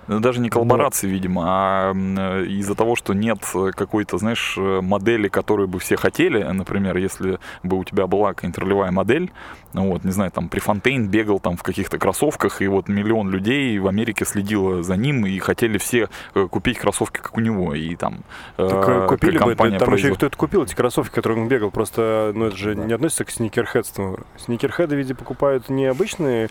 Ну, 0.09 0.21
Даже 0.21 0.41
не 0.41 0.51
коллаборации, 0.51 1.09
видимо, 1.09 1.43
а 1.47 1.93
э, 1.93 2.45
из-за 2.47 2.77
того, 2.77 2.95
что 2.95 3.13
нет 3.13 3.39
э, 3.55 3.73
какой-то, 3.75 4.19
знаешь, 4.19 4.55
э, 4.57 4.81
модели, 4.81 5.27
которую 5.27 5.67
бы 5.67 5.81
все 5.81 5.97
хотели. 5.97 6.45
Например, 6.45 6.97
если 6.97 7.41
бы 7.65 7.77
у 7.77 7.85
тебя 7.85 8.07
была 8.07 8.33
какая-нибудь 8.33 8.59
ролевая 8.59 8.93
модель, 8.93 9.33
ну 9.66 9.66
вот, 9.85 10.05
не 10.05 10.13
знаю, 10.13 10.31
там, 10.31 10.49
Префонтейн 10.49 11.09
бегал 11.09 11.39
там 11.41 11.57
в 11.57 11.63
каких-то 11.63 11.99
кроссовках, 11.99 12.63
и 12.63 12.67
вот 12.69 12.89
миллион 12.89 13.31
людей 13.31 13.79
в 13.79 13.87
Америке 13.87 14.25
следило 14.25 14.83
за 14.83 14.97
ним, 14.97 15.27
и 15.27 15.39
хотели 15.39 15.79
все 15.79 16.09
э, 16.35 16.47
купить 16.51 16.79
кроссовки, 16.79 17.19
как 17.19 17.37
у 17.37 17.41
него, 17.41 17.75
и 17.75 17.95
там 17.97 18.21
э, 18.59 18.69
Так, 18.69 18.89
э, 18.89 19.07
купили 19.09 19.39
бы, 19.39 19.55
там 19.55 19.67
еще 19.69 19.77
и 19.77 19.79
производ- 20.11 20.17
кто-то 20.17 20.37
купил 20.37 20.63
эти 20.65 20.75
кроссовки, 20.75 21.15
которые 21.15 21.43
он 21.43 21.49
бегал, 21.49 21.71
просто, 21.71 22.33
ну, 22.35 22.47
это 22.47 22.57
же 22.57 22.75
не 22.75 22.93
относится 22.93 23.25
к 23.25 23.31
сникерхедству. 23.31 24.19
Сникерхеды, 24.39 24.97
видимо, 24.97 25.17
покупают 25.19 25.69
не 25.69 25.87
обычные 25.87 26.49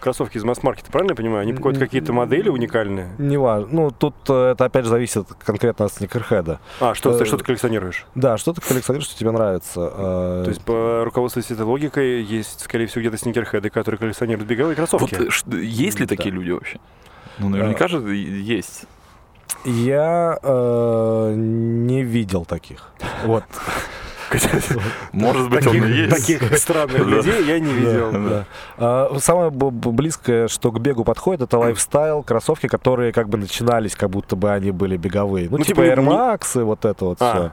кроссовки 0.00 0.36
из 0.38 0.44
масс-маркета, 0.44 0.90
правильно 0.90 1.12
я 1.12 1.16
понимаю? 1.16 1.42
Они 1.42 1.52
покупают 1.52 1.78
какие-то 1.78 2.12
модели 2.12 2.48
уникальные. 2.48 3.08
Не 3.18 3.36
важно. 3.36 3.68
Ну, 3.70 3.90
тут 3.90 4.14
это 4.24 4.64
опять 4.64 4.84
же 4.84 4.90
зависит 4.90 5.26
конкретно 5.44 5.86
от 5.86 5.92
сникерхеда. 5.92 6.60
А, 6.80 6.94
что, 6.94 7.16
ты 7.16 7.24
что 7.24 7.36
ты 7.38 7.44
коллекционируешь? 7.44 8.06
Да, 8.14 8.36
что 8.38 8.52
ты 8.52 8.60
коллекционируешь, 8.60 9.08
что 9.08 9.18
тебе 9.18 9.30
нравится. 9.30 9.74
То 9.74 10.44
есть, 10.48 10.62
по 10.62 11.02
руководствуясь 11.04 11.50
этой 11.50 11.64
логикой, 11.64 12.22
есть, 12.36 12.60
скорее 12.60 12.86
всего, 12.86 13.00
где-то 13.02 13.16
сникерхеды, 13.18 13.70
которые 13.70 13.98
коллекционируют 13.98 14.48
беговые 14.48 14.76
Вот 14.76 14.88
кроссовки. 14.88 15.14
э, 15.14 15.30
ш- 15.30 15.46
есть 15.56 16.00
ли 16.00 16.06
Да. 16.06 16.16
такие 16.16 16.30
люди 16.34 16.50
вообще? 16.50 16.78
Ну, 17.38 17.48
наверняка 17.48 17.88
же 17.88 17.98
и- 18.16 18.40
есть. 18.42 18.84
Я 19.64 20.38
э, 20.42 21.32
не 21.36 22.02
видел 22.02 22.44
таких. 22.44 22.90
Вот. 23.24 23.44
Может 25.12 25.48
быть, 25.50 25.66
он 25.66 25.76
и 25.76 25.80
Таких, 26.08 26.10
есть. 26.10 26.26
таких 26.40 26.58
странных 26.58 27.06
людей 27.06 27.44
я 27.44 27.58
не 27.60 27.72
видел. 27.72 28.10
Да, 28.12 28.18
да. 28.28 28.44
А, 28.78 29.16
Самое 29.20 29.50
близкое, 29.50 30.48
что 30.48 30.72
к 30.72 30.80
бегу 30.80 31.04
подходит, 31.04 31.42
это 31.42 31.58
лайфстайл, 31.58 32.22
кроссовки, 32.22 32.66
которые 32.66 33.12
как 33.12 33.28
бы 33.28 33.38
начинались, 33.38 33.94
как 33.94 34.10
будто 34.10 34.34
бы 34.34 34.50
они 34.50 34.70
были 34.72 34.96
беговые. 34.96 35.48
Ну, 35.50 35.58
Ну, 35.58 35.64
типа 35.64 35.82
типа 35.84 36.00
Air 36.00 36.04
Max 36.04 36.60
и 36.60 36.64
вот 36.64 36.84
это 36.84 37.04
вот 37.04 37.18
А. 37.20 37.32
все. 37.32 37.52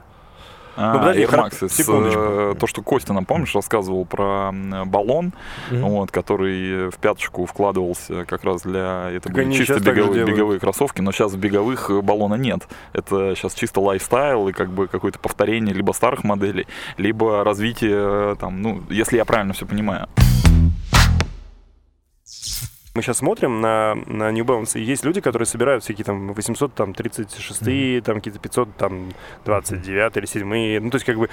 А, 0.76 0.92
Ну, 0.94 0.98
подожди, 1.00 1.22
Air 1.22 1.30
Max, 1.30 1.68
секундочку. 1.68 2.20
э, 2.20 2.54
то, 2.58 2.66
что 2.66 2.82
Костя 2.82 3.12
нам, 3.12 3.24
помнишь, 3.24 3.54
рассказывал 3.54 4.04
про 4.06 4.52
баллон, 4.86 5.32
вот, 5.70 6.10
который 6.10 6.90
в 6.90 6.96
пяточку 6.96 7.44
вкладывался 7.46 8.24
как 8.24 8.44
раз 8.44 8.62
для... 8.62 9.10
Это 9.10 9.28
Так 9.28 9.34
были 9.34 9.52
чисто 9.52 9.80
беговые, 9.80 10.24
беговые 10.24 10.60
кроссовки, 10.60 11.00
но 11.00 11.12
сейчас 11.12 11.32
в 11.32 11.38
беговых 11.38 11.90
э, 11.90 12.00
баллона 12.00 12.34
нет. 12.34 12.66
Это 12.92 13.34
сейчас 13.36 13.54
чисто 13.54 13.80
лайфстайл 13.80 14.48
и 14.48 14.52
как 14.52 14.70
бы 14.70 14.88
какое-то 14.88 15.18
повторение 15.18 15.74
либо 15.74 15.92
старых 15.92 16.24
моделей, 16.24 16.66
либо 16.96 17.44
развитие, 17.44 18.32
э, 18.32 18.36
там, 18.40 18.62
ну, 18.62 18.82
если 18.88 19.16
я 19.16 19.24
правильно 19.24 19.52
все 19.52 19.66
понимаю. 19.66 20.08
Мы 22.94 23.00
сейчас 23.00 23.18
смотрим 23.18 23.62
на, 23.62 23.94
на 24.06 24.30
New 24.32 24.44
Balance, 24.44 24.78
и 24.78 24.82
есть 24.82 25.02
люди, 25.02 25.22
которые 25.22 25.46
собирают 25.46 25.82
всякие 25.82 26.04
там 26.04 26.34
836, 26.34 28.04
там 28.04 28.16
какие-то 28.16 28.38
500, 28.38 28.76
там 28.76 29.08
29 29.46 30.16
или 30.18 30.26
7. 30.26 30.80
Ну, 30.82 30.90
то 30.90 30.96
есть, 30.96 31.06
как 31.06 31.16
бы, 31.16 31.30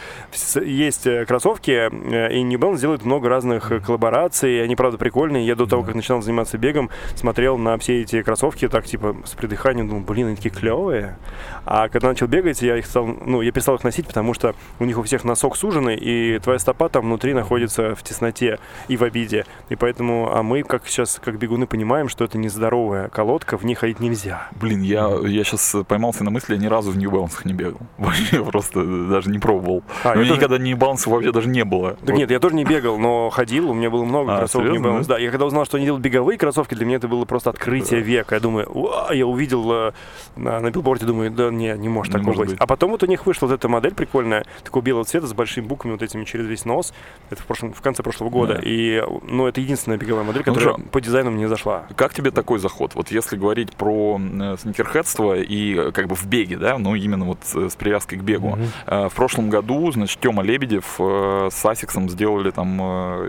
есть 0.63 1.05
э, 1.05 1.25
кроссовки, 1.25 1.71
э, 1.71 2.33
и 2.33 2.43
New 2.43 2.57
Balance 2.57 2.79
делает 2.79 3.03
много 3.03 3.27
разных 3.27 3.73
э, 3.73 3.81
коллабораций, 3.81 4.63
они, 4.63 4.77
правда, 4.77 4.97
прикольные. 4.97 5.45
Я 5.45 5.57
до 5.57 5.65
того, 5.65 5.83
как 5.83 5.95
начинал 5.95 6.21
заниматься 6.21 6.57
бегом, 6.57 6.89
смотрел 7.15 7.57
на 7.57 7.77
все 7.77 8.03
эти 8.03 8.23
кроссовки 8.23 8.69
так, 8.69 8.85
типа, 8.85 9.17
с 9.25 9.31
придыханием, 9.31 9.89
думал, 9.89 10.03
блин, 10.03 10.27
они 10.27 10.37
такие 10.37 10.55
клевые. 10.55 11.17
А 11.65 11.89
когда 11.89 12.07
начал 12.07 12.27
бегать, 12.27 12.61
я 12.61 12.77
их 12.77 12.85
стал, 12.85 13.05
ну, 13.05 13.41
я 13.41 13.51
перестал 13.51 13.75
их 13.75 13.83
носить, 13.83 14.07
потому 14.07 14.33
что 14.33 14.55
у 14.79 14.85
них 14.85 14.97
у 14.97 15.03
всех 15.03 15.25
носок 15.25 15.57
суженный, 15.57 15.97
и 15.97 16.39
твоя 16.39 16.57
стопа 16.57 16.87
там 16.87 17.03
внутри 17.03 17.33
находится 17.33 17.95
в 17.95 18.03
тесноте 18.03 18.59
и 18.87 18.95
в 18.95 19.03
обиде. 19.03 19.45
И 19.67 19.75
поэтому, 19.75 20.33
а 20.33 20.41
мы, 20.41 20.63
как 20.63 20.87
сейчас, 20.87 21.19
как 21.21 21.37
бегуны, 21.49 21.65
понимаем, 21.67 22.09
что 22.09 22.23
это 22.23 22.37
нездоровая 22.37 23.09
колодка, 23.09 23.57
в 23.57 23.65
ней 23.65 23.73
ходить 23.73 23.99
нельзя. 23.99 24.49
Блин, 24.59 24.81
я, 24.81 25.09
я 25.25 25.43
сейчас 25.43 25.75
поймался 25.87 26.23
на 26.23 26.29
мысли, 26.29 26.53
я 26.53 26.59
ни 26.59 26.67
разу 26.67 26.91
в 26.91 26.97
New 26.97 27.09
Balance 27.09 27.41
не 27.43 27.53
бегал. 27.53 27.79
Вообще 27.97 28.43
просто 28.45 28.83
даже 29.09 29.29
не 29.31 29.39
пробовал. 29.39 29.83
А, 30.03 30.11
у 30.11 30.15
меня 30.15 30.27
тоже- 30.27 30.35
никогда 30.41 30.57
New 30.59 30.77
Balance 30.77 31.09
вообще 31.09 31.31
даже 31.31 31.49
не 31.49 31.63
было. 31.65 31.97
Так 32.05 32.15
нет, 32.15 32.29
я 32.31 32.39
тоже 32.39 32.55
не 32.55 32.63
бегал, 32.65 32.97
но 32.99 33.29
ходил, 33.29 33.71
у 33.71 33.73
меня 33.73 33.89
было 33.89 34.03
много 34.05 34.35
А, 34.35 34.37
кроссовок 34.39 34.67
New 34.67 34.75
серьезно, 34.75 34.99
Balance. 34.99 35.07
Да, 35.07 35.17
я 35.17 35.31
когда 35.31 35.45
узнал, 35.47 35.65
что 35.65 35.77
они 35.77 35.85
делают 35.85 36.03
беговые 36.03 36.37
кроссовки, 36.37 36.75
для 36.75 36.85
меня 36.85 36.97
это 36.97 37.07
было 37.07 37.25
просто 37.25 37.49
открытие 37.49 38.01
века. 38.01 38.35
Я 38.35 38.41
думаю, 38.41 38.67
я 39.11 39.25
увидел 39.25 39.71
э, 39.71 39.91
на, 40.35 40.59
на 40.59 40.69
билборде, 40.71 41.05
думаю, 41.05 41.31
да 41.31 41.49
не, 41.49 41.73
не 41.77 41.89
может 41.89 42.13
Не 42.13 42.19
такого 42.19 42.27
может 42.29 42.39
быть. 42.41 42.49
быть. 42.51 42.61
А 42.61 42.67
потом 42.67 42.91
вот 42.91 43.01
у 43.03 43.07
них 43.07 43.25
вышла 43.25 43.47
вот 43.47 43.53
эта 43.55 43.67
модель 43.67 43.93
прикольная, 43.95 44.45
такого 44.63 44.83
белого 44.83 45.05
цвета 45.05 45.25
с 45.27 45.33
большими 45.33 45.65
буквами 45.65 45.93
вот 45.93 46.03
этими 46.03 46.25
через 46.25 46.45
весь 46.45 46.65
нос. 46.65 46.93
Это 47.29 47.41
в, 47.41 47.45
прошлом, 47.45 47.73
в 47.73 47.81
конце 47.81 48.03
прошлого 48.03 48.29
года. 48.29 48.55
Да. 48.55 48.61
И, 48.63 49.03
ну, 49.23 49.47
это 49.47 49.61
единственная 49.61 49.97
беговая 49.97 50.23
модель, 50.23 50.43
Ну, 50.45 50.53
которая 50.53 50.77
же- 50.77 50.83
по 50.83 51.01
дизайну 51.01 51.31
мне 51.39 51.47
зашла. 51.47 51.85
Как 51.95 52.13
тебе 52.13 52.31
такой 52.31 52.59
заход? 52.59 52.95
Вот 52.95 53.11
если 53.11 53.35
говорить 53.37 53.75
про 53.75 54.19
э, 54.19 54.57
сникерхедство 54.61 55.33
и 55.35 55.75
э, 55.75 55.91
как 55.91 56.07
бы 56.07 56.15
в 56.15 56.25
беге, 56.27 56.57
да, 56.57 56.77
ну 56.77 56.95
именно 56.95 57.25
вот 57.25 57.39
э, 57.55 57.69
с 57.69 57.75
привязкой 57.75 58.19
к 58.19 58.21
бегу. 58.21 58.57
Э, 58.85 59.07
В 59.09 59.13
прошлом 59.15 59.49
году, 59.49 59.91
значит, 59.91 60.19
Тёма 60.19 60.43
Лебедев 60.43 60.99
с 60.99 61.65
Асиксом 61.65 62.09
сделали 62.09 62.51
там, 62.51 62.77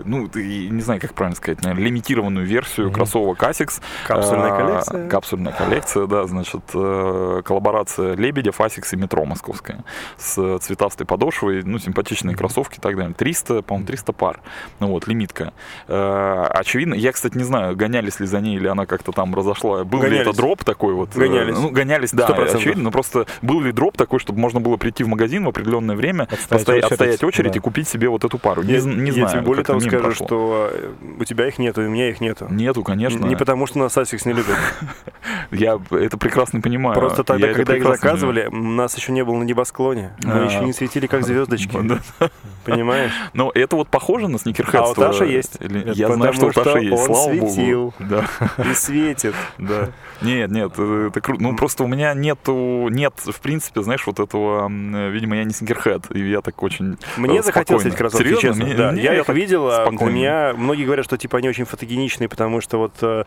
ну, 0.05 0.29
не 0.35 0.81
знаю, 0.81 0.99
как 1.01 1.13
правильно 1.13 1.35
сказать, 1.35 1.61
наверное, 1.63 1.85
лимитированную 1.85 2.45
версию 2.45 2.87
Мгм. 2.87 2.95
кроссовок 2.95 3.41
ASICS. 3.43 3.81
Капсульная 4.07 4.57
коллекция. 4.57 5.07
Капсульная 5.09 5.53
коллекция, 5.53 6.07
да, 6.07 6.27
значит, 6.27 6.61
коллаборация 6.71 8.15
Лебедев, 8.15 8.59
ASICS 8.61 8.93
и 8.93 8.97
Метро 8.97 9.25
московская 9.25 9.83
с 10.17 10.59
цветастой 10.59 11.05
подошвой, 11.05 11.63
ну, 11.63 11.79
симпатичные 11.79 12.35
кроссовки 12.35 12.77
и 12.77 12.81
так 12.81 12.95
далее. 12.95 13.13
300, 13.13 13.61
по-моему, 13.63 13.87
300 13.87 14.13
пар, 14.13 14.39
ну 14.79 14.87
вот, 14.87 15.07
лимитка. 15.07 15.53
Очевидно, 15.87 16.93
я, 16.93 17.11
кстати, 17.11 17.37
не 17.37 17.43
знаю, 17.43 17.75
гонялись 18.01 18.19
ли 18.19 18.25
за 18.25 18.41
ней 18.41 18.55
или 18.55 18.67
она 18.67 18.85
как-то 18.85 19.11
там 19.11 19.33
разошла. 19.35 19.83
Был 19.83 19.99
ли 19.99 20.09
Гонялись. 20.09 20.27
это 20.27 20.37
дроп 20.37 20.63
такой 20.63 20.93
вот? 20.93 21.09
Гонялись. 21.15 21.55
Ну, 21.55 21.69
гонялись, 21.69 22.11
да, 22.11 22.27
100%. 22.27 22.55
очевидно, 22.55 22.83
но 22.83 22.91
просто 22.91 23.27
был 23.41 23.61
ли 23.61 23.71
дроп 23.71 23.97
такой, 23.97 24.19
чтобы 24.19 24.39
можно 24.39 24.59
было 24.59 24.77
прийти 24.77 25.03
в 25.03 25.07
магазин 25.07 25.45
в 25.45 25.49
определенное 25.49 25.95
время, 25.95 26.23
Отстоять 26.23 26.49
постоять, 26.49 26.83
очередь, 26.83 26.91
отстоять 26.91 27.23
очередь 27.23 27.51
да. 27.53 27.57
и 27.57 27.61
купить 27.61 27.87
себе 27.87 28.09
вот 28.09 28.23
эту 28.23 28.37
пару? 28.37 28.63
Не, 28.63 28.73
я, 28.73 28.81
не 28.81 29.07
я 29.07 29.13
знаю. 29.13 29.29
тебе 29.29 29.41
более 29.41 29.65
мимо 29.67 29.79
скажу, 29.81 30.03
прошло. 30.03 30.27
что 30.27 30.69
э, 30.73 30.91
у 31.19 31.25
тебя 31.25 31.47
их 31.47 31.59
нету, 31.59 31.83
и 31.83 31.85
у 31.85 31.89
меня 31.89 32.09
их 32.09 32.21
нету. 32.21 32.47
Нету, 32.49 32.83
конечно. 32.83 33.25
Не 33.25 33.35
потому, 33.35 33.67
что 33.67 33.79
нас 33.79 33.95
ASICS 33.97 34.25
не 34.25 34.33
любит. 34.33 34.55
Я 35.51 35.79
это 35.91 36.17
прекрасно 36.17 36.61
понимаю. 36.61 36.95
Просто 36.99 37.23
тогда, 37.23 37.47
Я 37.47 37.53
когда 37.53 37.75
их 37.77 37.83
заказывали, 37.83 38.47
нас 38.51 38.95
еще 38.97 39.11
не 39.11 39.23
было 39.23 39.37
на 39.37 39.43
небосклоне. 39.43 40.11
Мы 40.23 40.33
А. 40.33 40.45
еще 40.45 40.59
не 40.65 40.73
светили 40.73 41.07
как 41.07 41.23
звездочки. 41.23 41.71
Понимаешь? 42.65 43.11
Но 43.33 43.51
это 43.53 43.75
вот 43.75 43.87
похоже 43.89 44.27
на 44.27 44.37
сникерхедство. 44.37 44.87
А 44.87 44.91
у 44.91 44.93
Таши 45.13 45.25
есть. 45.25 45.57
Я 45.59 46.11
знаю, 46.13 46.33
что 46.33 46.47
у 46.47 46.51
Таши 46.51 46.79
есть, 46.79 46.91
он 46.91 47.05
слава 47.15 47.29
светил. 47.49 47.81
богу. 47.81 47.93
Да, 47.99 48.25
И 48.69 48.73
светит. 48.73 49.33
да. 49.57 49.89
Нет, 50.21 50.51
нет, 50.51 50.73
э, 50.77 51.07
это 51.09 51.21
круто. 51.21 51.41
Ну, 51.41 51.55
просто 51.55 51.83
у 51.83 51.87
меня 51.87 52.13
нету, 52.13 52.87
нет, 52.91 53.13
в 53.17 53.39
принципе, 53.41 53.81
знаешь, 53.81 54.05
вот 54.05 54.19
этого, 54.19 54.69
видимо, 54.69 55.35
я 55.37 55.43
не 55.43 55.51
sneakerhead, 55.53 56.15
и 56.15 56.29
я 56.29 56.41
так 56.41 56.61
очень... 56.61 56.97
Мне 57.17 57.39
Э, 57.39 57.43
захотелось 57.43 57.85
эти 57.85 57.95
кроссовки, 57.95 58.23
Серьезно? 58.25 58.65
честно. 58.65 58.75
Да. 58.77 58.91
я 58.93 59.19
их 59.19 59.27
видел, 59.29 59.67
а 59.67 59.77
для 59.77 59.85
спокойно. 59.87 60.13
меня 60.13 60.53
многие 60.55 60.85
говорят, 60.85 61.05
что 61.05 61.17
типа 61.17 61.39
они 61.39 61.49
очень 61.49 61.65
фотогеничные, 61.65 62.29
потому 62.29 62.61
что 62.61 62.77
вот 62.77 62.93
э, 63.01 63.23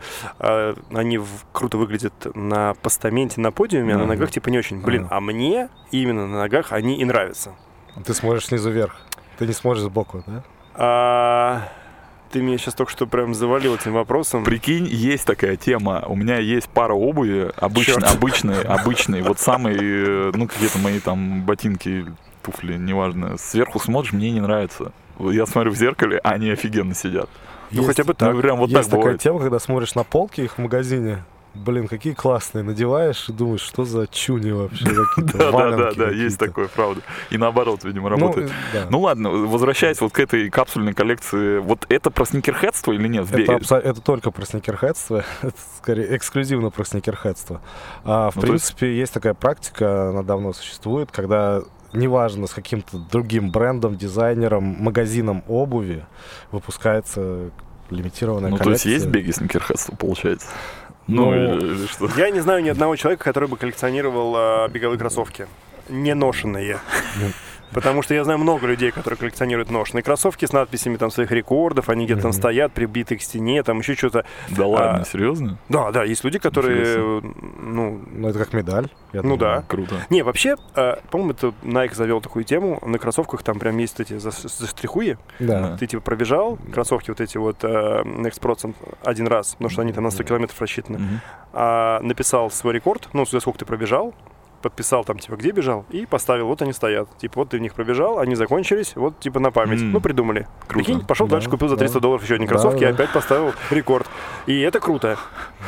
они 0.93 1.19
круто 1.51 1.77
выглядят 1.77 1.94
на 2.33 2.73
постаменте, 2.75 3.41
на 3.41 3.51
подиуме, 3.51 3.95
а 3.95 3.97
на 3.97 4.05
ногах 4.05 4.31
типа 4.31 4.49
не 4.49 4.57
очень. 4.57 4.81
Блин, 4.81 5.07
а 5.09 5.19
мне 5.19 5.69
именно 5.91 6.27
на 6.27 6.39
ногах 6.39 6.71
они 6.71 6.97
и 6.97 7.05
нравятся. 7.05 7.51
Ты 8.05 8.13
смотришь 8.13 8.47
снизу 8.47 8.71
вверх. 8.71 8.95
Ты 9.37 9.47
не 9.47 9.53
смотришь 9.53 9.83
сбоку, 9.83 10.23
да? 10.25 10.43
А, 10.75 11.69
ты 12.31 12.41
меня 12.41 12.57
сейчас 12.57 12.73
только 12.73 12.91
что 12.91 13.07
прям 13.07 13.33
завалил 13.33 13.75
этим 13.75 13.93
вопросом. 13.93 14.43
Прикинь, 14.43 14.87
есть 14.87 15.25
такая 15.25 15.55
тема. 15.55 16.03
У 16.07 16.15
меня 16.15 16.37
есть 16.37 16.69
пара 16.69 16.93
обуви, 16.93 17.51
обычные, 17.55 18.05
обычные, 18.05 18.61
обычные. 18.61 19.23
Вот 19.23 19.39
самые, 19.39 19.77
э, 19.79 20.31
ну, 20.33 20.47
какие-то 20.47 20.77
мои 20.79 20.99
там 20.99 21.43
ботинки, 21.43 22.05
туфли, 22.43 22.77
неважно. 22.77 23.37
Сверху 23.37 23.79
смотришь, 23.79 24.13
мне 24.13 24.31
не 24.31 24.41
нравится. 24.41 24.91
Я 25.19 25.45
смотрю 25.45 25.71
в 25.71 25.75
зеркале, 25.75 26.19
а 26.23 26.31
они 26.31 26.49
офигенно 26.49 26.93
сидят. 26.93 27.29
Ну, 27.71 27.83
хотя 27.83 28.03
бы 28.03 28.13
так. 28.13 28.33
Ну, 28.33 28.41
прям 28.41 28.57
вот 28.57 28.69
есть 28.69 28.81
так 28.81 28.89
такая 28.89 29.01
бывает. 29.01 29.21
тема, 29.21 29.39
когда 29.39 29.59
смотришь 29.59 29.95
на 29.95 30.03
полки 30.03 30.41
их 30.41 30.57
в 30.57 30.61
магазине. 30.61 31.23
Блин, 31.55 31.87
какие 31.87 32.13
классные. 32.13 32.63
Надеваешь 32.63 33.29
и 33.29 33.31
думаешь, 33.31 33.61
что 33.61 33.85
за 33.85 34.07
чуни 34.07 34.51
вообще. 34.51 34.85
Да, 35.17 35.51
да, 35.51 35.71
да, 35.77 35.91
да, 35.93 36.09
есть 36.09 36.37
такое, 36.37 36.67
правда. 36.67 37.01
И 37.29 37.37
наоборот, 37.37 37.83
видимо, 37.83 38.09
Ну, 38.09 38.17
работает. 38.17 38.51
э. 38.73 38.85
Ну 38.89 38.99
ладно, 39.01 39.29
возвращаясь 39.29 40.01
вот 40.01 40.11
к 40.11 40.19
этой 40.19 40.49
капсульной 40.49 40.93
коллекции, 40.93 41.59
вот 41.59 41.85
это 41.89 42.11
про 42.11 42.25
сникерхедство 42.25 42.91
или 42.91 43.07
нет? 43.07 43.27
Это, 43.31 44.01
только 44.01 44.31
про 44.31 44.45
сникерхедство, 44.45 45.23
это 45.41 45.55
скорее 45.77 46.15
эксклюзивно 46.17 46.69
про 46.71 46.83
сникерхедство. 46.83 47.61
А, 48.03 48.29
в 48.31 48.35
Ну, 48.35 48.41
то 48.41 48.47
принципе, 48.47 48.97
есть... 48.97 49.13
такая 49.13 49.33
практика, 49.33 50.09
она 50.09 50.23
давно 50.23 50.53
существует, 50.53 51.11
когда 51.11 51.61
неважно 51.93 52.47
с 52.47 52.53
каким-то 52.53 52.97
другим 52.97 53.51
брендом, 53.51 53.95
дизайнером, 53.95 54.63
магазином 54.63 55.43
обуви 55.47 56.05
выпускается 56.51 57.51
лимитированная 57.89 58.49
Ну, 58.49 58.57
то 58.57 58.69
есть 58.71 58.83
коллекция. 58.83 58.91
есть 58.93 59.05
в 59.05 59.09
беге 59.11 59.31
сникерхедство, 59.31 59.95
получается? 59.95 60.47
Ну, 61.07 61.31
Ну, 61.31 61.33
или, 61.33 61.75
или 61.75 61.87
что? 61.87 62.09
Я 62.17 62.29
не 62.31 62.39
знаю 62.39 62.63
ни 62.63 62.69
одного 62.69 62.95
человека, 62.95 63.23
который 63.23 63.47
бы 63.47 63.57
коллекционировал 63.57 64.33
а, 64.35 64.67
беговые 64.67 64.97
кроссовки. 64.97 65.47
Не 65.89 66.15
ношенные. 66.15 66.79
Потому 67.75 68.01
что 68.01 68.13
я 68.13 68.23
знаю 68.23 68.39
много 68.39 68.67
людей, 68.67 68.89
которые 68.91 69.17
коллекционируют 69.19 69.69
ношенные 69.69 70.01
кроссовки 70.01 70.45
с 70.45 70.53
надписями 70.53 70.95
там 70.95 71.11
своих 71.11 71.29
рекордов, 71.31 71.89
они 71.89 72.05
где-то 72.05 72.21
там 72.23 72.31
стоят, 72.31 72.71
прибиты 72.71 73.17
к 73.17 73.21
стене, 73.21 73.61
там 73.63 73.79
еще 73.79 73.95
что-то. 73.95 74.23
Да 74.49 74.65
ладно, 74.65 75.01
а, 75.01 75.05
серьезно? 75.05 75.57
Да, 75.67 75.91
да, 75.91 76.05
есть 76.05 76.23
люди, 76.23 76.39
которые, 76.39 77.21
ну, 77.59 78.01
Ну, 78.13 78.29
это 78.29 78.39
как 78.39 78.53
медаль. 78.53 78.87
я 79.11 79.21
Ну 79.21 79.35
думаю. 79.35 79.57
да. 79.57 79.61
Круто. 79.67 79.95
не, 80.09 80.21
вообще, 80.23 80.55
э, 80.75 80.95
по-моему, 81.11 81.31
это 81.33 81.53
Nike 81.63 81.93
завел 81.95 82.21
такую 82.21 82.45
тему, 82.45 82.79
на 82.85 82.97
кроссовках 82.97 83.43
там 83.43 83.59
прям 83.59 83.77
есть 83.77 83.99
эти 83.99 84.13
зас- 84.13 84.47
застрихуи, 84.47 85.17
Да. 85.39 85.75
ты 85.77 85.85
типа 85.85 86.01
пробежал, 86.01 86.57
кроссовки 86.73 87.09
вот 87.11 87.19
эти 87.19 87.37
вот 87.37 87.57
э, 87.63 87.67
Next 87.67 88.39
Procent 88.39 88.73
один 89.03 89.27
раз, 89.27 89.55
потому 89.55 89.69
что 89.69 89.81
они 89.81 89.91
там 89.91 90.05
на 90.05 90.11
100 90.11 90.23
километров 90.23 90.61
рассчитаны, 90.61 91.21
а, 91.51 91.99
написал 92.01 92.49
свой 92.51 92.73
рекорд, 92.73 93.09
ну, 93.13 93.25
за 93.25 93.39
сколько 93.41 93.59
ты 93.59 93.65
пробежал, 93.65 94.13
подписал 94.65 95.03
там, 95.03 95.19
типа, 95.19 95.35
где 95.35 95.51
бежал, 95.51 95.85
и 95.91 96.07
поставил, 96.07 96.47
вот 96.47 96.59
они 96.63 96.73
стоят. 96.73 97.07
Типа, 97.19 97.41
вот 97.41 97.49
ты 97.49 97.57
в 97.59 97.61
них 97.61 97.75
пробежал, 97.75 98.17
они 98.17 98.33
закончились, 98.33 98.95
вот, 98.95 99.19
типа, 99.19 99.39
на 99.39 99.51
память. 99.51 99.79
М. 99.79 99.91
Ну, 99.91 100.01
придумали. 100.01 100.47
Круто. 100.67 100.85
Прикинь, 100.85 101.05
пошел 101.05 101.27
Да, 101.27 101.33
дальше, 101.33 101.49
купил 101.51 101.67
за 101.67 101.75
да. 101.75 101.81
300 101.81 101.99
долларов 101.99 102.23
еще 102.23 102.33
одни 102.33 102.47
Да, 102.47 102.51
кроссовки, 102.53 102.79
и 102.79 102.87
да. 102.87 102.89
опять 102.89 103.13
поставил 103.13 103.53
рекорд. 103.69 104.07
И 104.47 104.59
это 104.61 104.79
круто. 104.79 105.17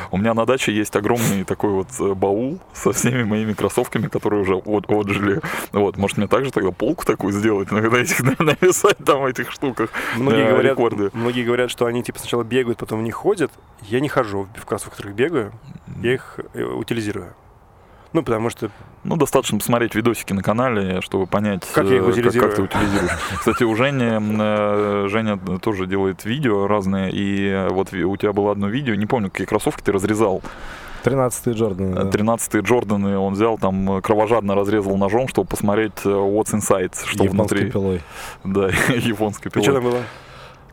У 0.09 0.17
меня 0.17 0.33
на 0.33 0.45
даче 0.47 0.71
есть 0.73 0.95
огромный 0.95 1.43
такой 1.43 1.69
вот 1.69 1.87
э, 1.99 2.13
баул 2.15 2.59
со 2.73 2.91
всеми 2.91 3.23
моими 3.23 3.53
кроссовками, 3.53 4.07
которые 4.07 4.41
уже 4.41 4.55
от, 4.55 4.89
отжили. 4.89 5.41
Вот, 5.73 5.97
может, 5.97 6.17
мне 6.17 6.27
также 6.27 6.51
тогда 6.51 6.71
полку 6.71 7.05
такую 7.05 7.33
сделать, 7.33 7.71
иногда 7.71 7.99
этих 7.99 8.19
нависать 8.39 8.97
там 8.97 9.21
в 9.21 9.25
этих 9.27 9.51
штуках. 9.51 9.91
Многие, 10.15 10.45
Да, 10.45 10.51
говорят, 10.51 10.71
рекорды. 10.71 11.09
многие 11.13 11.43
говорят, 11.43 11.69
что 11.69 11.85
они, 11.85 12.01
типа, 12.01 12.17
сначала 12.17 12.43
бегают, 12.43 12.79
потом 12.79 12.99
в 12.99 13.03
них 13.03 13.13
ходят. 13.13 13.51
Я 13.83 13.99
не 13.99 14.09
хожу 14.09 14.47
в 14.55 14.65
кроссовках, 14.65 14.93
в 14.95 14.97
которых 14.97 15.15
бегаю. 15.15 15.51
Я 16.01 16.13
их 16.15 16.39
э, 16.53 16.63
утилизирую. 16.63 17.33
Ну, 18.17 18.23
потому 18.23 18.49
что... 18.49 18.71
Ну, 19.03 19.15
достаточно 19.15 19.59
посмотреть 19.59 19.93
видосики 19.93 20.33
на 20.33 20.41
канале, 20.41 21.01
чтобы 21.01 21.27
понять, 21.27 21.61
как, 21.71 21.85
я 21.85 21.97
их 21.97 22.17
э, 22.17 22.21
как, 22.23 22.33
как 22.33 22.55
ты 22.55 22.61
утилизируешь. 22.63 23.11
Кстати, 23.37 23.63
у 23.63 23.75
Жени, 23.75 24.05
э, 24.39 25.07
Женя 25.07 25.37
тоже 25.61 25.85
делает 25.85 26.25
видео 26.25 26.65
разные, 26.65 27.11
и 27.13 27.67
вот 27.69 27.93
у 27.93 28.17
тебя 28.17 28.33
было 28.33 28.51
одно 28.53 28.69
видео, 28.69 28.95
не 28.95 29.05
помню, 29.05 29.29
какие 29.29 29.45
кроссовки 29.45 29.83
ты 29.83 29.91
разрезал. 29.91 30.41
13-й 31.03 31.53
Джордан. 31.53 31.93
да. 31.93 32.01
13-е 32.01 32.61
Джорданы 32.63 33.19
он 33.19 33.33
взял, 33.33 33.59
там 33.59 33.97
э, 33.97 34.01
кровожадно 34.01 34.55
разрезал 34.55 34.97
ножом, 34.97 35.27
чтобы 35.27 35.47
посмотреть 35.47 35.93
what's 36.03 36.53
inside, 36.55 36.95
что 37.05 37.23
Японской 37.23 37.29
внутри. 37.29 37.71
пилой. 37.71 38.01
Да, 38.43 38.69
японской 38.95 39.49
И 39.49 39.51
что 39.51 39.61
пилой. 39.61 39.73
там 39.75 39.83
было? 39.91 39.99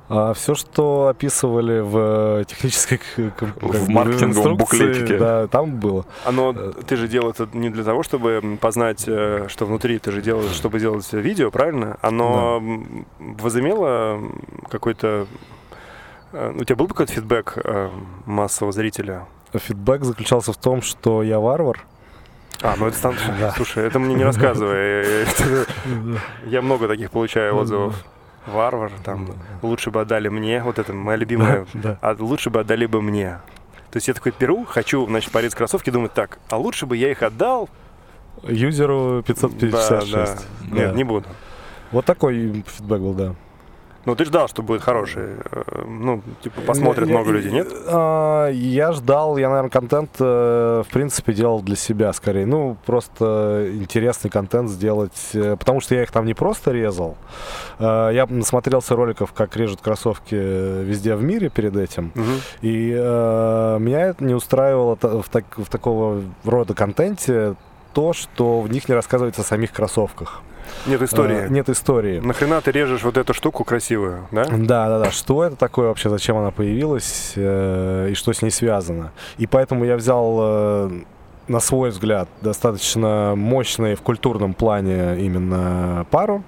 А 0.09 0.35
все, 0.35 0.55
что 0.55 1.09
описывали 1.09 1.81
в 1.81 2.41
э, 2.41 2.45
технической 2.47 3.01
как 3.37 3.57
В 3.63 3.89
маркетинговом 3.89 4.57
буклетике. 4.59 5.17
Да, 5.19 5.47
там 5.47 5.77
было. 5.81 6.05
Оно, 6.27 6.53
Э. 6.55 6.73
ты 6.87 6.97
же 6.97 7.09
делал 7.09 7.31
это 7.31 7.49
не 7.55 7.71
для 7.71 7.85
того, 7.85 8.03
чтобы 8.03 8.59
познать, 8.61 9.05
э, 9.07 9.47
что 9.49 9.65
внутри, 9.65 9.99
ты 9.99 10.13
же 10.13 10.21
делал, 10.21 10.43
чтобы 10.51 10.79
делать 10.79 11.11
видео, 11.13 11.51
правильно? 11.51 11.97
Оно 12.03 12.59
м, 12.59 13.07
возымело 13.19 14.21
какой-то... 14.71 15.27
У 16.33 16.65
тебя 16.65 16.77
был 16.77 16.89
какой-то 16.89 17.13
фидбэк 17.13 17.59
массового 18.27 18.73
зрителя? 18.73 19.25
Фидбэк 19.55 20.05
заключался 20.05 20.53
в 20.53 20.57
том, 20.59 20.83
что 20.83 21.23
я 21.23 21.39
варвар. 21.41 21.83
А, 22.61 22.75
ну 22.77 22.89
это 22.89 22.97
стан- 22.99 23.15
Да. 23.41 23.53
Слушай, 23.53 23.87
это 23.87 23.99
мне 23.99 24.15
не 24.17 24.25
рассказывай. 24.25 25.27
Я 26.47 26.61
много 26.61 26.89
таких 26.89 27.11
получаю 27.11 27.57
отзывов. 27.57 28.05
Варвар, 28.47 28.93
там, 29.05 29.29
лучше 29.63 29.91
бы 29.91 30.01
отдали 30.03 30.29
мне, 30.29 30.63
вот 30.63 30.79
это 30.79 30.93
моя 30.93 31.17
любимая, 31.17 31.67
Да. 31.75 31.99
а 32.03 32.15
лучше 32.19 32.51
бы 32.51 32.61
отдали 32.61 32.87
бы 32.87 33.01
мне. 33.03 33.39
То 33.91 33.97
есть 33.99 34.09
я 34.09 34.15
такой 34.15 34.33
беру, 34.39 34.65
хочу, 34.65 35.07
значит, 35.07 35.31
порезать 35.33 35.57
кроссовки, 35.57 35.91
думаю, 35.91 36.11
так, 36.13 36.39
а 36.51 36.57
лучше 36.59 36.85
бы 36.87 36.97
я 36.97 37.11
их 37.11 37.23
отдал. 37.23 37.69
Юзеру 38.43 39.23
556. 39.27 40.13
Да, 40.13 40.27
да. 40.27 40.37
Нет, 40.77 40.91
Да. 40.91 40.97
не 40.97 41.05
буду. 41.05 41.27
Вот 41.93 42.05
такой 42.05 42.65
фидбэк 42.67 43.01
был, 43.01 43.15
да. 43.15 43.35
Ну, 44.07 44.15
ты 44.15 44.25
ждал, 44.25 44.49
что 44.49 44.63
будет 44.63 44.83
хороший. 44.83 45.23
э, 45.51 45.63
Ну, 45.87 46.23
типа, 46.43 46.61
посмотрят 46.61 47.09
Я- 47.09 47.15
много 47.15 47.31
людей, 47.33 47.51
нет? 47.53 47.69
а, 47.87 48.49
Я 48.51 48.93
ждал, 48.93 49.39
я, 49.39 49.49
наверное, 49.49 49.71
контент, 49.71 50.11
э, 50.21 50.83
в 50.87 50.93
принципе, 50.93 51.33
делал 51.33 51.63
для 51.63 51.77
себя 51.77 52.13
скорее. 52.13 52.47
Ну, 52.47 52.77
просто 52.87 53.69
интересный 53.73 54.31
контент 54.31 54.69
сделать, 54.71 55.31
э, 55.35 55.57
потому 55.57 55.81
что 55.81 55.95
я 55.95 56.03
их 56.03 56.11
там 56.13 56.27
не 56.27 56.35
просто 56.35 56.73
резал. 56.73 57.17
Я 57.81 58.27
насмотрелся 58.29 58.95
роликов, 58.97 59.33
как 59.33 59.57
режут 59.57 59.81
кроссовки 59.81 60.35
везде 60.35 61.15
в 61.15 61.23
мире 61.23 61.49
перед 61.49 61.77
этим. 61.77 62.13
Мгм. 62.15 62.41
И 62.63 62.91
меня 63.81 64.01
это 64.09 64.25
не 64.25 64.35
устраивало 64.35 64.97
в, 65.01 65.29
так- 65.31 65.57
в 65.59 65.69
такого 65.69 66.23
рода 66.45 66.75
контенте 66.75 67.55
то, 67.93 68.13
что 68.13 68.61
в 68.61 68.71
них 68.71 68.89
не 68.89 68.95
рассказывается 68.95 69.43
о 69.43 69.45
самих 69.45 69.73
кроссовках. 69.73 70.43
Нет 70.87 71.03
истории. 71.03 71.47
Э, 71.47 71.49
нет 71.49 71.69
истории. 71.69 72.21
Нахрена 72.21 72.61
ты 72.61 72.71
режешь 72.71 73.03
вот 73.03 73.17
эту 73.17 73.35
штуку 73.35 73.65
красивую, 73.65 74.27
да? 74.31 74.45
Да, 74.45 74.89
да, 74.89 74.99
да. 74.99 75.11
Что 75.11 75.45
это 75.45 75.57
такое 75.57 75.89
вообще, 75.89 76.09
зачем 76.11 76.37
она 76.37 76.51
появилась 76.51 77.33
э, 77.37 78.09
и 78.11 78.15
что 78.15 78.33
с 78.33 78.43
ней 78.43 78.51
связано? 78.51 79.13
И 79.39 79.47
поэтому 79.47 79.85
я 79.85 79.97
взял, 79.97 80.37
э, 80.41 80.91
на 81.49 81.61
свой 81.61 81.91
взгляд, 81.91 82.29
достаточно 82.41 83.35
мощный 83.37 83.95
в 83.95 84.03
культурном 84.03 84.55
плане 84.55 85.19
именно 85.21 86.07
пару. 86.11 86.43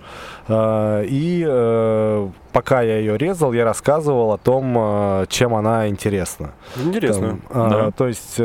Э, 0.48 1.04
и 1.06 1.44
э, 1.46 2.28
пока 2.52 2.82
я 2.82 2.98
ее 2.98 3.18
резал, 3.18 3.52
я 3.52 3.64
рассказывал 3.64 4.32
о 4.32 4.38
том, 4.38 4.74
э, 4.76 5.26
чем 5.28 5.54
она 5.54 5.88
интересна. 5.88 6.52
Интересно. 6.76 7.28
Там, 7.28 7.40
а, 7.50 7.70
Да. 7.70 7.90
То 7.90 8.06
есть 8.08 8.40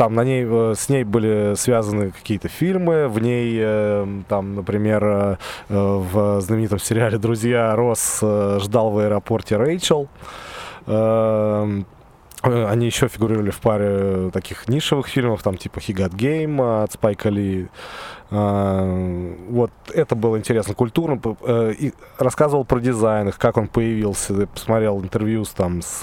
там 0.00 0.14
на 0.14 0.24
ней, 0.24 0.46
э, 0.48 0.74
с 0.74 0.88
ней 0.88 1.04
были 1.04 1.52
связаны 1.56 2.10
какие-то 2.10 2.48
фильмы, 2.48 3.06
в 3.06 3.18
ней, 3.18 3.58
э, 3.60 4.06
там, 4.30 4.54
например, 4.54 5.04
э, 5.04 5.36
в 5.68 6.40
знаменитом 6.40 6.78
сериале 6.78 7.18
«Друзья» 7.18 7.76
Росс 7.76 8.22
ждал 8.62 8.92
в 8.92 8.98
аэропорте 8.98 9.58
Рэйчел. 9.58 10.08
Эм, 10.86 11.84
Они 12.42 12.86
еще 12.86 13.08
фигурировали 13.08 13.50
в 13.50 13.60
паре 13.60 14.30
таких 14.32 14.68
нишевых 14.68 15.06
фильмов, 15.06 15.42
там 15.42 15.58
типа 15.58 15.80
«He 15.80 15.94
Got 15.94 16.14
Game» 16.16 16.82
от 16.82 16.92
Спайка 16.92 17.28
Ли. 17.28 17.68
А, 18.30 19.36
Вот 19.50 19.70
это 19.92 20.14
было 20.14 20.38
интересно 20.38 20.72
культурно. 20.72 21.20
И 21.78 21.92
рассказывал 22.18 22.64
про 22.64 22.80
дизайн 22.80 23.28
их, 23.28 23.38
как 23.38 23.58
он 23.58 23.68
появился. 23.68 24.46
Посмотрел 24.46 25.02
интервью 25.02 25.44
с, 25.44 25.50
там, 25.50 25.82
с 25.82 26.00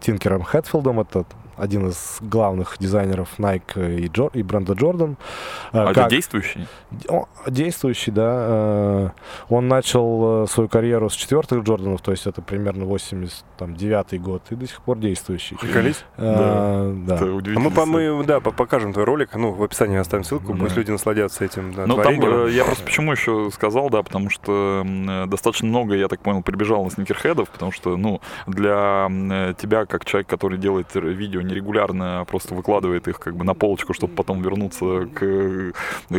Тинкером 0.00 0.42
Хэтфилдом, 0.42 1.00
это 1.00 1.26
один 1.60 1.88
из 1.88 2.18
главных 2.20 2.76
дизайнеров 2.78 3.28
Nike 3.38 3.98
и, 4.00 4.06
Джор- 4.08 4.30
и 4.34 4.42
бренда 4.42 4.72
Jordan. 4.72 5.16
Э, 5.72 5.84
А 5.86 5.90
это 5.90 6.08
действующий? 6.08 6.66
О, 7.08 7.26
действующий, 7.46 8.10
да. 8.10 8.46
э, 8.48 9.08
Он 9.48 9.68
начал 9.68 10.44
э, 10.44 10.46
свою 10.48 10.68
карьеру 10.68 11.08
с 11.10 11.14
четвертых 11.14 11.62
Джорданов, 11.64 12.00
то 12.00 12.10
есть 12.12 12.26
это 12.26 12.42
примерно 12.42 12.84
89 12.84 14.20
год, 14.20 14.42
и 14.50 14.54
до 14.54 14.66
сих 14.66 14.80
пор 14.82 14.98
действующий. 14.98 15.56
Приколись. 15.56 16.04
Э, 16.16 16.92
Да. 17.06 17.14
Это 17.16 17.24
А 17.56 17.58
мы, 17.60 17.70
по- 17.70 17.86
мы, 17.86 18.24
да, 18.24 18.40
по- 18.40 18.50
покажем 18.52 18.92
твой 18.92 19.04
ролик, 19.04 19.34
ну, 19.34 19.52
в 19.52 19.62
описании 19.62 19.98
оставим 19.98 20.24
ссылку, 20.24 20.52
Да. 20.54 20.60
пусть 20.60 20.76
люди 20.76 20.90
насладятся 20.90 21.44
этим 21.44 21.72
да, 21.74 21.86
Ну, 21.86 21.94
там, 21.96 22.02
творением. 22.16 22.46
э, 22.46 22.50
я 22.52 22.64
просто 22.64 22.84
почему 22.84 23.12
еще 23.12 23.50
сказал, 23.52 23.90
да, 23.90 24.02
потому 24.02 24.30
что 24.30 24.82
э, 24.84 25.26
достаточно 25.26 25.68
много, 25.68 25.94
я 25.94 26.08
так 26.08 26.20
понял, 26.20 26.42
прибежал 26.42 26.84
на 26.84 26.90
сникерхедов, 26.90 27.48
потому 27.50 27.72
что, 27.72 27.96
ну, 27.96 28.20
для 28.46 29.08
тебя, 29.58 29.86
как 29.86 30.04
человек, 30.04 30.28
который 30.28 30.58
делает 30.58 30.86
видео 30.94 31.40
нерегулярно, 31.50 32.20
а 32.20 32.24
просто 32.24 32.54
выкладывает 32.54 33.08
их 33.08 33.18
как 33.18 33.34
бы 33.36 33.44
на 33.44 33.54
полочку, 33.54 33.92
чтобы 33.92 34.14
потом 34.14 34.40
вернуться 34.42 35.06
к, 35.14 35.72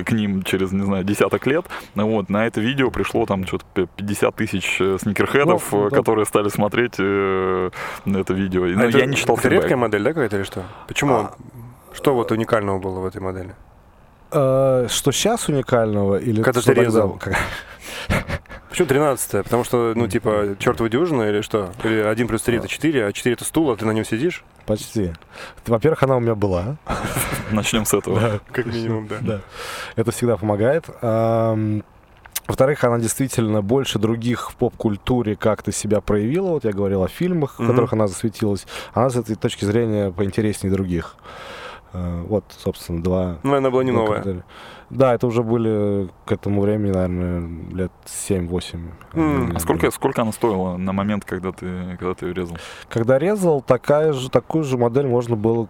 к 0.04 0.12
ним 0.12 0.44
через, 0.44 0.72
не 0.72 0.84
знаю, 0.86 1.04
десяток 1.04 1.48
лет, 1.48 1.66
вот, 1.96 2.30
на 2.30 2.46
это 2.46 2.60
видео 2.62 2.92
пришло 2.92 3.26
там 3.26 3.46
что-то 3.48 3.66
п- 3.74 3.88
50 3.96 4.36
тысяч 4.36 4.78
э, 4.82 4.98
сникерхедов, 5.02 5.72
Ну, 5.72 5.88
э, 5.88 5.90
да. 5.90 5.96
которые 5.98 6.26
стали 6.26 6.50
смотреть 6.50 6.96
э, 7.00 7.70
это 8.06 8.34
видео. 8.34 8.66
А 8.66 8.68
ну, 8.68 8.84
это- 8.84 8.98
я 8.98 9.06
не 9.06 9.16
читал 9.16 9.38
Это 9.38 9.50
редкая 9.50 9.70
фидбэк. 9.70 9.80
модель, 9.82 10.04
да, 10.04 10.10
какая-то 10.14 10.36
или 10.38 10.44
что? 10.44 10.64
Почему? 10.88 11.14
А. 11.16 11.34
Что 11.94 12.14
вот 12.14 12.32
уникального 12.32 12.80
было 12.80 13.00
в 13.00 13.06
этой 13.06 13.22
модели? 13.22 13.54
Э, 14.32 14.88
Что 14.90 15.12
сейчас 15.12 15.48
уникального? 15.50 16.18
Или 16.18 16.42
Когда 16.42 16.62
что 16.62 16.74
ты 16.74 16.82
резал. 16.82 17.20
Почему 18.70 18.88
13 18.88 19.44
Потому 19.44 19.66
что, 19.66 19.92
ну, 19.96 20.08
типа, 20.08 20.56
чертова 20.58 20.90
дюжина 20.90 21.24
или 21.24 21.42
что? 21.42 21.72
Или 21.84 22.00
1 22.00 22.28
плюс 22.28 22.42
3 22.42 22.58
это 22.58 22.68
4, 22.70 23.06
а 23.08 23.12
4 23.12 23.34
это 23.34 23.44
стул, 23.44 23.70
а 23.70 23.76
ты 23.76 23.86
на 23.86 23.92
нем 23.92 24.06
сидишь? 24.06 24.46
Почти. 24.66 25.14
Во-первых, 25.66 26.04
она 26.04 26.16
у 26.16 26.20
меня 26.22 26.36
была. 26.36 26.78
Начнем 27.52 27.86
с 27.86 27.94
этого. 27.94 28.40
Как 28.52 28.66
минимум, 28.68 29.10
да. 29.22 29.42
Это 29.98 30.12
всегда 30.12 30.38
помогает. 30.38 30.86
Во-вторых, 32.48 32.84
она 32.84 32.98
действительно 33.00 33.62
больше 33.62 34.00
других 34.00 34.52
в 34.52 34.56
поп-культуре 34.56 35.36
как-то 35.36 35.72
себя 35.72 36.02
проявила. 36.02 36.50
Вот 36.50 36.64
я 36.66 36.72
говорил 36.72 37.04
о 37.04 37.08
фильмах, 37.08 37.60
в 37.60 37.68
которых 37.68 37.94
она 37.94 38.08
засветилась. 38.08 38.66
Она 38.94 39.10
с 39.10 39.16
этой 39.16 39.36
точки 39.36 39.66
зрения 39.66 40.12
поинтереснее 40.12 40.74
других. 40.74 41.16
Э, 41.94 42.24
Вот, 42.28 42.44
собственно, 42.58 43.02
два... 43.04 43.38
Ну, 43.44 43.56
она 43.56 43.70
была 43.70 43.84
не 43.84 43.92
новая. 43.92 44.22
критерия. 44.22 44.44
Да, 44.90 45.14
это 45.14 45.28
уже 45.28 45.42
были 45.44 46.10
к 46.26 46.32
этому 46.32 46.62
времени, 46.62 46.92
наверное, 46.92 47.50
лет 47.74 47.92
7-8. 48.06 48.80
М, 49.14 49.52
А 49.56 49.60
сколько, 49.60 49.90
сколько 49.92 50.22
она 50.22 50.32
стоила 50.32 50.78
на 50.78 50.92
момент, 50.94 51.24
когда 51.26 51.52
ты, 51.52 51.96
когда 51.98 52.14
ты 52.14 52.28
ее 52.28 52.34
резал? 52.34 52.58
Когда 52.90 53.18
резал, 53.20 53.62
такая 53.62 54.14
же, 54.14 54.30
такую 54.30 54.64
же 54.64 54.78
модель 54.78 55.08
можно 55.08 55.36
было 55.36 55.68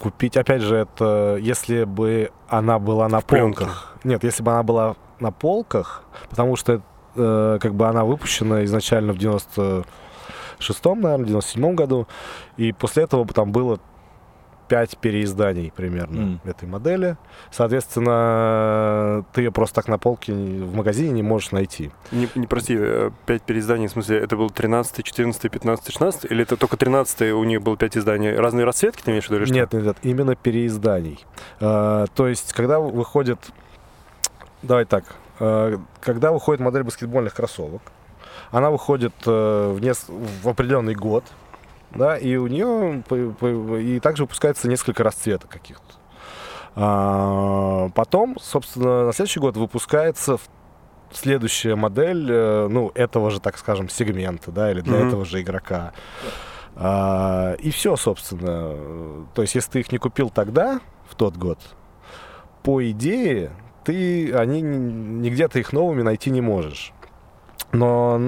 купить. 0.00 0.36
Опять 0.36 0.62
же, 0.62 0.76
это 0.76 1.38
если 1.40 1.84
бы 1.84 2.30
она 2.48 2.78
была 2.78 3.08
на 3.08 3.20
В 3.20 3.24
пленке. 3.26 3.58
полках. 3.60 3.96
Нет, 4.04 4.24
если 4.24 4.42
бы 4.42 4.52
она 4.52 4.62
была 4.62 4.96
на 5.20 5.30
полках, 5.30 6.04
потому 6.30 6.56
что 6.56 6.82
э, 7.16 7.58
как 7.60 7.74
бы 7.74 7.86
она 7.86 8.04
выпущена 8.04 8.64
изначально 8.64 9.12
в 9.12 9.16
96-м, 9.16 11.00
наверное, 11.00 11.26
97-м 11.28 11.76
году, 11.76 12.06
и 12.56 12.72
после 12.72 13.04
этого 13.04 13.24
бы 13.24 13.32
там 13.34 13.52
было 13.52 13.78
пять 14.68 14.96
переизданий 14.98 15.72
примерно 15.74 16.20
М. 16.20 16.40
этой 16.44 16.66
модели. 16.68 17.16
Соответственно, 17.50 19.24
ты 19.32 19.42
ее 19.42 19.52
просто 19.52 19.76
так 19.76 19.88
на 19.88 19.98
полке 19.98 20.32
в 20.32 20.74
магазине 20.74 21.10
не 21.10 21.22
можешь 21.22 21.52
найти. 21.52 21.90
Не, 22.12 22.28
не 22.34 22.46
прости, 22.46 22.78
5 23.26 23.42
переизданий, 23.42 23.86
в 23.88 23.90
смысле, 23.90 24.18
это 24.18 24.36
был 24.36 24.50
13, 24.50 25.04
14, 25.04 25.50
15, 25.50 25.92
16? 25.92 26.24
Или 26.30 26.42
это 26.42 26.56
только 26.56 26.76
13 26.76 27.32
у 27.32 27.44
них 27.44 27.62
было 27.62 27.76
5 27.76 27.98
изданий? 27.98 28.34
Разные 28.34 28.64
расцветки 28.64 29.02
ты 29.02 29.10
имеешь 29.10 29.24
в 29.26 29.30
виду 29.30 29.38
или 29.38 29.44
что? 29.46 29.54
Нет, 29.54 29.72
нет, 29.72 29.84
нет, 29.84 29.96
именно 30.02 30.34
переизданий. 30.36 31.24
Э, 31.60 32.06
то 32.14 32.28
есть, 32.28 32.52
когда 32.52 32.78
выходит... 32.80 33.38
Давай 34.62 34.84
так. 34.86 35.04
э, 35.40 35.76
когда 36.00 36.32
выходит 36.32 36.60
модель 36.60 36.82
баскетбольных 36.84 37.34
кроссовок, 37.34 37.82
она 38.50 38.70
выходит 38.70 39.12
э, 39.26 39.72
в, 39.72 39.80
нес- 39.80 40.06
в 40.08 40.48
определенный 40.48 40.94
год, 40.94 41.24
да, 41.94 42.16
и 42.16 42.36
у 42.36 42.46
нее 42.46 43.02
и 43.80 44.00
также 44.00 44.24
выпускается 44.24 44.68
несколько 44.68 45.02
расцветок 45.04 45.50
каких-то. 45.50 45.84
А, 46.76 47.90
потом, 47.94 48.36
собственно, 48.40 49.06
на 49.06 49.12
следующий 49.12 49.40
год 49.40 49.56
выпускается 49.56 50.38
следующая 51.12 51.76
модель, 51.76 52.26
э, 52.28 52.66
ну, 52.68 52.90
этого 52.94 53.30
же, 53.30 53.40
так 53.40 53.56
скажем, 53.58 53.88
сегмента, 53.88 54.50
да, 54.50 54.72
или 54.72 54.80
для 54.80 54.98
Мгм. 54.98 55.06
этого 55.06 55.24
же 55.24 55.40
игрока. 55.40 55.92
А, 56.74 57.54
и 57.60 57.70
все, 57.70 57.94
собственно. 57.96 59.26
То 59.34 59.42
есть, 59.42 59.54
если 59.54 59.70
ты 59.70 59.80
их 59.80 59.92
не 59.92 59.98
купил 59.98 60.30
тогда, 60.30 60.80
в 61.08 61.14
тот 61.14 61.36
год, 61.36 61.58
по 62.64 62.82
идее, 62.90 63.52
ты, 63.84 64.34
они, 64.34 64.60
нигде 64.60 65.46
ты 65.46 65.60
их 65.60 65.72
новыми 65.72 66.02
найти 66.02 66.30
не 66.30 66.40
можешь. 66.40 66.92
Но 67.74 68.18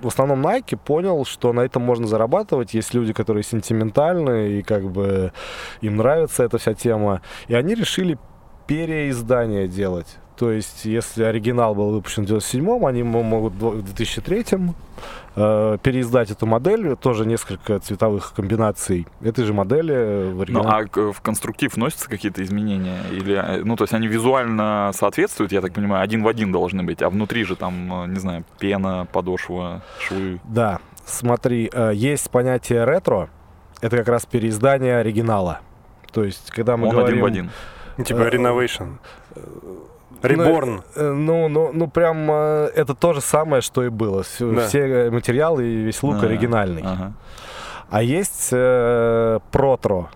в 0.00 0.06
основном 0.06 0.46
Nike 0.46 0.76
понял, 0.76 1.24
что 1.24 1.52
на 1.52 1.60
этом 1.60 1.82
можно 1.82 2.06
зарабатывать. 2.06 2.74
Есть 2.74 2.94
люди, 2.94 3.12
которые 3.12 3.42
сентиментальны, 3.42 4.52
и 4.52 4.62
как 4.62 4.90
бы 4.90 5.32
им 5.80 5.96
нравится 5.96 6.44
эта 6.44 6.58
вся 6.58 6.74
тема. 6.74 7.20
И 7.48 7.54
они 7.54 7.74
решили 7.74 8.18
переиздание 8.66 9.68
делать. 9.68 10.19
То 10.40 10.50
есть, 10.50 10.86
если 10.86 11.24
оригинал 11.24 11.74
был 11.74 11.90
выпущен 11.90 12.24
в 12.24 12.30
97-м, 12.30 12.86
они 12.86 13.02
могут 13.02 13.52
в 13.52 13.92
2003-м 13.92 14.74
э, 15.36 15.78
переиздать 15.82 16.30
эту 16.30 16.46
модель, 16.46 16.96
тоже 16.96 17.26
несколько 17.26 17.78
цветовых 17.78 18.32
комбинаций 18.32 19.06
этой 19.20 19.44
же 19.44 19.52
модели 19.52 20.32
в 20.32 20.40
оригинале. 20.40 20.88
Ну, 20.96 21.08
а 21.08 21.12
в 21.12 21.20
конструктив 21.20 21.74
вносятся 21.74 22.08
какие-то 22.08 22.42
изменения? 22.42 23.02
Или, 23.12 23.34
э, 23.34 23.64
ну, 23.64 23.76
то 23.76 23.84
есть 23.84 23.92
они 23.92 24.06
визуально 24.06 24.92
соответствуют, 24.94 25.52
я 25.52 25.60
так 25.60 25.74
понимаю, 25.74 26.02
один 26.02 26.22
в 26.22 26.28
один 26.28 26.52
должны 26.52 26.84
быть, 26.84 27.02
а 27.02 27.10
внутри 27.10 27.44
же 27.44 27.54
там, 27.54 28.04
э, 28.04 28.06
не 28.06 28.18
знаю, 28.18 28.44
пена, 28.58 29.06
подошва, 29.12 29.82
швы? 29.98 30.40
Да, 30.44 30.78
смотри, 31.04 31.68
э, 31.70 31.92
есть 31.94 32.30
понятие 32.30 32.86
ретро, 32.86 33.28
это 33.82 33.94
как 33.98 34.08
раз 34.08 34.24
переиздание 34.24 35.00
оригинала. 35.00 35.60
То 36.10 36.24
есть, 36.24 36.50
когда 36.50 36.78
мы 36.78 36.88
Он 36.88 36.94
говорим... 36.94 37.22
один 37.26 37.50
в 37.50 37.98
один. 37.98 38.06
Типа 38.06 38.20
renovation. 38.20 38.96
Reborn. 40.22 40.82
Ну, 40.96 41.14
ну, 41.14 41.48
ну, 41.48 41.70
ну, 41.72 41.88
прям 41.88 42.30
э, 42.30 42.70
это 42.74 42.94
то 42.94 43.12
же 43.12 43.20
самое, 43.20 43.62
что 43.62 43.84
и 43.84 43.88
было. 43.88 44.22
Все, 44.22 44.50
да. 44.52 44.66
все 44.66 45.10
материалы 45.10 45.64
и 45.66 45.76
весь 45.76 46.02
лук 46.02 46.22
а, 46.22 46.26
оригинальный. 46.26 46.82
Ага. 46.82 47.12
А 47.90 48.02
есть 48.02 48.50
э, 48.52 49.40
protro. 49.50 50.10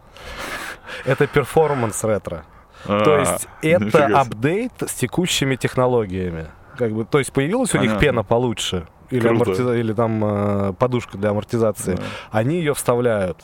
Это 1.05 1.27
performance 1.27 2.05
retro. 2.05 2.45
А, 2.87 3.03
то 3.03 3.19
есть 3.19 3.49
это 3.63 4.07
апдейт 4.07 4.73
с 4.87 4.93
текущими 4.95 5.57
технологиями. 5.57 6.49
Как 6.77 6.93
бы, 6.93 7.05
то 7.05 7.19
есть 7.19 7.33
появилась 7.33 7.75
у 7.75 7.79
них 7.79 7.99
пена 7.99 8.23
получше. 8.23 8.87
Или, 9.11 9.29
амортиза... 9.29 9.75
или 9.75 9.93
там 9.93 10.25
э, 10.25 10.73
подушка 10.75 11.19
для 11.19 11.31
амортизации. 11.31 11.97
Да. 11.97 12.03
Они 12.31 12.59
ее 12.59 12.75
вставляют. 12.75 13.39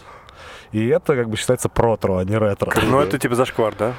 И 0.73 0.87
это 0.87 1.17
как 1.17 1.29
бы 1.29 1.37
считается 1.37 1.69
протро, 1.69 2.19
а 2.19 2.25
не 2.25 2.37
ретро. 2.37 2.73
Ну 2.83 3.01
это 3.01 3.19
типа 3.19 3.35
зашквар, 3.35 3.75
да? 3.77 3.95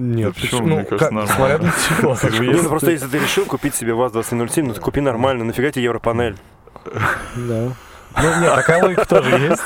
Нет, 0.00 0.34
почему? 0.34 0.66
Ну, 0.66 0.84
как, 0.84 1.10
смотря 1.10 1.58
для 1.58 1.72
чего. 1.72 2.16
Ну, 2.52 2.68
просто 2.68 2.90
если 2.90 3.06
ты 3.06 3.18
решил 3.18 3.44
купить 3.44 3.74
себе 3.74 3.92
ВАЗ-2107, 3.92 4.62
ну 4.62 4.74
ты 4.74 4.80
купи 4.80 5.00
нормально, 5.00 5.44
нафига 5.44 5.70
тебе 5.70 5.84
Европанель? 5.84 6.36
Да. 7.36 7.72
Ну, 8.16 8.40
нет, 8.40 8.54
такая 8.54 8.82
логика 8.82 9.06
тоже 9.06 9.30
есть. 9.36 9.62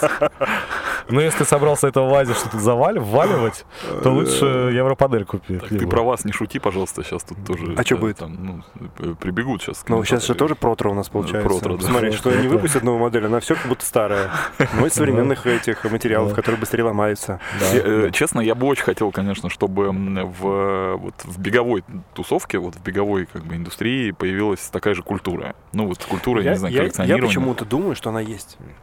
Но 1.09 1.20
если 1.20 1.38
ты 1.40 1.45
собрался 1.45 1.88
это 1.88 2.01
в 2.01 2.09
ВАЗе 2.09 2.34
что-то 2.34 2.59
завали, 2.59 2.99
вваливать, 2.99 3.66
то 4.03 4.11
лучше 4.11 4.45
Европадель 4.45 5.24
купи. 5.24 5.59
Так 5.59 5.68
ты 5.68 5.86
про 5.86 6.03
вас 6.03 6.24
не 6.24 6.32
шути, 6.32 6.59
пожалуйста, 6.59 7.03
сейчас 7.03 7.24
тут 7.24 7.45
тоже... 7.47 7.74
А 7.76 7.84
что 7.84 7.97
будет? 7.97 8.18
Там, 8.18 8.62
ну, 8.99 9.14
прибегут 9.16 9.62
сейчас. 9.62 9.84
Ну, 9.88 10.03
сейчас 10.05 10.26
же 10.26 10.34
тоже 10.34 10.55
Протро 10.55 10.90
у 10.90 10.95
нас 10.95 11.09
получается. 11.09 11.49
Протро, 11.49 11.76
да. 11.76 11.86
Смотри, 11.86 12.12
что 12.12 12.30
они 12.30 12.49
выпустят 12.49 12.82
новую 12.82 13.03
модель, 13.03 13.26
она 13.26 13.40
все 13.40 13.55
как 13.55 13.66
будто 13.66 13.84
старая. 13.84 14.30
Но 14.78 14.86
из 14.86 14.95
современных 14.95 15.47
этих 15.47 15.84
материалов, 15.84 16.34
которые 16.34 16.59
быстрее 16.59 16.84
ломаются. 16.84 17.40
Э, 17.72 18.11
честно, 18.12 18.40
я 18.40 18.55
бы 18.55 18.66
очень 18.66 18.84
хотел, 18.84 19.11
конечно, 19.11 19.51
чтобы 19.51 19.90
в, 19.90 20.97
вот, 20.97 21.14
в 21.24 21.38
беговой 21.38 21.84
тусовке, 22.14 22.59
вот 22.59 22.76
в 22.76 22.82
беговой 22.82 23.26
как 23.26 23.45
бы 23.45 23.57
индустрии 23.57 24.11
появилась 24.11 24.61
такая 24.72 24.95
же 24.95 25.03
культура. 25.03 25.55
Ну, 25.72 25.86
вот 25.86 26.03
культура, 26.05 26.42
я, 26.42 26.53
не 26.53 26.57
знаю, 26.57 26.74
коллекционирования. 26.74 27.22
Я 27.22 27.28
почему-то 27.28 27.64
думаю, 27.64 27.95
что 27.95 28.11
она 28.11 28.20
есть. 28.20 28.34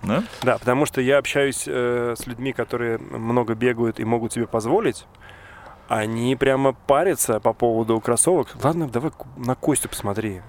Да? 0.04 0.24
Да, 0.42 0.58
потому 0.58 0.86
что 0.86 1.02
я 1.02 1.18
общаюсь 1.18 1.64
э, 1.68 2.16
с 2.18 2.28
людьми, 2.28 2.54
которые 2.54 2.98
много 2.98 3.56
бегают 3.56 4.00
и 4.00 4.06
могут 4.06 4.34
себе 4.34 4.48
позволить, 4.48 5.06
они 5.88 6.36
прямо 6.36 6.74
парятся 6.74 7.40
по 7.40 7.54
поводу 7.54 8.00
кроссовок. 8.00 8.56
Ладно, 8.64 8.88
давай 8.88 9.12
на 9.38 9.56
Костю 9.56 9.90
посмотри. 9.90 10.42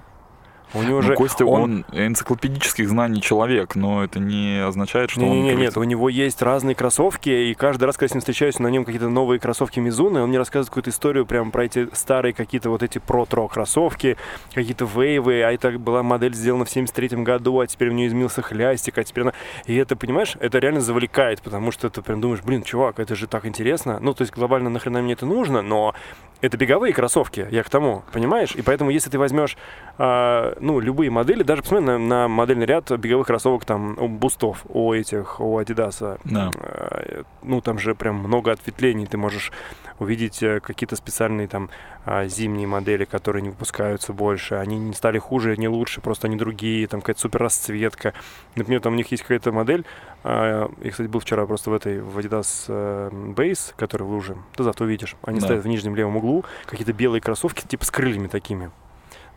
У 0.75 0.83
него 0.83 0.97
ну, 0.97 1.03
же 1.03 1.14
Костя, 1.14 1.45
он... 1.45 1.62
он 1.62 1.85
энциклопедических 1.93 2.89
знаний 2.89 3.20
человек, 3.20 3.75
но 3.75 4.03
это 4.03 4.18
не 4.18 4.64
означает, 4.64 5.11
что 5.11 5.20
не, 5.20 5.29
он... 5.29 5.43
Нет, 5.43 5.59
нет, 5.59 5.77
у 5.77 5.83
него 5.83 6.09
есть 6.09 6.41
разные 6.43 6.75
кроссовки, 6.75 7.29
и 7.29 7.55
каждый 7.55 7.85
раз, 7.85 7.97
когда 7.97 8.11
с 8.11 8.14
ним 8.14 8.20
встречаюсь, 8.20 8.59
на 8.59 8.68
нем 8.68 8.85
какие-то 8.85 9.09
новые 9.09 9.39
кроссовки 9.39 9.81
Мизуны, 9.81 10.20
он 10.20 10.31
мне 10.31 10.39
рассказывает 10.39 10.70
какую-то 10.70 10.91
историю 10.91 11.27
прямо 11.27 11.51
про 11.51 11.64
эти 11.64 11.89
старые 11.93 12.33
какие-то 12.33 12.70
вот 12.70 12.83
эти 12.83 12.99
про-тро 12.99 13.49
кроссовки, 13.49 14.16
какие-то 14.55 14.87
вейвы, 14.87 15.43
а 15.43 15.53
это 15.53 15.70
была 15.79 16.03
модель 16.03 16.35
сделана 16.35 16.64
в 16.64 16.70
73 16.70 17.23
году, 17.23 17.61
а 17.61 17.66
теперь 17.66 17.91
у 17.91 17.93
нее 17.93 18.09
изменился 18.09 18.43
хлястик, 18.43 18.99
а 18.99 19.05
теперь 19.05 19.25
она... 19.25 19.33
И 19.66 19.75
это, 19.77 19.97
понимаешь, 19.97 20.37
это 20.41 20.59
реально 20.59 20.81
завлекает, 20.81 21.43
потому 21.43 21.70
что 21.70 21.91
ты 21.91 22.01
прям 22.03 22.20
думаешь, 22.20 22.43
блин, 22.43 22.62
чувак, 22.62 22.99
это 22.99 23.14
же 23.14 23.27
так 23.27 23.47
интересно. 23.47 23.99
Ну, 24.01 24.14
то 24.14 24.23
есть 24.23 24.33
глобально 24.33 24.70
нахрена 24.70 25.03
мне 25.03 25.12
это 25.12 25.27
нужно, 25.27 25.62
но 25.62 25.95
это 26.43 26.57
беговые 26.57 26.93
кроссовки, 26.93 27.47
я 27.51 27.62
к 27.62 27.70
тому, 27.70 28.03
понимаешь? 28.12 28.57
И 28.57 28.62
поэтому, 28.62 28.91
если 28.91 29.11
ты 29.11 29.18
возьмешь, 29.18 29.57
э, 29.97 30.55
ну, 30.63 30.79
любые 30.79 31.11
модели, 31.11 31.43
даже 31.43 31.63
посмотри 31.63 31.87
на, 31.87 31.99
на 31.99 32.29
модельный 32.29 32.67
ряд 32.67 32.91
беговых 32.93 33.27
кроссовок, 33.27 33.65
там, 33.65 33.99
у 33.99 34.07
бустов, 34.07 34.65
у 34.69 34.93
этих, 34.93 35.41
у 35.41 35.61
Adidas, 35.61 36.21
да. 36.25 36.51
э, 36.55 37.25
ну, 37.43 37.61
там 37.61 37.79
же 37.79 37.97
прям 37.97 38.17
много 38.17 38.53
ответвлений, 38.53 39.07
ты 39.07 39.19
можешь 39.19 39.51
увидеть 39.99 40.41
э, 40.41 40.61
какие-то 40.61 40.95
специальные 40.95 41.49
там 41.49 41.69
э, 42.07 42.29
зимние 42.29 42.69
модели, 42.69 43.05
которые 43.05 43.43
не 43.43 43.51
выпускаются 43.51 44.13
больше, 44.13 44.55
они 44.55 44.79
не 44.79 44.95
стали 44.95 45.19
хуже, 45.19 45.57
не 45.57 45.67
лучше, 45.67 46.01
просто 46.01 46.29
они 46.29 46.37
другие, 46.37 46.87
там 46.87 47.01
какая-то 47.01 47.21
супер 47.21 47.41
расцветка. 47.43 48.15
Например, 48.55 48.81
там 48.81 48.93
у 48.93 48.97
них 48.97 49.11
есть 49.11 49.25
какая-то 49.25 49.51
модель, 49.51 49.85
э, 50.23 50.69
я, 50.81 50.91
кстати, 50.91 51.09
был 51.09 51.19
вчера 51.19 51.45
просто 51.45 51.71
в 51.71 51.75
этой, 51.75 52.01
в 52.01 52.17
Adidas 52.19 52.67
э, 52.69 53.11
Base, 53.11 53.75
который 53.75 54.05
в 54.05 54.11
луже, 54.11 54.37
ты 54.55 54.63
зато 54.63 54.85
увидишь, 54.85 55.17
они 55.25 55.41
да. 55.41 55.47
стоят 55.47 55.65
в 55.65 55.69
нижнем 55.69 55.97
левом 55.97 56.19
углу 56.19 56.45
какие-то 56.67 56.93
белые 56.93 57.21
кроссовки, 57.21 57.67
типа 57.67 57.85
с 57.85 57.91
крыльями 57.91 58.29
такими. 58.29 58.71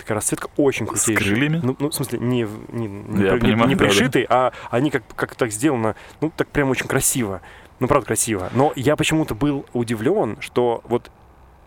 Такая 0.05 0.17
расцветка 0.17 0.49
очень 0.55 0.85
крутейшая. 0.85 1.15
С 1.15 1.27
крыльями? 1.27 1.59
Ну, 1.63 1.75
ну 1.79 1.89
в 1.89 1.95
смысле, 1.95 2.19
не, 2.19 2.47
не, 2.71 2.85
не, 2.87 3.25
Я 3.25 3.33
не, 3.33 3.39
понимаю, 3.39 3.69
не 3.69 3.75
пришитые, 3.75 4.27
да. 4.29 4.35
а 4.35 4.53
они 4.69 4.91
как, 4.91 5.01
как 5.15 5.33
так 5.33 5.51
сделано, 5.51 5.95
ну, 6.21 6.29
так 6.29 6.47
прям 6.49 6.69
очень 6.69 6.85
красиво. 6.85 7.41
Ну, 7.79 7.87
правда, 7.87 8.05
красиво. 8.05 8.51
Но 8.53 8.71
я 8.75 8.97
почему-то 8.97 9.33
был 9.33 9.65
удивлен, 9.73 10.37
что 10.41 10.81
вот 10.83 11.09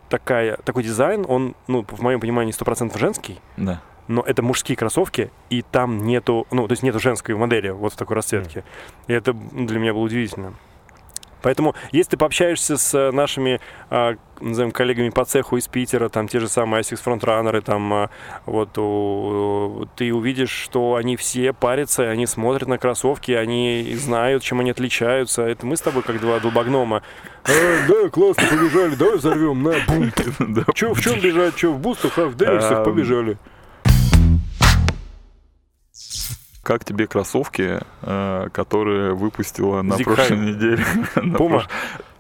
такая, 0.08 0.56
такой 0.58 0.84
дизайн, 0.84 1.26
он, 1.26 1.56
ну, 1.66 1.84
в 1.84 2.00
моем 2.00 2.20
понимании, 2.20 2.54
100% 2.54 2.96
женский. 2.96 3.40
Да. 3.56 3.82
Но 4.06 4.22
это 4.22 4.40
мужские 4.40 4.76
кроссовки, 4.76 5.32
и 5.50 5.62
там 5.62 6.04
нету, 6.06 6.46
ну, 6.52 6.68
то 6.68 6.72
есть 6.74 6.84
нету 6.84 7.00
женской 7.00 7.34
модели 7.34 7.70
вот 7.70 7.94
в 7.94 7.96
такой 7.96 8.14
расцветке. 8.14 8.60
Mm. 8.60 8.64
И 9.08 9.12
это 9.14 9.32
для 9.32 9.80
меня 9.80 9.94
было 9.94 10.02
удивительно. 10.02 10.54
Поэтому, 11.42 11.74
если 11.92 12.10
ты 12.10 12.16
пообщаешься 12.16 12.76
с 12.76 12.94
э, 12.94 13.10
нашими, 13.12 13.60
э, 13.90 14.16
назовем, 14.40 14.70
коллегами 14.70 15.10
по 15.10 15.24
цеху 15.24 15.56
из 15.56 15.68
Питера, 15.68 16.08
там 16.08 16.28
те 16.28 16.40
же 16.40 16.48
самые 16.48 16.82
ASICS 16.82 17.02
фронтранеры, 17.02 17.60
там 17.60 17.92
э, 17.94 18.08
вот 18.46 18.76
у, 18.78 19.88
ты 19.96 20.12
увидишь, 20.12 20.50
что 20.50 20.96
они 20.96 21.16
все 21.16 21.52
парятся, 21.52 22.08
они 22.10 22.26
смотрят 22.26 22.68
на 22.68 22.78
кроссовки, 22.78 23.32
они 23.32 23.94
знают, 23.96 24.42
чем 24.42 24.60
они 24.60 24.70
отличаются. 24.70 25.42
Это 25.42 25.66
мы 25.66 25.76
с 25.76 25.80
тобой 25.80 26.02
как 26.02 26.20
два 26.20 26.40
долбогнома. 26.40 27.02
А, 27.44 27.50
да, 27.88 28.08
классно, 28.10 28.44
побежали, 28.48 28.94
давай 28.94 29.16
взорвем, 29.16 29.62
на, 29.62 29.74
бум. 29.86 30.12
Че, 30.74 30.92
в 30.92 31.00
чем 31.00 31.20
бежать, 31.20 31.56
че, 31.56 31.68
в 31.68 31.78
бустах, 31.78 32.18
а 32.18 32.26
в 32.26 32.36
Дэвисах 32.36 32.84
побежали. 32.84 33.38
Как 36.68 36.84
тебе 36.84 37.06
кроссовки, 37.06 37.80
э, 38.02 38.48
которые 38.52 39.14
выпустила 39.14 39.80
на 39.80 39.96
Зикхай. 39.96 40.14
прошлой 40.16 40.36
неделе? 40.36 40.84
Пума? 41.38 41.64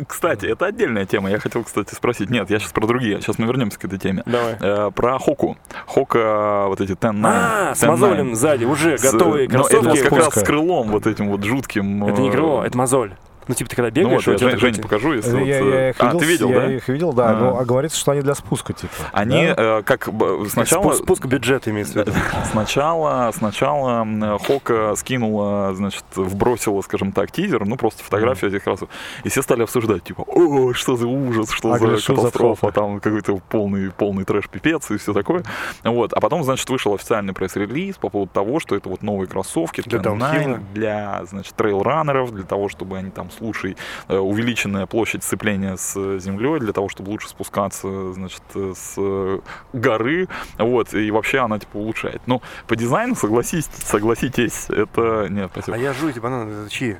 Кстати, 0.06 0.46
это 0.46 0.64
отдельная 0.64 1.04
тема. 1.04 1.30
Я 1.30 1.38
хотел, 1.38 1.64
кстати, 1.64 1.94
спросить. 1.94 2.30
Нет, 2.30 2.48
я 2.48 2.58
сейчас 2.58 2.72
про 2.72 2.86
другие. 2.86 3.20
Сейчас 3.20 3.38
мы 3.38 3.44
вернемся 3.44 3.78
к 3.78 3.84
этой 3.84 3.98
теме. 3.98 4.22
Давай. 4.24 4.56
Э, 4.58 4.90
про 4.90 5.18
Хоку. 5.18 5.58
Хока, 5.86 6.64
вот 6.68 6.80
эти 6.80 6.92
Ten 6.92 7.20
А, 7.26 7.74
с 7.74 7.86
мозолем 7.86 8.34
сзади, 8.34 8.64
уже 8.64 8.96
готовые 8.96 9.50
кроссовки. 9.50 9.98
Это 9.98 10.08
как 10.08 10.18
раз 10.18 10.34
с 10.34 10.42
крылом 10.42 10.88
вот 10.92 11.06
этим 11.06 11.28
вот 11.28 11.44
жутким. 11.44 12.06
Это 12.06 12.22
не 12.22 12.30
крыло, 12.30 12.64
это 12.64 12.78
мозоль. 12.78 13.12
Ну, 13.48 13.54
типа, 13.54 13.70
ты 13.70 13.76
когда 13.76 13.90
бегаешь... 13.90 14.26
Ну, 14.26 14.32
вот, 14.32 14.40
я 14.42 14.50
Жень, 14.50 14.58
Жене 14.58 14.82
покажу, 14.82 15.14
если 15.14 15.30
я, 15.30 15.38
вот... 15.38 15.46
Я, 15.46 15.58
я 15.58 15.90
их 15.90 15.96
а, 15.98 16.04
видел, 16.04 16.18
ты 16.18 16.26
видел, 16.26 16.50
я 16.50 16.60
да? 16.60 16.72
их 16.72 16.88
видел, 16.88 17.12
да. 17.12 17.30
А. 17.30 17.34
Ну, 17.34 17.56
а 17.56 17.64
говорится, 17.64 17.98
что 17.98 18.12
они 18.12 18.20
для 18.20 18.34
спуска, 18.34 18.72
типа. 18.72 18.92
Они 19.12 19.46
да? 19.46 19.78
э, 19.78 19.82
как 19.82 20.08
сначала... 20.50 20.82
Спуск, 20.82 21.02
спуск 21.04 21.26
бюджета 21.26 21.70
имеется 21.70 21.94
в 21.94 22.06
виду. 22.06 22.12
Сначала, 22.50 23.32
сначала 23.34 24.38
Хока 24.46 24.94
скинула, 24.96 25.74
значит, 25.74 26.04
вбросила, 26.14 26.80
скажем 26.82 27.12
так, 27.12 27.30
тизер, 27.30 27.64
ну, 27.64 27.76
просто 27.76 28.04
фотографию 28.04 28.50
этих 28.50 28.66
раз. 28.66 28.80
И 29.24 29.28
все 29.28 29.42
стали 29.42 29.62
обсуждать, 29.62 30.04
типа, 30.04 30.22
о, 30.26 30.72
что 30.74 30.96
за 30.96 31.06
ужас, 31.06 31.50
что 31.50 31.72
а, 31.72 31.78
за 31.78 31.96
катастрофа, 31.96 32.66
за 32.66 32.72
там 32.72 33.00
какой-то 33.00 33.40
полный, 33.48 33.90
полный 33.90 34.24
трэш-пипец 34.24 34.90
и 34.90 34.98
все 34.98 35.12
такое. 35.12 35.42
Вот. 35.84 36.12
А 36.12 36.20
потом, 36.20 36.44
значит, 36.44 36.68
вышел 36.68 36.94
официальный 36.94 37.32
пресс-релиз 37.32 37.96
по 37.96 38.08
поводу 38.08 38.30
того, 38.32 38.60
что 38.60 38.76
это 38.76 38.88
вот 38.88 39.02
новые 39.02 39.28
кроссовки 39.28 39.82
для, 39.82 39.98
для, 39.98 40.60
для 40.74 41.24
значит, 41.24 41.54
трейл-раннеров, 41.56 42.32
для 42.32 42.44
того, 42.44 42.68
чтобы 42.68 42.98
они 42.98 43.10
там, 43.10 43.30
слушай, 43.38 43.76
э, 44.08 44.16
увеличенная 44.16 44.86
площадь 44.86 45.24
сцепления 45.24 45.76
с 45.76 46.18
землей 46.18 46.60
для 46.60 46.72
того, 46.72 46.88
чтобы 46.88 47.10
лучше 47.10 47.28
спускаться, 47.28 48.12
значит, 48.12 48.42
с 48.54 49.40
горы, 49.72 50.28
вот, 50.58 50.94
и 50.94 51.10
вообще 51.10 51.38
она, 51.38 51.58
типа, 51.58 51.76
улучшает. 51.76 52.22
Но 52.26 52.42
по 52.66 52.76
дизайну, 52.76 53.14
согласитесь, 53.14 53.70
согласитесь, 53.84 54.66
это... 54.68 55.26
Нет, 55.30 55.50
спасибо. 55.52 55.76
А 55.76 55.80
я 55.80 55.92
жую 55.92 56.12
эти 56.12 56.18
бананы, 56.18 56.50
это 56.62 56.70
чьи? 56.70 56.96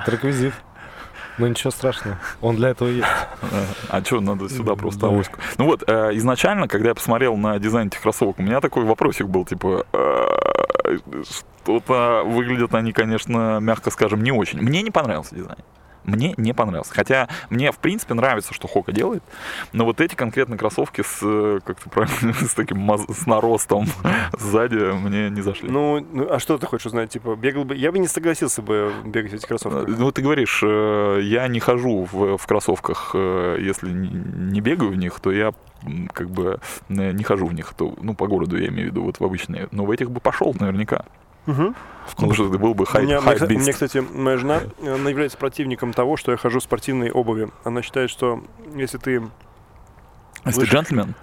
Это 0.00 0.10
реквизит. 0.10 0.54
Ну 1.38 1.46
ничего 1.46 1.70
страшного, 1.70 2.18
он 2.42 2.56
для 2.56 2.70
этого 2.70 2.88
есть. 2.88 3.08
А 3.88 4.04
что, 4.04 4.20
надо 4.20 4.48
сюда 4.50 4.74
просто 4.74 5.06
авоську. 5.06 5.38
Ну 5.56 5.64
вот, 5.64 5.82
э, 5.86 6.10
изначально, 6.14 6.68
когда 6.68 6.90
я 6.90 6.94
посмотрел 6.94 7.36
на 7.36 7.58
дизайн 7.58 7.88
этих 7.88 8.02
кроссовок, 8.02 8.38
у 8.38 8.42
меня 8.42 8.60
такой 8.60 8.84
вопросик 8.84 9.28
был, 9.28 9.46
типа, 9.46 9.86
э, 9.94 10.98
что-то 11.24 12.22
выглядят 12.26 12.74
они, 12.74 12.92
конечно, 12.92 13.60
мягко 13.60 13.90
скажем, 13.90 14.22
не 14.22 14.30
очень. 14.30 14.60
Мне 14.60 14.82
не 14.82 14.90
понравился 14.90 15.34
дизайн. 15.34 15.58
Мне 16.04 16.34
не 16.36 16.52
понравился. 16.52 16.92
Хотя 16.94 17.28
мне, 17.50 17.70
в 17.72 17.78
принципе, 17.78 18.14
нравится, 18.14 18.52
что 18.52 18.66
Хока 18.66 18.92
делает, 18.92 19.22
но 19.72 19.84
вот 19.84 20.00
эти 20.00 20.14
конкретно 20.14 20.58
кроссовки 20.58 21.02
с, 21.02 21.20
э, 21.22 21.60
как 21.64 21.80
ты 21.80 21.88
правильно, 21.88 22.32
с 22.40 22.54
таким 22.54 22.90
с 23.08 23.26
наростом 23.26 23.86
сзади 24.38 24.92
мне 24.92 25.30
не 25.30 25.42
зашли. 25.42 25.68
Ну, 25.68 26.04
ну, 26.12 26.32
а 26.32 26.38
что 26.38 26.58
ты 26.58 26.66
хочешь 26.66 26.86
узнать? 26.86 27.10
Типа, 27.10 27.36
бегал 27.36 27.64
бы... 27.64 27.76
Я 27.76 27.92
бы 27.92 27.98
не 27.98 28.08
согласился 28.08 28.62
бы 28.62 28.92
бегать 29.04 29.32
в 29.32 29.34
этих 29.36 29.48
Э, 29.52 29.58
кроссовках. 29.58 29.98
Ну, 29.98 30.12
ты 30.12 30.22
говоришь, 30.22 30.60
э, 30.64 31.20
я 31.22 31.48
не 31.48 31.60
хожу 31.60 32.08
в, 32.10 32.36
в 32.36 32.46
кроссовках, 32.46 33.12
э, 33.14 33.58
если 33.60 33.90
не, 33.90 34.60
бегаю 34.60 34.90
в 34.90 34.96
них, 34.96 35.18
то 35.20 35.30
я 35.30 35.52
как 36.12 36.30
бы 36.30 36.60
э, 36.88 37.12
не 37.12 37.24
хожу 37.24 37.46
в 37.46 37.54
них, 37.54 37.74
то, 37.76 37.94
ну, 38.00 38.14
по 38.14 38.26
городу 38.26 38.56
я 38.56 38.68
имею 38.68 38.88
в 38.88 38.90
виду, 38.92 39.02
вот 39.02 39.20
в 39.20 39.24
обычные. 39.24 39.68
Но 39.72 39.84
в 39.84 39.90
этих 39.90 40.10
бы 40.10 40.20
пошел 40.20 40.54
наверняка. 40.58 41.04
Мгм. 41.46 41.74
Потому 42.10 42.34
что 42.34 42.48
это 42.48 42.58
был 42.58 42.74
бы 42.74 42.82
У 42.84 42.86
хайп, 42.86 43.04
меня, 43.06 43.18
у 43.18 43.22
меня, 43.22 43.30
хайп 43.30 43.42
кстати, 43.42 43.52
у 43.56 43.60
меня, 43.60 43.72
кстати, 43.72 43.98
моя 43.98 44.36
жена, 44.36 44.60
она 44.80 45.10
является 45.10 45.38
противником 45.38 45.92
того, 45.92 46.16
что 46.16 46.30
я 46.32 46.36
хожу 46.36 46.58
в 46.60 46.62
спортивной 46.62 47.10
обуви. 47.10 47.48
Она 47.64 47.82
считает, 47.82 48.10
что 48.10 48.42
если 48.74 48.98
ты... 48.98 49.22
Если 50.44 50.60
ты 50.60 50.66
джентльмен, 50.66 51.14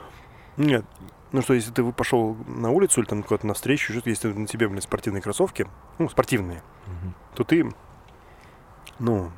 Нет. 0.57 0.86
Ну 1.32 1.41
что, 1.41 1.53
если 1.53 1.72
ты 1.72 1.84
вы- 1.84 1.93
пошел 1.93 2.36
на 2.47 2.72
улицу 2.72 3.01
или 3.01 3.07
там 3.07 3.22
куда-то 3.24 3.45
навстречу, 3.45 3.91
что-то, 3.93 4.09
если 4.09 4.30
на 4.32 4.47
тебе, 4.47 4.67
блин, 4.67 4.82
спортивные 4.82 5.22
кроссовки, 5.22 5.67
ну, 5.99 6.09
спортивные, 6.09 6.63
то 7.36 7.43
ты, 7.43 7.72
ну, 8.99 9.32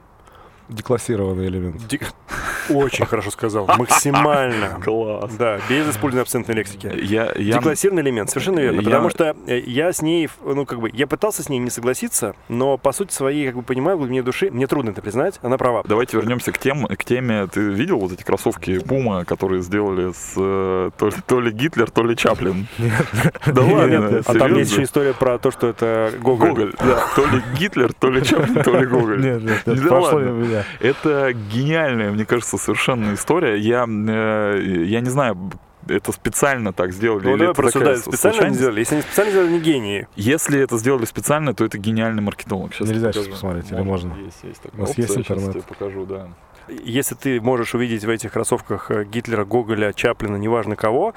Деклассированный 0.69 1.47
элемент. 1.47 1.85
ди- 1.87 1.99
очень 2.69 3.05
хорошо 3.05 3.31
сказал, 3.31 3.67
максимально. 3.77 4.79
класс. 4.83 5.31
Да, 5.37 5.59
без 5.69 5.89
использования 5.89 6.21
абсентной 6.21 6.55
лексики. 6.55 6.91
Я, 7.01 7.31
я, 7.35 7.55
Деклассированный 7.57 8.01
элемент, 8.03 8.29
совершенно 8.29 8.59
верно. 8.59 8.79
Я- 8.81 8.85
Потому 8.85 9.09
что 9.09 9.35
э, 9.47 9.59
я 9.59 9.91
с 9.93 10.01
ней, 10.01 10.29
ну, 10.43 10.65
как 10.65 10.79
бы, 10.79 10.89
я 10.93 11.07
пытался 11.07 11.43
с 11.43 11.49
ней 11.49 11.59
не 11.59 11.69
согласиться, 11.69 12.35
но 12.49 12.77
по 12.77 12.91
сути 12.91 13.13
своей, 13.13 13.47
как 13.47 13.55
бы, 13.57 13.63
понимаю, 13.63 13.97
в 13.97 13.99
глубине 14.01 14.23
души, 14.23 14.49
мне 14.51 14.67
трудно 14.67 14.91
это 14.91 15.01
признать, 15.01 15.39
она 15.41 15.57
права. 15.57 15.83
Давайте 15.85 16.17
вернемся 16.17 16.51
к, 16.51 16.57
тем, 16.57 16.85
к 16.87 17.03
теме. 17.03 17.47
Ты 17.47 17.61
видел 17.61 17.99
вот 17.99 18.11
эти 18.11 18.23
кроссовки 18.23 18.71
Puma, 18.71 19.25
которые 19.25 19.61
сделали 19.61 20.11
с 20.13 20.33
э, 20.37 20.91
то, 20.97 21.07
ли, 21.07 21.13
то 21.25 21.39
ли 21.39 21.51
Гитлер, 21.51 21.89
то 21.89 22.03
ли 22.03 22.15
Чаплин? 22.15 22.67
Да 23.45 23.61
ладно, 23.63 24.21
А 24.25 24.33
там 24.33 24.53
есть 24.55 24.71
еще 24.71 24.83
история 24.83 25.13
про 25.13 25.37
то, 25.37 25.51
что 25.51 25.67
это 25.67 26.11
Гоголь. 26.19 26.49
Гоголь, 26.49 26.73
да. 26.79 27.03
То 27.15 27.25
ли 27.25 27.41
Гитлер, 27.57 27.93
то 27.93 28.09
ли 28.09 28.23
Чаплин, 28.23 28.63
то 28.63 28.77
ли 28.77 28.85
Гоголь. 28.85 29.21
Нет, 29.21 29.43
нет, 29.43 30.65
это 30.79 31.33
гениальная, 31.33 32.11
мне 32.11 32.25
кажется, 32.25 32.50
совершенно 32.57 33.13
история. 33.13 33.57
Я, 33.57 33.85
э, 33.87 34.83
я 34.85 35.01
не 35.01 35.09
знаю, 35.09 35.51
это 35.87 36.11
специально 36.11 36.73
так 36.73 36.93
сделали 36.93 37.23
Ну, 37.25 37.29
или 37.31 37.39
давай 37.39 37.51
это 37.53 37.61
такая 37.61 37.71
просуждай, 37.71 37.97
специально 37.97 38.45
они 38.47 38.55
сделали. 38.55 38.79
Если 38.79 38.95
они 38.95 39.03
специально 39.03 39.31
сделали, 39.31 39.51
не 39.51 39.59
гении. 39.59 40.07
Если 40.15 40.59
это 40.59 40.77
сделали 40.77 41.05
специально, 41.05 41.53
то 41.53 41.65
это 41.65 41.77
гениальный 41.77 42.21
маркетолог. 42.21 42.73
Сейчас 42.73 42.87
Нельзя 42.87 43.11
сейчас 43.11 43.27
посмотреть, 43.27 43.71
или 43.71 43.81
можно? 43.81 44.13
Есть, 44.13 44.43
есть 44.43 44.61
такая 44.61 44.77
У 44.77 44.81
вас 44.81 44.89
опция, 44.91 45.05
есть 45.05 45.17
интернет? 45.17 45.51
тебе 45.51 45.63
покажу, 45.63 46.05
да. 46.05 46.27
Если 46.67 47.15
ты 47.15 47.41
можешь 47.41 47.73
увидеть 47.75 48.05
в 48.05 48.09
этих 48.09 48.31
кроссовках 48.31 48.91
э, 48.91 49.03
Гитлера, 49.05 49.45
Гоголя, 49.45 49.93
Чаплина, 49.93 50.35
неважно 50.37 50.75
кого, 50.75 51.13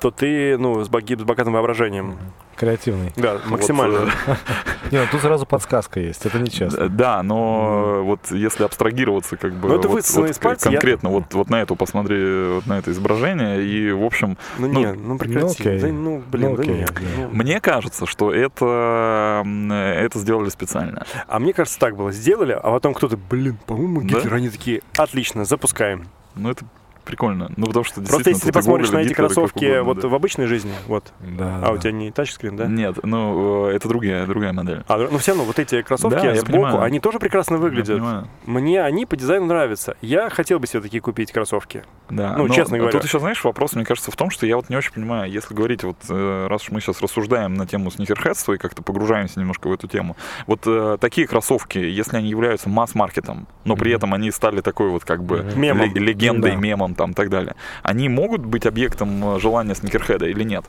то 0.00 0.10
ты, 0.10 0.58
ну, 0.58 0.82
с, 0.84 0.88
боги- 0.88 1.18
с 1.18 1.22
богатым 1.22 1.52
воображением. 1.52 2.18
Креативный. 2.56 3.12
Да, 3.16 3.38
максимально. 3.46 4.10
Э, 4.26 4.34
Не, 4.90 4.98
ну 4.98 5.06
тут 5.12 5.20
сразу 5.20 5.46
подсказка 5.46 6.00
есть, 6.00 6.26
это 6.26 6.40
нечестно. 6.40 6.88
Да, 6.88 7.22
но 7.22 8.02
вот 8.02 8.30
если 8.30 8.64
абстрагироваться 8.64 9.36
как 9.36 9.52
бы 9.52 9.68
Ну, 9.68 9.78
это 9.78 9.88
высосано 9.88 10.26
из 10.26 10.38
пальца, 10.38 10.70
конкретно 10.70 11.10
вот, 11.10 11.32
вот 11.34 11.50
на 11.50 11.62
эту 11.62 11.76
посмотри, 11.76 12.48
вот 12.54 12.66
на 12.66 12.78
это 12.78 12.90
изображение, 12.90 13.62
и 13.62 13.92
в 13.92 14.02
общем, 14.02 14.36
Ну, 14.58 14.66
Ну, 14.66 14.80
не, 14.80 14.92
ну 14.92 15.18
прекрати. 15.18 15.78
Да, 15.78 15.86
ну, 15.88 16.22
блин, 16.26 16.50
Ну, 16.50 16.56
да 16.56 16.64
нет. 16.64 16.92
Ну. 17.16 17.28
мне 17.28 17.60
кажется, 17.60 18.06
что 18.06 18.32
это, 18.32 19.44
это 19.44 20.18
сделали 20.18 20.48
специально. 20.48 21.06
А 21.28 21.38
мне 21.38 21.52
кажется, 21.52 21.78
так 21.78 21.96
было. 21.96 22.10
Сделали, 22.10 22.52
а 22.52 22.72
потом 22.72 22.94
кто-то, 22.94 23.16
блин, 23.16 23.56
по-моему? 23.66 24.00
Гитлер. 24.00 24.34
Они 24.34 24.48
такие, 24.48 24.77
отлично, 24.96 25.44
запускаем. 25.44 26.08
Ну 26.34 26.50
это 26.50 26.64
прикольно. 27.08 27.50
Ну 27.56 27.66
потому 27.66 27.84
что 27.84 28.00
Просто 28.02 28.30
если 28.30 28.46
ты 28.46 28.52
посмотришь 28.52 28.90
на 28.90 28.98
эти 28.98 29.12
кроссовки 29.12 29.64
угодно, 29.64 29.82
вот 29.82 30.00
да. 30.00 30.08
в 30.08 30.14
обычной 30.14 30.46
жизни, 30.46 30.70
вот. 30.86 31.12
Да, 31.20 31.60
А 31.64 31.70
у 31.70 31.74
да. 31.74 31.80
тебя 31.80 31.92
не 31.92 32.10
тачскрин, 32.12 32.56
да? 32.56 32.66
Нет, 32.66 32.98
ну 33.02 33.66
э, 33.68 33.74
это 33.74 33.88
другая, 33.88 34.26
другая 34.26 34.52
модель. 34.52 34.84
А, 34.86 34.98
ну 35.10 35.18
все 35.18 35.32
равно 35.32 35.44
вот 35.44 35.58
эти 35.58 35.82
кроссовки 35.82 36.14
Да, 36.16 36.26
я 36.26 36.34
сбоку, 36.36 36.52
понимаю. 36.52 36.82
они 36.82 37.00
тоже 37.00 37.18
прекрасно 37.18 37.56
выглядят. 37.58 38.00
Мне 38.46 38.82
они 38.82 39.06
по 39.06 39.16
дизайну 39.16 39.46
нравятся. 39.46 39.96
Я 40.02 40.30
хотел 40.30 40.58
бы 40.60 40.66
себе 40.66 40.80
такие 40.82 41.00
купить 41.00 41.32
кроссовки. 41.32 41.82
Да, 42.10 42.36
Ну, 42.36 42.46
но 42.46 42.54
честно 42.54 42.76
говоря. 42.78 42.92
Тут 42.92 43.04
еще, 43.04 43.18
знаешь, 43.18 43.42
вопрос, 43.44 43.74
мне 43.74 43.84
кажется, 43.84 44.10
в 44.10 44.16
том, 44.16 44.30
что 44.30 44.46
я 44.46 44.56
вот 44.56 44.68
не 44.68 44.76
очень 44.76 44.92
понимаю, 44.92 45.30
если 45.30 45.54
говорить, 45.54 45.82
вот 45.84 45.96
э, 46.08 46.46
раз 46.48 46.62
уж 46.62 46.70
мы 46.70 46.80
сейчас 46.80 47.00
рассуждаем 47.00 47.54
на 47.54 47.66
тему 47.66 47.90
сникерхедства 47.90 48.52
и 48.52 48.58
как-то 48.58 48.82
погружаемся 48.82 49.40
немножко 49.40 49.68
в 49.68 49.72
эту 49.72 49.88
тему, 49.88 50.16
вот 50.46 50.60
э, 50.66 50.98
такие 51.00 51.26
кроссовки, 51.26 51.78
если 51.78 52.16
они 52.18 52.28
являются 52.28 52.68
масс-маркетом, 52.68 53.46
но 53.64 53.76
при 53.76 53.92
этом 53.92 54.14
они 54.14 54.30
стали 54.30 54.60
такой 54.60 54.88
вот 54.90 55.04
как 55.04 55.22
бы 55.22 55.44
ле- 55.56 55.88
легендой, 55.94 56.56
мемом 56.56 56.94
там 56.98 57.12
и 57.12 57.14
так 57.14 57.30
далее, 57.30 57.54
они 57.82 58.08
могут 58.10 58.44
быть 58.44 58.66
объектом 58.66 59.36
э, 59.36 59.40
желания 59.40 59.74
сникерхеда 59.74 60.26
или 60.26 60.42
нет? 60.44 60.64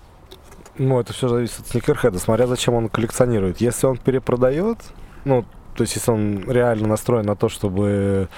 Ну, 0.77 0.99
это 0.99 1.11
все 1.11 1.27
зависит 1.27 1.59
от 1.59 1.67
сникерхеда, 1.67 2.19
смотря 2.19 2.47
зачем 2.47 2.73
он 2.75 2.87
коллекционирует. 2.87 3.59
Если 3.59 3.85
он 3.87 3.97
перепродает, 3.97 4.77
ну, 5.25 5.43
то 5.75 5.83
есть 5.83 5.95
если 5.95 6.11
он 6.11 6.49
реально 6.49 6.87
настроен 6.87 7.25
на 7.25 7.35
то, 7.35 7.49
чтобы 7.49 8.29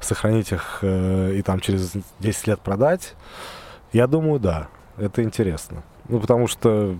сохранить 0.00 0.52
их 0.52 0.78
э, 0.82 1.34
и 1.34 1.42
там 1.42 1.60
через 1.60 1.92
10 2.20 2.46
лет 2.46 2.60
продать, 2.60 3.14
я 3.92 4.06
думаю, 4.06 4.40
да, 4.40 4.68
это 4.96 5.22
интересно. 5.22 5.82
Ну, 6.08 6.18
потому 6.18 6.48
что 6.48 6.96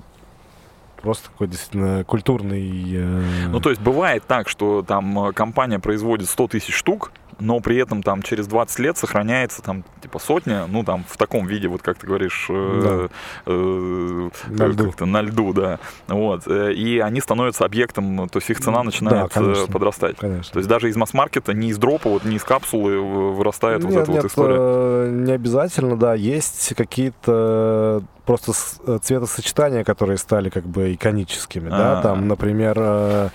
просто 1.00 1.30
такой 1.30 1.48
действительно 1.48 2.04
культурный... 2.04 2.84
э, 2.94 3.48
Ну, 3.48 3.60
то 3.60 3.70
есть 3.70 3.82
бывает 3.82 4.24
так, 4.26 4.48
что 4.48 4.82
там 4.82 5.28
э, 5.28 5.32
компания 5.32 5.78
производит 5.78 6.28
100 6.28 6.48
тысяч 6.48 6.74
штук, 6.74 7.12
но 7.42 7.60
при 7.60 7.76
этом 7.76 8.02
там 8.02 8.22
через 8.22 8.46
20 8.46 8.78
лет 8.78 8.96
сохраняется 8.96 9.62
там 9.62 9.84
типа 10.00 10.18
сотня, 10.18 10.66
ну 10.68 10.84
там 10.84 11.04
в 11.08 11.16
таком 11.16 11.46
виде, 11.46 11.68
вот 11.68 11.82
как 11.82 11.98
ты 11.98 12.06
говоришь, 12.06 12.46
э, 12.48 13.08
э, 13.46 14.30
На 14.48 14.66
льду. 14.66 14.92
на 15.06 15.22
льду, 15.22 15.52
да. 15.52 15.78
Вот. 16.08 16.42
э, 16.46 16.72
И 16.72 16.98
они 16.98 17.20
становятся 17.20 17.64
объектом, 17.64 18.28
то 18.28 18.38
есть 18.38 18.50
их 18.50 18.60
цена 18.60 18.78
Да, 18.78 18.84
начинает 18.84 19.30
э, 19.30 19.34
конечно. 19.34 19.66
подрастать. 19.66 20.16
Конечно. 20.18 20.52
То 20.52 20.58
есть 20.58 20.68
даже 20.68 20.88
из 20.88 20.96
масс-маркета, 20.96 21.52
не 21.52 21.68
из 21.70 21.78
дропа, 21.78 22.08
вот 22.08 22.24
не 22.24 22.36
из 22.36 22.44
капсулы 22.44 22.98
вырастает 23.00 23.82
вот 23.84 23.90
Нет, 23.92 24.02
эта 24.02 24.10
вот 24.12 24.16
нет, 24.22 24.24
история. 24.30 24.56
э, 24.58 25.10
не 25.10 25.32
обязательно, 25.32 25.96
да. 25.96 26.14
Есть 26.14 26.74
какие-то 26.76 28.02
просто 28.36 28.52
э, 28.86 28.98
цветосочетания, 29.02 29.84
которые 29.84 30.16
стали 30.16 30.48
как 30.48 30.64
бы 30.64 30.94
иконическими, 30.94 31.68
да. 31.68 31.98
А. 31.98 32.02
Там, 32.02 32.28
например, 32.28 32.76
э, 32.78 33.28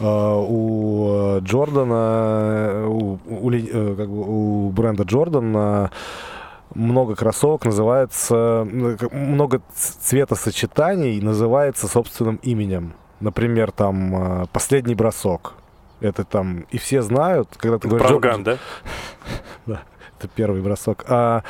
э, 0.00 0.04
у 0.04 1.40
Джордана, 1.40 2.86
у, 2.88 3.18
у 3.28 3.50
как 3.96 4.08
бы 4.08 4.24
у 4.26 4.70
бренда 4.70 5.04
Джордан 5.04 5.56
э, 5.56 5.88
много 6.74 7.14
кроссовок 7.14 7.64
называется, 7.64 8.66
много 9.12 9.60
цветосочетаний 9.74 11.20
называется 11.20 11.88
собственным 11.88 12.36
именем. 12.42 12.94
Например, 13.20 13.70
там 13.70 14.48
«Последний 14.52 14.94
бросок». 14.94 15.54
Это 16.00 16.24
там 16.24 16.64
и 16.70 16.78
все 16.78 17.02
знают, 17.02 17.48
когда 17.58 17.78
ты 17.78 17.88
говоришь... 17.88 18.08
Правган, 18.08 18.44
да? 19.66 19.82
Это 20.20 20.28
первый 20.28 20.60
бросок. 20.60 21.04
А 21.08 21.42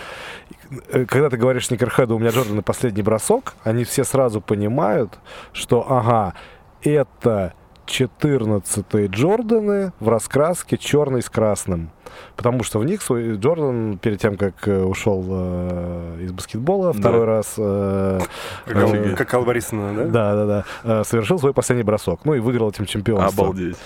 когда 1.09 1.31
ты 1.31 1.37
говоришь 1.37 1.67
сникерхеду, 1.67 2.17
у 2.17 2.19
меня 2.19 2.31
Джордан 2.31 2.63
последний 2.63 3.03
бросок, 3.03 3.55
они 3.65 3.85
все 3.85 4.05
сразу 4.05 4.41
понимают, 4.41 5.19
что 5.53 5.91
ага, 5.91 6.35
это 6.83 7.55
14 7.91 9.11
Джорданы 9.11 9.93
в 10.01 10.09
раскраске 10.09 10.79
черный 10.79 11.23
с 11.23 11.29
красным. 11.29 11.91
Потому 12.37 12.63
что 12.65 12.79
в 12.79 12.85
них 12.85 13.03
Джордан, 13.11 13.99
перед 13.99 14.21
тем, 14.21 14.37
как 14.37 14.67
э, 14.69 14.83
ушел 14.83 15.25
э, 15.29 16.19
из 16.23 16.33
баскетбола, 16.33 16.93
Да. 16.93 16.99
второй 16.99 17.25
раз 17.25 17.55
э, 17.59 18.21
Как, 18.67 18.77
Офигеть. 18.85 19.17
как 19.17 19.45
Борисовна, 19.45 19.95
да? 19.95 20.05
да, 20.05 20.35
да, 20.35 20.47
да, 20.47 21.01
э, 21.01 21.05
совершил 21.05 21.39
свой 21.39 21.53
последний 21.53 21.85
бросок. 21.85 22.21
Ну 22.25 22.35
и 22.35 22.39
выиграл 22.41 22.71
этим 22.71 22.87
чемпионство. 22.87 23.45
Обалдеть. 23.45 23.77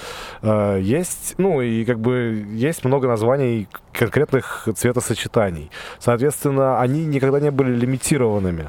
Э, 0.43 0.79
Есть, 0.81 1.35
ну 1.39 1.61
и 1.61 1.85
как 1.85 1.99
бы 2.01 2.45
есть 2.53 2.85
много 2.85 3.09
названий 3.09 3.69
конкретных 3.93 4.69
цветосочетаний. 4.75 5.71
Соответственно, 5.99 6.81
они 6.81 7.05
никогда 7.07 7.41
не 7.41 7.51
были 7.51 7.75
лимитированными. 7.75 8.69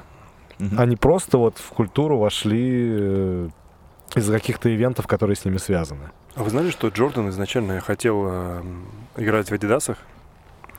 Мгм. 0.60 0.80
Они 0.80 0.96
просто 0.96 1.38
вот 1.38 1.58
в 1.58 1.70
культуру 1.70 2.18
вошли 2.18 2.90
э, 3.00 3.50
из-за 4.14 4.34
каких-то 4.34 4.74
ивентов, 4.74 5.08
которые 5.08 5.36
с 5.36 5.46
ними 5.46 5.58
связаны. 5.58 6.12
А 6.36 6.44
вы 6.44 6.50
знали, 6.50 6.70
что 6.70 6.90
Джордан 6.90 7.30
изначально 7.30 7.80
хотел 7.82 8.26
э, 8.28 8.62
играть 9.18 9.50
в 9.50 9.54
Адидасах? 9.54 9.98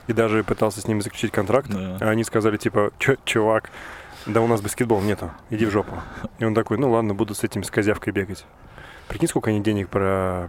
И 0.07 0.13
даже 0.13 0.43
пытался 0.43 0.79
с 0.79 0.87
ними 0.87 1.01
заключить 1.01 1.31
контракт. 1.31 1.69
Да. 1.69 1.97
А 1.99 2.09
они 2.09 2.23
сказали, 2.23 2.57
типа, 2.57 2.91
«Чё, 2.97 3.17
чувак, 3.25 3.69
да 4.27 4.41
у 4.41 4.47
нас 4.47 4.61
баскетбол 4.61 5.01
нету, 5.01 5.31
иди 5.49 5.65
в 5.65 5.71
жопу. 5.71 5.95
И 6.39 6.45
он 6.45 6.53
такой, 6.53 6.77
ну 6.77 6.91
ладно, 6.91 7.13
буду 7.13 7.33
с 7.33 7.43
этим, 7.43 7.63
с 7.63 7.71
козявкой 7.71 8.13
бегать. 8.13 8.45
Прикинь, 9.07 9.27
сколько 9.27 9.49
они 9.49 9.61
денег 9.61 9.89
про... 9.89 10.47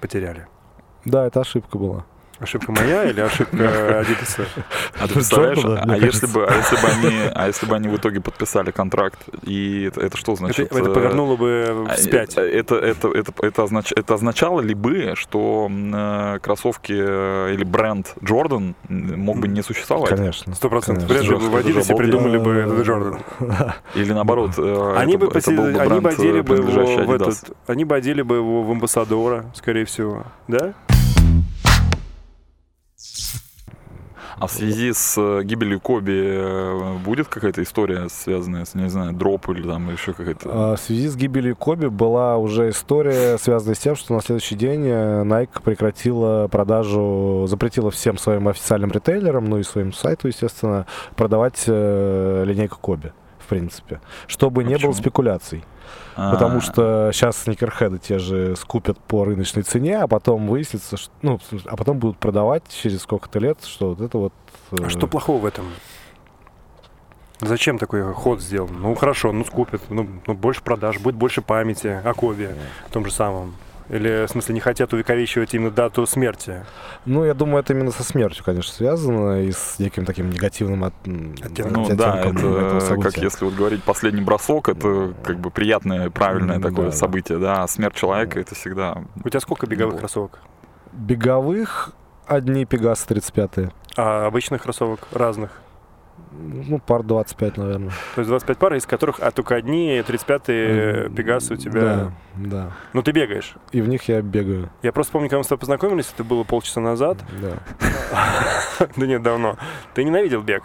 потеряли. 0.00 0.46
Да, 1.04 1.26
это 1.26 1.40
ошибка 1.40 1.78
была. 1.78 2.06
Ошибка 2.42 2.72
моя 2.72 3.04
или 3.04 3.20
ошибка 3.20 4.00
Адидаса? 4.00 4.44
А 4.98 5.06
ты 5.06 5.14
представляешь, 5.14 5.58
а 5.64 5.96
если 5.96 6.26
бы, 6.26 6.44
а 6.46 6.54
если 6.56 6.76
бы 6.76 6.88
они, 6.88 7.16
а 7.34 7.46
если 7.46 7.66
бы 7.66 7.76
они 7.76 7.88
в 7.88 7.96
итоге 7.96 8.20
подписали 8.20 8.70
контракт, 8.72 9.18
и 9.44 9.84
это, 9.84 10.00
это 10.00 10.16
что 10.16 10.32
Это, 10.32 10.38
значит? 10.40 10.72
это 10.72 10.90
э, 10.90 10.94
повернуло 10.94 11.36
бы 11.36 11.86
а, 11.88 11.94
вспять. 11.94 12.36
э, 12.36 12.40
Это, 12.42 12.74
это, 12.76 13.08
это, 13.08 13.32
это, 13.42 13.62
означ- 13.62 13.92
это 13.94 14.14
означало 14.14 14.60
ли 14.60 14.74
бы, 14.74 15.12
что 15.16 15.68
э, 15.70 16.38
кроссовки 16.42 16.94
э, 16.96 17.54
или 17.54 17.64
бренд 17.64 18.14
Jordan 18.20 18.74
м, 18.88 19.20
мог 19.20 19.38
бы 19.38 19.46
не 19.48 19.62
существовать? 19.62 20.10
Конечно. 20.10 20.54
Сто 20.54 20.68
процентов. 20.68 21.08
Вряд 21.08 21.22
ли 21.22 21.30
бы 21.30 21.48
в 21.48 21.56
Адидасе 21.56 21.94
придумали 21.94 22.38
бы 22.38 22.52
этот 22.54 22.84
Джордан. 22.86 23.20
Или 23.94 24.12
наоборот, 24.12 24.58
Они 24.58 25.14
это, 25.14 25.26
бы, 25.26 25.32
это 25.38 25.50
одели 26.10 26.40
бы 26.40 26.56
его 26.56 27.04
в 27.04 27.12
этот, 27.12 27.50
они 27.66 27.84
бы 27.84 27.94
одели 27.94 28.22
бы 28.22 28.36
его 28.36 28.62
в 28.62 28.70
амбассадора, 28.72 29.44
скорее 29.54 29.84
всего, 29.84 30.24
да? 30.48 30.72
А 34.42 34.48
в 34.48 34.50
связи 34.50 34.92
с 34.92 35.14
э, 35.16 35.44
гибелью 35.44 35.78
Коби 35.78 36.20
э, 36.20 36.96
будет 37.04 37.28
какая-то 37.28 37.62
история, 37.62 38.08
связанная 38.08 38.64
с, 38.64 38.74
не 38.74 38.88
знаю, 38.88 39.12
дроп 39.12 39.48
или 39.50 39.62
там 39.62 39.88
еще 39.88 40.14
какая-то... 40.14 40.50
А, 40.52 40.74
В 40.74 40.80
связи 40.80 41.06
с 41.06 41.14
гибелью 41.14 41.54
Коби 41.54 41.86
была 41.86 42.36
уже 42.38 42.70
история, 42.70 43.38
связанная 43.38 43.76
с 43.76 43.78
тем, 43.78 43.94
что 43.94 44.14
на 44.14 44.20
следующий 44.20 44.56
день 44.56 44.84
э, 44.84 45.22
Nike 45.22 45.62
прекратила 45.62 46.48
продажу, 46.48 47.46
запретила 47.48 47.92
всем 47.92 48.18
своим 48.18 48.48
официальным 48.48 48.90
ритейлерам, 48.90 49.44
ну 49.44 49.58
и 49.58 49.62
своим 49.62 49.92
сайту, 49.92 50.26
естественно, 50.26 50.86
продавать 51.14 51.68
линейку 51.68 52.78
Коби, 52.80 53.12
принципе, 53.56 54.00
чтобы 54.26 54.62
А 54.62 54.64
не 54.64 54.70
было 54.74 54.76
почему? 54.78 54.92
спекуляций. 54.94 55.64
А, 56.16 56.32
Потому 56.32 56.60
что 56.60 57.10
сейчас 57.12 57.36
сникерхеды 57.38 57.98
те 57.98 58.18
же 58.18 58.54
скупят 58.56 58.98
по 58.98 59.24
рыночной 59.24 59.62
цене, 59.62 59.98
а 59.98 60.06
потом 60.06 60.46
выяснится, 60.48 60.96
что, 60.96 61.12
ну, 61.22 61.38
а 61.66 61.76
потом 61.76 61.98
будут 61.98 62.18
продавать 62.18 62.62
через 62.68 63.02
сколько-то 63.02 63.38
лет, 63.38 63.58
что 63.64 63.90
вот 63.90 64.00
это 64.00 64.18
вот... 64.18 64.32
э, 64.72 64.76
А 64.84 64.88
что 64.88 65.06
плохого 65.06 65.38
в 65.40 65.46
этом? 65.46 65.66
Зачем 67.40 67.78
такой 67.78 68.12
ход 68.14 68.40
сделан? 68.40 68.70
Ну 68.80 68.94
хорошо, 68.94 69.32
ну 69.32 69.44
скупят, 69.44 69.82
ну, 69.90 70.06
ну, 70.26 70.34
больше 70.34 70.62
продаж, 70.62 70.98
будет 71.00 71.16
больше 71.16 71.42
памяти 71.42 72.00
о 72.04 72.14
Кобе, 72.14 72.54
о 72.86 72.92
том 72.92 73.04
же 73.04 73.10
самом. 73.10 73.54
Или, 73.88 74.26
в 74.26 74.30
смысле, 74.30 74.54
не 74.54 74.60
хотят 74.60 74.92
увековечивать 74.92 75.52
именно 75.54 75.70
дату 75.70 76.06
смерти? 76.06 76.64
Ну, 77.04 77.24
я 77.24 77.34
думаю, 77.34 77.62
это 77.62 77.72
именно 77.72 77.90
со 77.90 78.02
смертью, 78.04 78.44
конечно, 78.44 78.72
связано 78.72 79.42
и 79.42 79.50
с 79.52 79.78
неким 79.78 80.04
таким 80.06 80.30
негативным 80.30 80.84
от... 80.84 80.94
Оттенком. 81.04 81.72
Ну 81.72 81.82
оттенком 81.82 81.96
да, 81.96 82.20
это 82.20 82.80
события. 82.80 83.10
как 83.10 83.22
если 83.22 83.44
вот 83.44 83.54
говорить 83.54 83.82
последний 83.82 84.22
бросок, 84.22 84.68
это 84.68 85.14
как 85.22 85.38
бы 85.38 85.50
приятное, 85.50 86.10
правильное 86.10 86.56
Ну, 86.56 86.62
такое 86.62 86.86
да, 86.86 86.90
да. 86.92 86.96
событие, 86.96 87.38
да, 87.38 87.62
а 87.64 87.68
смерть 87.68 87.94
человека 87.94 88.40
это 88.40 88.54
всегда... 88.54 89.02
У 89.24 89.28
тебя 89.28 89.40
сколько 89.40 89.66
беговых 89.66 89.94
Ну. 89.94 89.98
кроссовок? 89.98 90.38
Беговых 90.92 91.90
одни 92.26 92.64
Пегасы 92.64 93.06
35 93.08 93.72
А 93.96 94.26
обычных 94.26 94.62
кроссовок 94.62 95.00
разных? 95.12 95.50
Ну, 96.32 96.78
пар 96.78 97.02
25, 97.02 97.56
наверное. 97.58 97.90
То 98.14 98.20
есть 98.20 98.28
25 98.28 98.58
пар, 98.58 98.74
из 98.74 98.86
которых 98.86 99.20
а 99.20 99.30
только 99.30 99.54
одни 99.54 99.98
35-е 99.98 101.10
Пегасы 101.10 101.54
у 101.54 101.56
тебя. 101.56 101.80
Да, 101.80 102.12
да. 102.36 102.72
Ну 102.92 103.02
ты 103.02 103.12
бегаешь. 103.12 103.54
И 103.72 103.80
в 103.80 103.88
них 103.88 104.08
я 104.08 104.22
бегаю. 104.22 104.70
Я 104.82 104.92
просто 104.92 105.12
помню, 105.12 105.28
когда 105.28 105.38
мы 105.38 105.44
с 105.44 105.48
тобой 105.48 105.60
познакомились, 105.60 106.10
это 106.14 106.24
было 106.24 106.44
полчаса 106.44 106.80
назад. 106.80 107.18
Да. 107.40 107.58
Да 108.96 109.06
нет, 109.06 109.22
давно. 109.22 109.56
Ты 109.94 110.02
ненавидел 110.02 110.42
бег. 110.42 110.64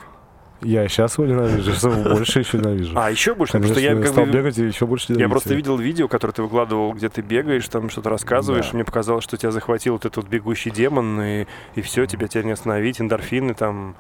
Я 0.62 0.88
сейчас 0.88 1.18
его 1.18 1.28
ненавижу, 1.28 1.72
я 1.72 2.16
больше 2.16 2.40
еще 2.40 2.58
ненавижу. 2.58 2.98
А, 2.98 3.12
еще 3.12 3.36
больше, 3.36 3.54
потому 3.54 3.74
Конечно, 3.74 3.82
что 3.82 3.94
я 3.94 3.96
я 3.96 4.02
как 4.02 4.12
стал 4.12 4.26
бы... 4.26 4.32
бегать 4.32 4.58
и 4.58 4.66
еще 4.66 4.88
больше 4.88 5.06
Я 5.10 5.16
ненавидеть 5.16 5.32
просто 5.32 5.54
видел 5.54 5.78
видео, 5.78 6.08
которое 6.08 6.34
ты 6.34 6.42
выкладывал, 6.42 6.94
где 6.94 7.10
ты 7.10 7.22
бегаешь, 7.22 7.68
там 7.68 7.92
что-то 7.92 8.10
рассказываешь. 8.10 8.66
Да. 8.66 8.74
Мне 8.74 8.84
показалось, 8.84 9.24
что 9.24 9.38
тебя 9.38 9.52
захватил 9.52 9.94
вот 9.94 10.06
этот 10.06 10.18
вот 10.18 10.28
бегущий 10.28 10.72
демон, 10.72 11.22
и, 11.22 11.46
и 11.76 11.82
все, 11.82 12.08
тебя 12.08 12.28
теперь 12.28 12.46
не 12.46 12.52
остановить, 12.54 13.00
эндорфины 13.00 13.54
там. 13.54 13.96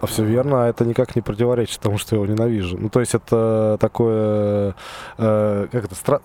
А 0.00 0.06
все 0.06 0.24
верно, 0.24 0.64
а 0.64 0.68
это 0.68 0.84
никак 0.84 1.16
не 1.16 1.22
противоречит 1.22 1.80
тому, 1.80 1.98
что 1.98 2.14
я 2.14 2.22
его 2.22 2.32
ненавижу. 2.32 2.78
Ну, 2.78 2.88
то 2.88 3.00
есть 3.00 3.14
это 3.14 3.76
такое... 3.80 4.74
э, 5.16 5.66
как 5.72 5.84
это? 5.84 5.94
Стра... 5.94 6.20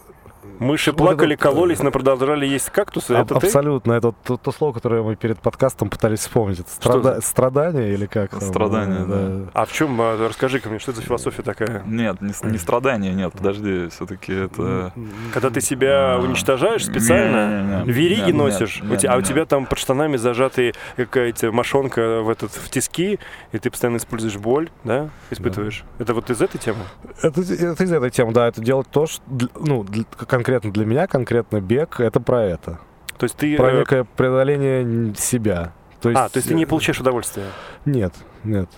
Мыши 0.60 0.94
плакали, 0.94 1.34
вот, 1.36 1.42
кололись, 1.42 1.80
э, 1.80 1.84
но 1.84 1.92
продолжали 1.92 2.46
есть 2.46 2.70
кактусы. 2.70 3.14
Это 3.14 3.40
ты? 3.40 3.48
Абсолютно. 3.48 3.94
Это 3.94 4.14
то, 4.24 4.38
то 4.38 4.52
слово, 4.52 4.74
которое 4.74 5.02
мы 5.04 5.16
перед 5.16 5.40
подкастом 5.40 5.90
пытались 5.90 6.20
вспомнить. 6.20 6.60
Это 6.60 6.70
Что 6.70 6.82
страда- 7.02 7.22
страдание 7.22 7.94
или 7.94 8.06
как? 8.06 8.34
Страдание, 8.42 9.06
э, 9.08 9.46
А 9.54 9.66
в 9.66 9.72
чем, 9.74 10.00
а, 10.02 10.18
расскажи-ка 10.28 10.70
мне, 10.70 10.80
что 10.80 10.92
это 10.92 11.02
за 11.02 11.06
философия 11.08 11.42
такая? 11.42 11.84
Нет, 11.86 12.18
не, 12.22 12.58
страдание, 12.58 13.14
нет, 13.14 13.34
подожди, 13.34 13.90
все-таки 13.90 14.34
это... 14.34 14.94
Когда 15.34 15.50
ты 15.50 15.62
себя 15.62 16.16
А. 16.16 16.20
уничтожаешь 16.20 16.86
специально, 16.86 17.84
вериги 17.86 18.28
Нет, 18.28 18.36
носишь, 18.36 18.82
нет, 18.82 18.92
у 18.92 18.96
тебя- 18.98 19.12
а 19.12 19.16
у 19.16 19.20
нет, 19.20 19.28
тебя 19.28 19.46
там 19.46 19.66
под 19.66 19.78
штанами 19.80 20.18
зажатые 20.18 20.74
какая-то 20.96 21.52
мошонка 21.52 22.22
в, 22.22 22.30
этот, 22.30 22.52
в 22.52 22.70
тиски, 22.70 23.20
и 23.52 23.58
ты 23.58 23.70
постоянно 23.70 23.98
используешь 23.98 24.38
боль, 24.38 24.70
да, 24.84 25.10
испытываешь? 25.32 25.84
Это 26.00 26.14
вот 26.14 26.30
из 26.30 26.42
этой 26.42 26.58
темы? 26.58 26.80
Это, 27.22 27.42
это 27.42 27.84
из 27.84 27.92
этой 27.92 28.10
темы, 28.10 28.34
да. 28.34 28.48
Это 28.48 28.62
делать 28.62 28.88
то, 28.90 29.08
что, 29.08 29.22
ну, 29.60 29.84
для- 29.84 30.06
конкретно 30.54 30.72
для 30.72 30.86
меня, 30.86 31.08
конкретно 31.08 31.62
бег, 31.62 32.00
это 32.00 32.20
про 32.20 32.44
это. 32.44 32.80
То 33.18 33.24
есть 33.26 33.36
ты... 33.36 33.56
Про 33.58 33.72
э, 33.72 33.80
некое 33.80 34.04
преодоление 34.04 35.16
себя. 35.16 35.74
То 36.02 36.10
есть, 36.10 36.22
а, 36.22 36.30
то 36.30 36.38
есть 36.38 36.48
ты 36.50 36.54
не 36.54 36.66
получаешь 36.66 37.00
удовольствие? 37.00 37.48
Нет, 37.86 38.14
нет. 38.44 38.70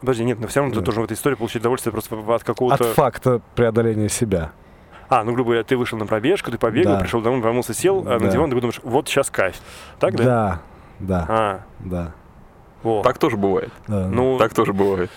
Подожди, 0.00 0.24
нет, 0.24 0.40
но 0.40 0.48
все 0.48 0.60
равно 0.60 0.74
ты 0.74 0.80
Да. 0.80 0.84
должен 0.86 1.02
в 1.02 1.04
этой 1.04 1.14
истории 1.14 1.36
получить 1.36 1.60
удовольствие 1.60 1.92
просто 1.92 2.16
от 2.16 2.28
От 2.28 2.44
какого-то... 2.44 2.84
факта 2.94 3.40
преодоления 3.54 4.08
себя. 4.08 4.50
А, 5.08 5.24
ну, 5.24 5.32
грубо 5.32 5.50
говоря, 5.50 5.64
ты 5.64 5.76
вышел 5.76 5.98
на 5.98 6.06
пробежку, 6.06 6.50
ты 6.50 6.58
побегал, 6.58 6.94
Да. 6.94 7.00
пришел 7.00 7.20
домой, 7.20 7.40
помылся, 7.40 7.72
сел 7.74 8.00
а 8.00 8.14
на 8.14 8.18
Да. 8.18 8.28
диван, 8.28 8.50
ты 8.50 8.56
думаешь, 8.60 8.80
вот 8.82 9.08
сейчас 9.08 9.30
кайф. 9.30 9.56
Так, 10.00 10.16
да? 10.16 10.24
Да, 10.24 10.60
да, 10.98 11.26
А, 11.28 11.60
да. 11.80 12.12
Вот. 12.82 13.02
Так 13.02 13.18
тоже 13.18 13.36
бывает. 13.36 13.70
да. 13.88 14.06
Ну, 14.08 14.38
Так 14.38 14.54
тоже 14.54 14.72
бывает. 14.72 15.10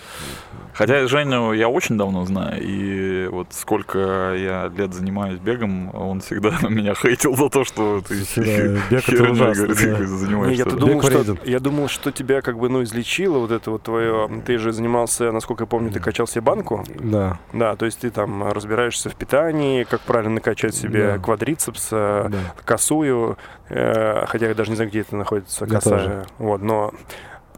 Хотя 0.72 1.06
Женю 1.06 1.52
я 1.54 1.70
очень 1.70 1.96
давно 1.96 2.26
знаю, 2.26 2.62
и 2.62 3.28
вот 3.28 3.46
сколько 3.52 4.34
я 4.34 4.70
лет 4.76 4.92
занимаюсь 4.92 5.38
бегом, 5.38 5.90
он 5.94 6.20
всегда 6.20 6.50
меня 6.68 6.94
хейтил 6.94 7.34
за 7.34 7.48
то, 7.48 7.64
что 7.64 8.02
ты 8.06 8.14
это 8.36 9.00
херней, 9.00 9.30
ужасно, 9.30 9.64
говорит, 9.64 9.78
да. 9.94 9.98
Не, 10.00 10.06
занимаешься. 10.06 10.64
я-то 10.64 10.76
Бег 10.76 10.80
думал, 10.86 11.02
что, 11.02 11.36
я 11.44 11.60
думал, 11.60 11.88
что 11.88 12.12
тебя 12.12 12.42
как 12.42 12.58
бы, 12.58 12.68
ну, 12.68 12.82
излечило 12.82 13.38
вот 13.38 13.52
это 13.52 13.70
вот 13.70 13.84
твое... 13.84 14.28
Ты 14.44 14.58
же 14.58 14.72
занимался, 14.72 15.32
насколько 15.32 15.62
я 15.62 15.66
помню, 15.66 15.90
ты 15.90 15.98
качал 15.98 16.26
себе 16.26 16.42
банку. 16.42 16.84
Да, 16.94 17.38
Да, 17.54 17.74
то 17.76 17.86
есть 17.86 18.00
ты 18.00 18.10
там 18.10 18.46
разбираешься 18.52 19.08
в 19.08 19.14
питании, 19.14 19.84
как 19.84 20.02
правильно 20.02 20.34
накачать 20.34 20.74
себе 20.74 21.12
Да. 21.12 21.18
квадрицепс, 21.18 21.88
да. 21.88 22.30
косую, 22.66 23.38
э, 23.70 24.26
хотя 24.26 24.48
я 24.48 24.54
даже 24.54 24.68
не 24.68 24.76
знаю, 24.76 24.90
где 24.90 25.00
это 25.00 25.16
находится, 25.16 25.64
Я 25.64 25.70
косая. 25.70 25.98
тоже. 25.98 26.26
Вот, 26.36 26.60
но... 26.60 26.92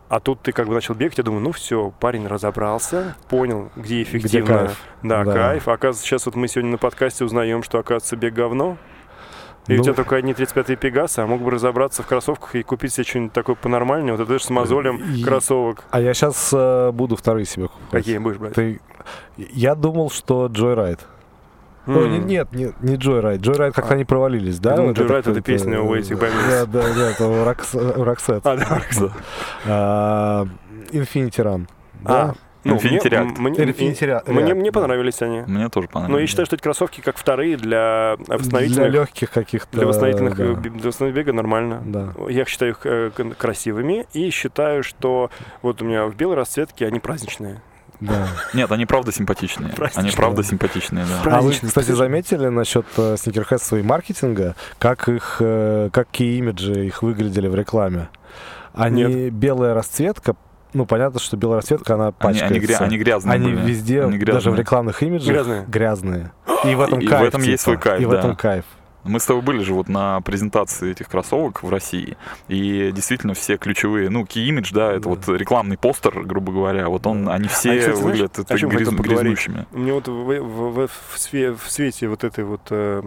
А 0.08 0.20
тут 0.20 0.40
ты 0.40 0.52
как 0.52 0.68
бы 0.68 0.74
начал 0.74 0.94
бегать, 0.94 1.18
я 1.18 1.24
думаю, 1.24 1.42
ну 1.42 1.52
все, 1.52 1.92
парень 2.00 2.26
разобрался, 2.26 3.14
понял, 3.28 3.70
где 3.76 4.02
эффективно. 4.02 4.58
кайф. 4.58 4.80
Да, 5.02 5.24
Да. 5.24 5.32
кайф. 5.32 5.68
Оказывается, 5.68 6.02
сейчас 6.06 6.24
вот 6.26 6.34
мы 6.34 6.48
сегодня 6.48 6.70
на 6.72 6.78
подкасте 6.78 7.24
узнаем, 7.24 7.62
что, 7.62 7.78
оказывается, 7.78 8.16
бег 8.16 8.32
говно. 8.34 8.78
И 9.66 9.74
у 9.74 9.76
Ну. 9.78 9.82
тебя 9.84 9.92
только 9.92 10.16
одни 10.16 10.32
35-е 10.32 10.76
Пегасы, 10.76 11.18
а 11.18 11.26
мог 11.26 11.42
бы 11.42 11.50
разобраться 11.50 12.02
в 12.02 12.06
кроссовках 12.06 12.54
и 12.54 12.62
купить 12.62 12.94
себе 12.94 13.04
что-нибудь 13.04 13.34
такое 13.34 13.54
понормальнее. 13.54 14.14
Вот 14.14 14.22
это 14.22 14.38
же 14.38 14.42
с 14.42 14.48
мозолем 14.48 14.96
И- 15.14 15.22
кроссовок. 15.22 15.84
А 15.90 16.00
я 16.00 16.14
сейчас 16.14 16.54
буду 16.94 17.16
вторые 17.16 17.44
себе 17.44 17.66
покупать. 17.66 17.90
Какие 17.90 18.16
будешь 18.16 18.38
брать? 18.38 18.54
Ты... 18.54 18.80
Я 19.36 19.74
думал, 19.74 20.08
что 20.10 20.46
Joyride. 20.46 21.00
Ой, 21.88 22.06
М. 22.06 22.12
не- 22.12 22.18
нет, 22.34 22.48
нет, 22.52 22.74
не 22.82 22.96
Joyride. 22.96 23.38
Joyride 23.38 23.72
как-то 23.72 23.90
А. 23.92 23.94
они 23.94 24.04
провалились, 24.04 24.58
да? 24.60 24.76
Вот 24.76 24.96
Joyride 24.98 25.08
как-то 25.08 25.30
это 25.32 25.40
песня 25.40 25.80
у 25.80 25.94
этих 25.94 26.18
Бэмбис. 26.18 26.46
Да, 26.48 26.66
да, 26.66 26.90
нет, 26.94 27.20
у 27.20 27.44
Рокс- 27.44 27.74
у 27.74 28.04
Roxette. 28.04 28.42
А, 28.44 28.56
да. 28.56 28.82
Да. 29.00 29.12
А, 29.66 30.46
Infinity 30.92 31.42
Run. 31.44 31.66
А, 32.04 32.08
Да? 32.28 32.34
ну, 32.64 32.76
Infinity 32.76 32.88
мне- 32.88 32.98
React. 32.98 33.38
мне- 33.38 33.56
Infinity 33.58 34.22
React, 34.24 34.54
Мне, 34.54 34.70
да. 34.70 34.80
понравились 34.80 35.22
они. 35.22 35.40
Мне 35.46 35.68
тоже 35.68 35.88
понравилось. 35.88 36.12
Но 36.16 36.20
я 36.20 36.26
считаю, 36.26 36.46
что 36.46 36.56
эти 36.56 36.62
кроссовки 36.62 37.00
как 37.00 37.16
вторые 37.16 37.56
для 37.56 38.16
Для 38.18 38.36
восстановительных, 38.38 38.92
легких 38.92 39.30
каких-то. 39.30 39.76
для 39.76 39.86
восстановительных, 39.86 40.36
да. 40.36 40.44
э, 40.44 40.54
для 40.56 40.70
восстановительного 40.88 41.10
бега 41.12 41.32
нормально. 41.32 41.82
Да. 41.86 42.14
Я 42.28 42.44
считаю 42.44 42.72
их 42.72 42.80
э, 42.84 43.10
красивыми 43.38 44.06
и 44.12 44.30
считаю, 44.30 44.82
что 44.82 45.30
вот 45.62 45.82
у 45.82 45.84
меня 45.84 46.06
в 46.06 46.14
белой 46.16 46.36
расцветке 46.36 46.86
они 46.86 47.00
праздничные. 47.00 47.62
Да. 48.00 48.28
Нет, 48.54 48.70
они 48.70 48.86
правда 48.86 49.10
симпатичные. 49.12 49.72
Они 49.94 50.10
правда 50.12 50.42
симпатичные, 50.44 51.04
да. 51.24 51.38
А 51.38 51.40
вы, 51.40 51.52
кстати, 51.52 51.90
заметили 51.92 52.46
насчет 52.48 52.86
э, 52.96 53.16
сникерхедства 53.18 53.76
и 53.76 53.82
маркетинга, 53.82 54.54
как 54.78 55.08
их, 55.08 55.38
э, 55.40 55.90
какие 55.92 56.38
имиджи 56.38 56.86
их 56.86 57.02
выглядели 57.02 57.48
в 57.48 57.54
рекламе? 57.56 58.08
Они 58.72 59.02
Нет. 59.04 59.32
белая 59.32 59.74
расцветка, 59.74 60.36
ну 60.74 60.86
понятно, 60.86 61.18
что 61.18 61.36
белая 61.36 61.56
расцветка 61.60 61.94
она 61.94 62.06
Они, 62.06 62.14
пачкается. 62.18 62.46
они, 62.54 62.58
гря- 62.60 62.76
они 62.78 62.98
грязные 62.98 63.34
Они 63.34 63.52
были. 63.52 63.66
везде, 63.66 64.02
Они 64.04 64.18
даже 64.18 64.50
в 64.50 64.52
грязные. 64.54 64.56
рекламных 64.60 65.02
имиджах 65.02 65.28
Грязные? 65.32 65.64
грязные. 65.66 66.32
И 66.64 66.74
в 66.76 66.80
этом 66.80 67.00
И 67.00 67.06
в 67.06 67.10
кайф. 67.10 67.28
этом 67.28 67.42
есть 67.42 67.50
типа. 67.50 67.62
свой 67.62 67.78
кайф, 67.78 68.00
И 68.02 68.04
в 68.04 68.10
да. 68.10 68.18
этом 68.20 68.36
кайф. 68.36 68.64
Мы 69.08 69.20
с 69.20 69.24
тобой 69.26 69.42
были 69.42 69.62
же 69.62 69.74
вот 69.74 69.88
на 69.88 70.20
презентации 70.20 70.90
этих 70.92 71.08
кроссовок 71.08 71.62
в 71.62 71.70
России, 71.70 72.16
и 72.48 72.92
действительно 72.92 73.34
все 73.34 73.56
ключевые, 73.56 74.10
ну, 74.10 74.24
key 74.24 74.48
image, 74.50 74.72
да, 74.72 74.92
это 74.92 75.00
Да. 75.04 75.08
вот 75.10 75.28
рекламный 75.28 75.78
постер, 75.78 76.22
грубо 76.24 76.52
говоря, 76.52 76.88
вот 76.88 77.06
он, 77.06 77.28
они 77.28 77.48
все 77.48 77.72
А, 77.72 77.78
кстати, 77.78 77.96
знаешь, 77.96 77.98
выглядят 78.04 78.38
это 78.38 78.56
поговорить? 78.96 79.22
грязнущими. 79.38 79.66
Мне 79.72 79.92
вот 79.92 80.06
в, 80.08 80.12
в- 80.12 80.86
в- 80.86 80.88
в 80.88 81.16
све- 81.16 81.56
в 81.56 81.70
свете 81.70 82.08
вот 82.08 82.22
этой 82.24 82.44
вот, 82.44 82.60
э, 82.70 83.02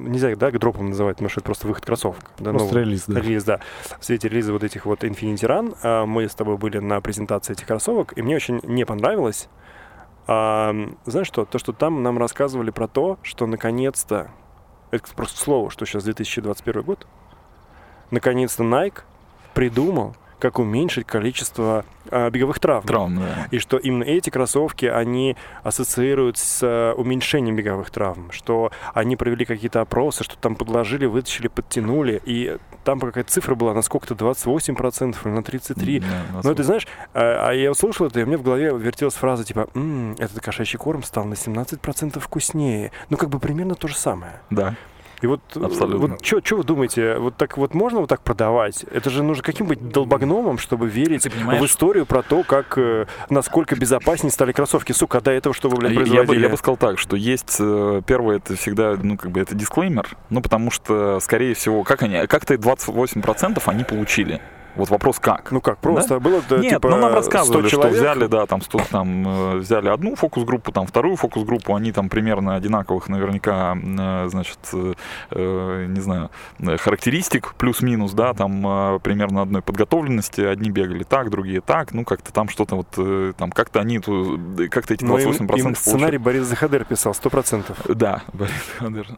нельзя, 0.00 0.34
да, 0.36 0.50
дропом 0.52 0.90
называть, 0.90 1.16
потому 1.16 1.28
что 1.30 1.40
это 1.40 1.46
просто 1.46 1.66
выход 1.66 1.84
кроссовок. 1.84 2.30
Да, 2.38 2.50
Просто 2.52 2.68
нового. 2.74 2.78
релиз, 2.78 3.04
да. 3.06 3.20
Релиз, 3.20 3.44
да. 3.44 3.60
В 3.98 4.04
свете 4.04 4.28
релиза 4.28 4.52
вот 4.52 4.62
этих 4.62 4.86
вот 4.86 5.02
Infinity 5.04 5.34
Run 5.48 5.76
а, 5.82 6.06
мы 6.06 6.28
с 6.28 6.34
тобой 6.34 6.56
были 6.58 6.78
на 6.78 7.00
презентации 7.00 7.52
этих 7.54 7.66
кроссовок, 7.66 8.16
и 8.16 8.22
мне 8.22 8.36
очень 8.36 8.60
не 8.62 8.84
понравилось. 8.86 9.48
А, 10.26 10.74
знаешь 11.06 11.26
что? 11.26 11.44
То, 11.44 11.58
что 11.58 11.72
там 11.72 12.02
нам 12.02 12.18
рассказывали 12.18 12.70
про 12.70 12.86
то, 12.86 13.18
что 13.22 13.46
наконец-то, 13.46 14.30
это 14.90 15.14
просто 15.14 15.38
слово, 15.38 15.70
что 15.70 15.86
сейчас 15.86 16.04
2021 16.04 16.82
год, 16.82 17.06
наконец-то 18.10 18.62
Nike 18.64 19.00
придумал, 19.54 20.16
как 20.40 20.58
уменьшить 20.58 21.06
количество 21.06 21.84
а, 22.10 22.28
беговых 22.30 22.58
травм. 22.58 22.86
Травм, 22.86 23.16
да. 23.20 23.46
И 23.52 23.58
что 23.58 23.76
именно 23.76 24.02
эти 24.02 24.30
кроссовки, 24.30 24.86
они 24.86 25.36
ассоциируют 25.62 26.38
с 26.38 26.60
э, 26.62 26.92
уменьшением 26.96 27.54
беговых 27.54 27.90
травм, 27.90 28.32
что 28.32 28.72
они 28.94 29.16
провели 29.16 29.44
какие-то 29.44 29.80
опросы, 29.80 30.24
что 30.24 30.36
там 30.36 30.56
подложили, 30.56 31.06
вытащили, 31.06 31.48
подтянули, 31.48 32.20
и 32.24 32.56
там 32.84 32.98
какая-то 32.98 33.30
цифра 33.30 33.54
была 33.54 33.74
на 33.74 33.82
сколько-то 33.82 34.14
28% 34.14 35.16
или 35.24 35.30
на 35.32 35.40
33%. 35.40 36.00
Да, 36.00 36.40
Ну, 36.42 36.54
ты 36.54 36.62
знаешь, 36.64 36.86
а 37.14 37.48
а 37.50 37.52
я 37.52 37.70
услышал 37.70 38.06
это, 38.06 38.20
и 38.20 38.22
у 38.22 38.26
меня 38.26 38.38
в 38.38 38.42
голове 38.42 38.72
вертелась 38.76 39.14
фраза 39.14 39.44
типа 39.44 39.68
«М, 39.74 40.12
«Этот 40.18 40.40
кошачий 40.40 40.78
корм 40.78 41.02
стал 41.02 41.24
на 41.24 41.34
17% 41.34 42.18
вкуснее». 42.20 42.90
Ну, 43.10 43.16
как 43.16 43.28
бы 43.28 43.38
примерно 43.38 43.74
то 43.74 43.86
же 43.88 43.96
самое. 43.96 44.40
Да. 44.50 44.74
И 45.22 45.26
вот, 45.26 45.40
Абсолютно. 45.54 46.16
вот 46.16 46.24
что 46.24 46.56
вы 46.56 46.64
думаете, 46.64 47.16
вот 47.18 47.36
так 47.36 47.58
вот 47.58 47.74
можно 47.74 48.00
вот 48.00 48.08
так 48.08 48.22
продавать? 48.22 48.84
Это 48.90 49.10
же 49.10 49.22
нужно 49.22 49.42
каким 49.42 49.66
быть 49.66 49.90
долбогномом, 49.90 50.58
чтобы 50.58 50.88
верить 50.88 51.26
в 51.26 51.64
историю 51.64 52.06
про 52.06 52.22
то, 52.22 52.42
как, 52.42 52.78
э, 52.78 53.06
насколько 53.28 53.76
безопаснее 53.76 54.30
стали 54.32 54.52
кроссовки. 54.52 54.92
Сука, 54.92 55.18
а 55.18 55.20
до 55.20 55.30
этого 55.30 55.54
что 55.54 55.68
вы, 55.68 55.76
блядь, 55.76 55.92
Я- 55.92 55.98
я, 56.00 56.04
бы, 56.04 56.06
производили? 56.10 56.42
я 56.44 56.48
бы 56.48 56.56
сказал 56.56 56.76
так, 56.76 56.98
что 56.98 57.16
есть 57.16 57.56
э, 57.60 58.02
первое, 58.06 58.36
это 58.36 58.56
всегда, 58.56 58.96
ну, 59.00 59.16
как 59.16 59.30
бы 59.30 59.40
это 59.40 59.54
дисклеймер, 59.54 60.08
ну, 60.30 60.40
потому 60.40 60.70
что, 60.70 61.20
скорее 61.20 61.54
всего, 61.54 61.84
как 61.84 62.02
они, 62.02 62.26
как-то 62.26 62.54
28% 62.54 63.62
они 63.66 63.84
получили. 63.84 64.40
Вот 64.76 64.88
вопрос 64.90 65.18
как? 65.18 65.50
Ну 65.50 65.60
как, 65.60 65.78
просто 65.78 66.20
было 66.20 66.40
э, 66.50 66.58
Нет, 66.60 66.74
типа 66.74 66.90
ну 66.90 66.96
нам 66.96 67.10
100 67.10 67.16
рассказывали, 67.16 67.68
что 67.68 67.88
взяли, 67.88 68.26
да, 68.26 68.46
там, 68.46 68.62
100, 68.62 68.80
там 68.90 69.28
э, 69.28 69.56
взяли 69.58 69.88
одну 69.88 70.14
фокус-группу, 70.14 70.72
там 70.72 70.86
вторую 70.86 71.16
фокус-группу, 71.16 71.74
они 71.74 71.92
там 71.92 72.08
примерно 72.08 72.54
одинаковых 72.54 73.08
наверняка, 73.08 73.76
э, 73.76 74.28
значит, 74.28 74.58
э, 74.72 74.94
э, 75.32 75.86
не 75.88 76.00
знаю, 76.00 76.30
характеристик 76.78 77.54
плюс-минус, 77.54 78.12
да, 78.12 78.32
там 78.34 79.00
примерно 79.00 79.42
одной 79.42 79.62
подготовленности, 79.62 80.40
одни 80.40 80.70
бегали 80.70 81.02
так, 81.02 81.30
другие 81.30 81.60
так, 81.60 81.92
ну 81.92 82.04
как-то 82.04 82.32
там 82.32 82.48
что-то 82.48 82.76
вот, 82.76 83.36
там 83.36 83.50
как-то 83.50 83.80
они, 83.80 83.98
как-то 83.98 84.94
эти 84.94 85.04
Ну, 85.04 85.18
им- 85.18 85.30
28% 85.30 85.40
им 85.40 85.46
получили. 85.46 85.74
сценарий 85.74 86.18
Борис 86.18 86.46
Захадер 86.46 86.84
писал, 86.84 87.12
100%. 87.12 87.94
Да, 87.94 88.22
Борис 88.32 88.52
Федорович. 88.78 89.08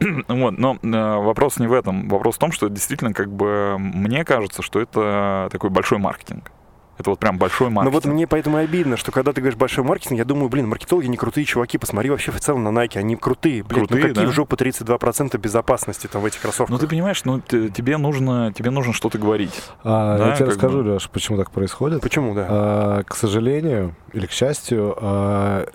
вот, 0.28 0.58
но 0.58 0.78
вопрос 1.22 1.58
не 1.58 1.66
в 1.66 1.72
этом. 1.72 2.08
Вопрос 2.08 2.36
в 2.36 2.38
том, 2.38 2.52
что 2.52 2.68
действительно, 2.68 3.12
как 3.12 3.30
бы, 3.30 3.76
мне 3.78 4.24
кажется, 4.24 4.62
что 4.62 4.80
это 4.80 5.01
такой 5.50 5.70
большой 5.70 5.98
маркетинг. 5.98 6.50
Это 6.98 7.08
вот 7.10 7.18
прям 7.18 7.38
большой 7.38 7.68
Но 7.68 7.76
маркетинг. 7.76 8.04
вот 8.04 8.12
мне 8.12 8.26
поэтому 8.26 8.58
обидно, 8.58 8.96
что 8.98 9.10
когда 9.12 9.32
ты 9.32 9.40
говоришь 9.40 9.58
большой 9.58 9.82
маркетинг, 9.82 10.18
я 10.18 10.24
думаю, 10.26 10.50
блин, 10.50 10.68
маркетологи 10.68 11.06
не 11.06 11.16
крутые 11.16 11.46
чуваки, 11.46 11.78
посмотри 11.78 12.10
вообще 12.10 12.30
в 12.30 12.38
целом 12.38 12.62
на 12.62 12.68
Nike, 12.68 12.98
они 12.98 13.16
крутые, 13.16 13.62
блядь, 13.64 13.78
Крутые, 13.88 14.02
ну 14.02 14.08
какие 14.08 14.24
да. 14.26 14.30
в 14.30 14.34
жопу 14.34 14.56
32% 14.56 15.38
безопасности 15.38 16.06
там 16.06 16.20
в 16.22 16.26
этих 16.26 16.40
кроссовках. 16.42 16.68
Ну 16.68 16.78
ты 16.78 16.86
понимаешь, 16.86 17.24
ну 17.24 17.40
т- 17.40 17.70
тебе 17.70 17.96
нужно, 17.96 18.52
тебе 18.52 18.70
нужно 18.70 18.92
что-то 18.92 19.18
говорить. 19.18 19.62
А, 19.82 20.18
Да, 20.18 20.28
я 20.28 20.36
тебе 20.36 20.46
расскажу, 20.46 20.82
бы. 20.82 20.90
Леш, 20.92 21.08
почему 21.08 21.38
так 21.38 21.50
происходит. 21.50 22.02
Почему, 22.02 22.34
да? 22.34 22.46
А, 22.48 23.02
к 23.04 23.16
сожалению 23.16 23.96
или 24.12 24.26
к 24.26 24.30
счастью, 24.30 24.94
а, 25.00 25.66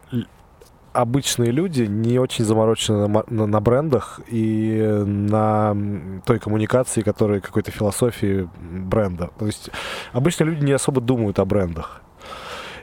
обычные 1.01 1.51
люди 1.51 1.83
не 1.83 2.19
очень 2.19 2.45
заморочены 2.45 3.07
на, 3.07 3.23
на- 3.29 3.45
на 3.47 3.61
брендах 3.61 4.19
и 4.27 5.03
на 5.05 5.75
той 6.25 6.39
коммуникации, 6.39 7.01
которой 7.01 7.39
какой-то 7.41 7.71
философии 7.71 8.49
бренда. 8.59 9.29
То 9.39 9.45
есть 9.45 9.69
обычные 10.13 10.49
люди 10.51 10.65
не 10.65 10.73
особо 10.73 11.01
думают 11.01 11.39
о 11.39 11.45
брендах. 11.45 12.01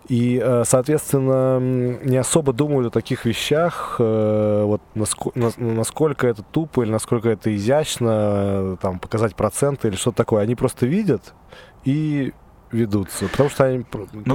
И, 0.08 0.38
э, 0.44 0.64
соответственно, 0.66 1.58
не 2.04 2.18
особо 2.18 2.52
думают 2.52 2.88
о 2.88 2.90
таких 2.90 3.24
вещах, 3.24 3.96
э, 3.98 4.62
вот 4.64 4.82
наско- 4.94 5.32
нас- 5.34 5.56
насколько 5.56 6.26
это 6.26 6.42
тупо 6.42 6.82
или 6.82 6.90
насколько 6.90 7.28
это 7.30 7.54
изящно, 7.56 8.10
э, 8.12 8.76
там, 8.82 8.98
показать 8.98 9.34
проценты 9.34 9.88
или 9.88 9.96
что-то 9.96 10.18
такое. 10.18 10.42
Они 10.42 10.54
просто 10.54 10.86
видят 10.86 11.32
и 11.86 12.32
ведутся, 12.74 13.28
потому 13.28 13.48
что 13.50 13.64
они 13.64 13.78
Ну, 13.78 13.84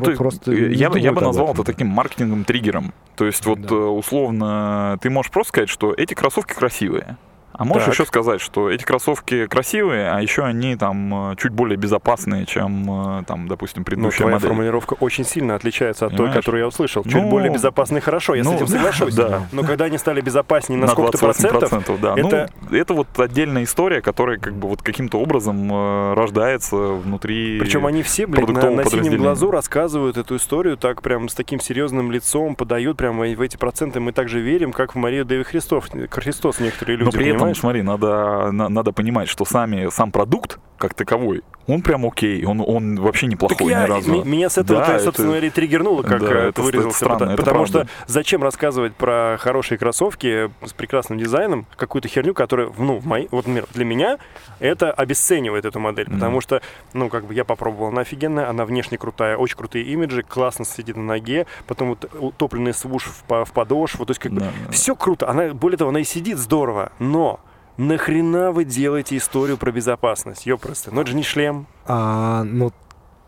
про- 0.02 0.10
есть, 0.10 0.18
просто 0.18 0.52
э, 0.52 0.74
я, 0.74 0.90
бы- 0.90 1.00
я 1.00 1.12
бы 1.12 1.22
назвал 1.22 1.54
это 1.54 1.64
таким 1.64 1.88
маркетингом-триггером. 1.88 2.94
То 3.16 3.26
есть, 3.26 3.46
вот 3.46 3.62
Да. 3.62 3.76
э, 3.76 3.78
условно, 3.78 4.98
ты 5.02 5.10
можешь 5.10 5.32
просто 5.32 5.50
сказать, 5.50 5.70
что 5.70 5.94
эти 5.94 6.14
кроссовки 6.14 6.54
красивые. 6.54 7.18
А 7.60 7.66
можешь 7.66 7.84
Так. 7.86 7.94
еще 7.94 8.06
сказать, 8.06 8.40
что 8.40 8.70
эти 8.72 8.84
кроссовки 8.84 9.46
красивые, 9.48 10.10
а 10.12 10.22
еще 10.22 10.44
они 10.46 10.76
там 10.78 11.32
э, 11.32 11.36
чуть 11.36 11.52
более 11.52 11.76
безопасные, 11.78 12.46
чем, 12.46 13.20
э, 13.20 13.24
там, 13.26 13.48
допустим, 13.50 13.82
Ну, 13.82 13.86
предыдущая 13.86 14.20
твоя 14.20 14.36
модель. 14.38 14.48
формулировка 14.48 14.94
очень 14.94 15.26
сильно 15.26 15.56
отличается 15.56 16.06
от 16.06 16.12
той, 16.12 16.18
Понимаешь? 16.20 16.36
которую 16.38 16.62
я 16.62 16.68
услышал. 16.68 17.04
Чуть 17.04 17.14
Ну, 17.16 17.30
более 17.30 17.52
безопасный 17.52 18.00
хорошо, 18.00 18.34
я 18.36 18.44
ну, 18.46 18.52
с 18.54 18.56
этим 18.56 18.68
соглашусь. 18.76 19.14
да. 19.14 19.44
Но 19.52 19.64
когда 19.64 19.86
они 19.86 19.98
стали 19.98 20.22
безопаснее 20.22 20.80
на, 20.80 20.88
сколько-то 20.88 21.18
28%, 21.18 21.60
процентов, 21.60 22.00
да. 22.02 22.14
это- 22.18 22.50
Ну, 22.72 22.78
это 22.78 22.94
вот 22.94 23.08
отдельная 23.20 23.64
история, 23.64 24.02
которая 24.02 24.38
как 24.38 24.54
бы 24.54 24.70
вот 24.70 24.82
каким-то 24.82 25.20
образом 25.20 25.70
э, 25.70 26.14
рождается 26.14 26.78
внутри. 26.78 27.60
Причем 27.60 27.86
они 27.86 28.04
все, 28.04 28.26
блядь, 28.26 28.48
на, 28.48 28.72
на 28.72 28.86
синем 28.86 29.18
глазу 29.18 29.52
рассказывают 29.52 30.16
эту 30.18 30.38
историю 30.38 30.78
так 30.78 31.02
прям 31.02 31.28
с 31.28 31.34
таким 31.34 31.60
серьезным 31.60 32.10
лицом, 32.10 32.56
подают 32.56 32.96
прямо 32.96 33.26
в 33.28 33.42
эти 33.42 33.58
проценты. 33.58 34.00
Мы 34.00 34.14
также 34.14 34.40
верим, 34.40 34.72
как 34.72 34.96
в 34.96 34.98
Марию 34.98 35.26
Дэви 35.26 35.44
Христов, 35.44 35.90
Христос 36.10 36.62
некоторые 36.62 36.96
люди, 36.96 37.06
Но 37.08 37.12
при 37.12 37.28
этом, 37.30 37.49
понимаешь? 37.56 37.60
смотри, 37.60 37.82
надо, 37.82 38.52
на- 38.52 38.70
надо 38.70 38.92
понимать, 38.92 39.28
что 39.30 39.46
сами, 39.46 39.90
сам 39.90 40.12
продукт, 40.12 40.60
как 40.80 40.96
таковой, 40.96 41.44
он 41.68 41.84
прям 41.84 42.04
окей, 42.06 42.44
он, 42.46 42.64
он 42.66 42.96
вообще 43.00 43.28
неплохой 43.28 43.56
Так 43.58 43.68
я, 43.68 43.84
ни 43.84 43.88
разу. 43.90 44.24
меня 44.26 44.50
с 44.50 44.58
этого, 44.58 44.80
Да, 44.80 44.96
это- 44.96 45.04
собственно 45.04 45.28
говоря, 45.30 45.52
триггернуло, 45.52 46.02
как 46.02 46.20
да, 46.22 46.26
э, 46.28 46.30
это- 46.48 46.54
ты 46.54 46.62
выразился. 46.64 46.88
это 46.90 46.98
странно, 46.98 47.18
Потому- 47.20 47.34
это 47.34 47.44
потому 47.44 47.66
что 47.68 47.88
зачем 48.08 48.42
рассказывать 48.42 48.96
про 48.96 49.38
хорошие 49.40 49.78
кроссовки 49.78 50.50
с 50.66 50.74
прекрасным 50.74 51.20
дизайном, 51.20 51.68
какую-то 51.76 52.08
херню, 52.08 52.34
которая, 52.34 52.72
ну, 52.78 52.98
в 52.98 53.06
моей, 53.06 53.28
вот, 53.30 53.46
например, 53.46 53.68
для 53.74 53.86
меня 53.86 54.18
это 54.60 54.92
обесценивает 54.92 55.66
эту 55.66 55.80
модель, 55.80 56.08
Мгм. 56.08 56.16
потому 56.16 56.42
что, 56.42 56.62
ну, 56.94 57.10
как 57.10 57.26
бы 57.26 57.34
я 57.36 57.44
попробовал, 57.46 57.90
она 57.90 58.02
офигенная, 58.02 58.50
она 58.50 58.66
внешне 58.66 58.98
крутая, 58.98 59.38
очень 59.38 59.58
крутые 59.58 59.86
имиджи, 59.86 60.24
классно 60.24 60.66
сидит 60.66 60.96
на 60.98 61.04
ноге, 61.04 61.46
потом 61.68 61.90
вот 61.90 62.10
утопленный 62.20 62.74
свуш 62.74 63.04
в, 63.28 63.46
в 63.46 63.52
подошву, 63.52 64.06
то 64.06 64.12
есть 64.12 64.20
как 64.22 64.32
бы 64.32 64.40
Да, 64.40 64.46
да. 64.66 64.72
все 64.72 64.96
круто, 64.96 65.30
она, 65.30 65.54
более 65.54 65.78
того, 65.78 65.90
она 65.90 66.00
и 66.00 66.04
сидит 66.04 66.38
здорово, 66.40 66.92
но 67.00 67.40
нахрена 67.80 68.52
вы 68.52 68.66
делаете 68.66 69.18
историю 69.18 69.58
про 69.58 69.72
безопасность? 69.72 70.46
Ёпросты, 70.46 70.92
ну 70.92 71.02
это 71.02 71.12
же 71.12 71.16
не 71.16 71.24
шлем. 71.24 71.66
А, 71.86 72.44
ну, 72.44 72.72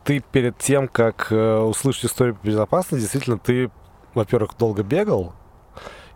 ты 0.03 0.19
перед 0.19 0.57
тем, 0.57 0.87
как 0.87 1.27
э, 1.31 1.57
услышать 1.59 2.05
историю 2.05 2.35
по 2.35 2.45
безопасности, 2.45 3.01
действительно, 3.01 3.39
ты, 3.39 3.71
во-первых, 4.13 4.51
долго 4.57 4.83
бегал, 4.83 5.33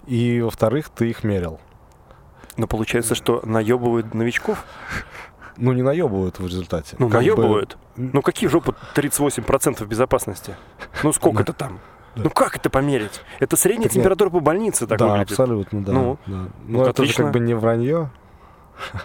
и, 0.06 0.42
во-вторых, 0.42 0.90
ты 0.90 1.10
их 1.10 1.24
мерил. 1.24 1.60
Но 2.58 2.68
получается, 2.68 3.16
что 3.16 3.42
наебывают 3.46 4.14
новичков? 4.14 4.66
Ну, 5.58 5.72
не 5.72 5.82
наебывают 5.82 6.40
в 6.40 6.46
результате. 6.46 6.96
Ну, 7.00 7.08
Как 7.10 7.22
бы- 7.22 7.28
наебывают. 7.28 7.78
Ну, 7.96 8.22
какие 8.22 8.50
жопы 8.50 8.76
38% 8.94 9.86
безопасности? 9.86 10.56
Ну, 11.04 11.14
сколько 11.14 11.44
это 11.44 11.54
там? 11.54 11.80
Да. 12.16 12.24
Ну, 12.24 12.30
как 12.30 12.56
это 12.58 12.70
померить? 12.70 13.22
Это 13.40 13.56
средняя 13.58 13.84
Так 13.90 13.96
нет. 13.96 14.04
температура 14.04 14.30
по 14.30 14.40
больнице 14.40 14.88
так 14.88 14.98
да, 15.00 15.08
выглядит. 15.08 15.32
абсолютно, 15.32 15.84
да. 15.84 15.92
Ну, 15.94 16.18
да. 16.26 16.38
вот 16.38 16.50
Ну, 16.68 16.86
это 16.86 17.06
же 17.06 17.14
как 17.14 17.32
бы 17.32 17.40
не 17.40 17.54
вранье. 17.54 18.10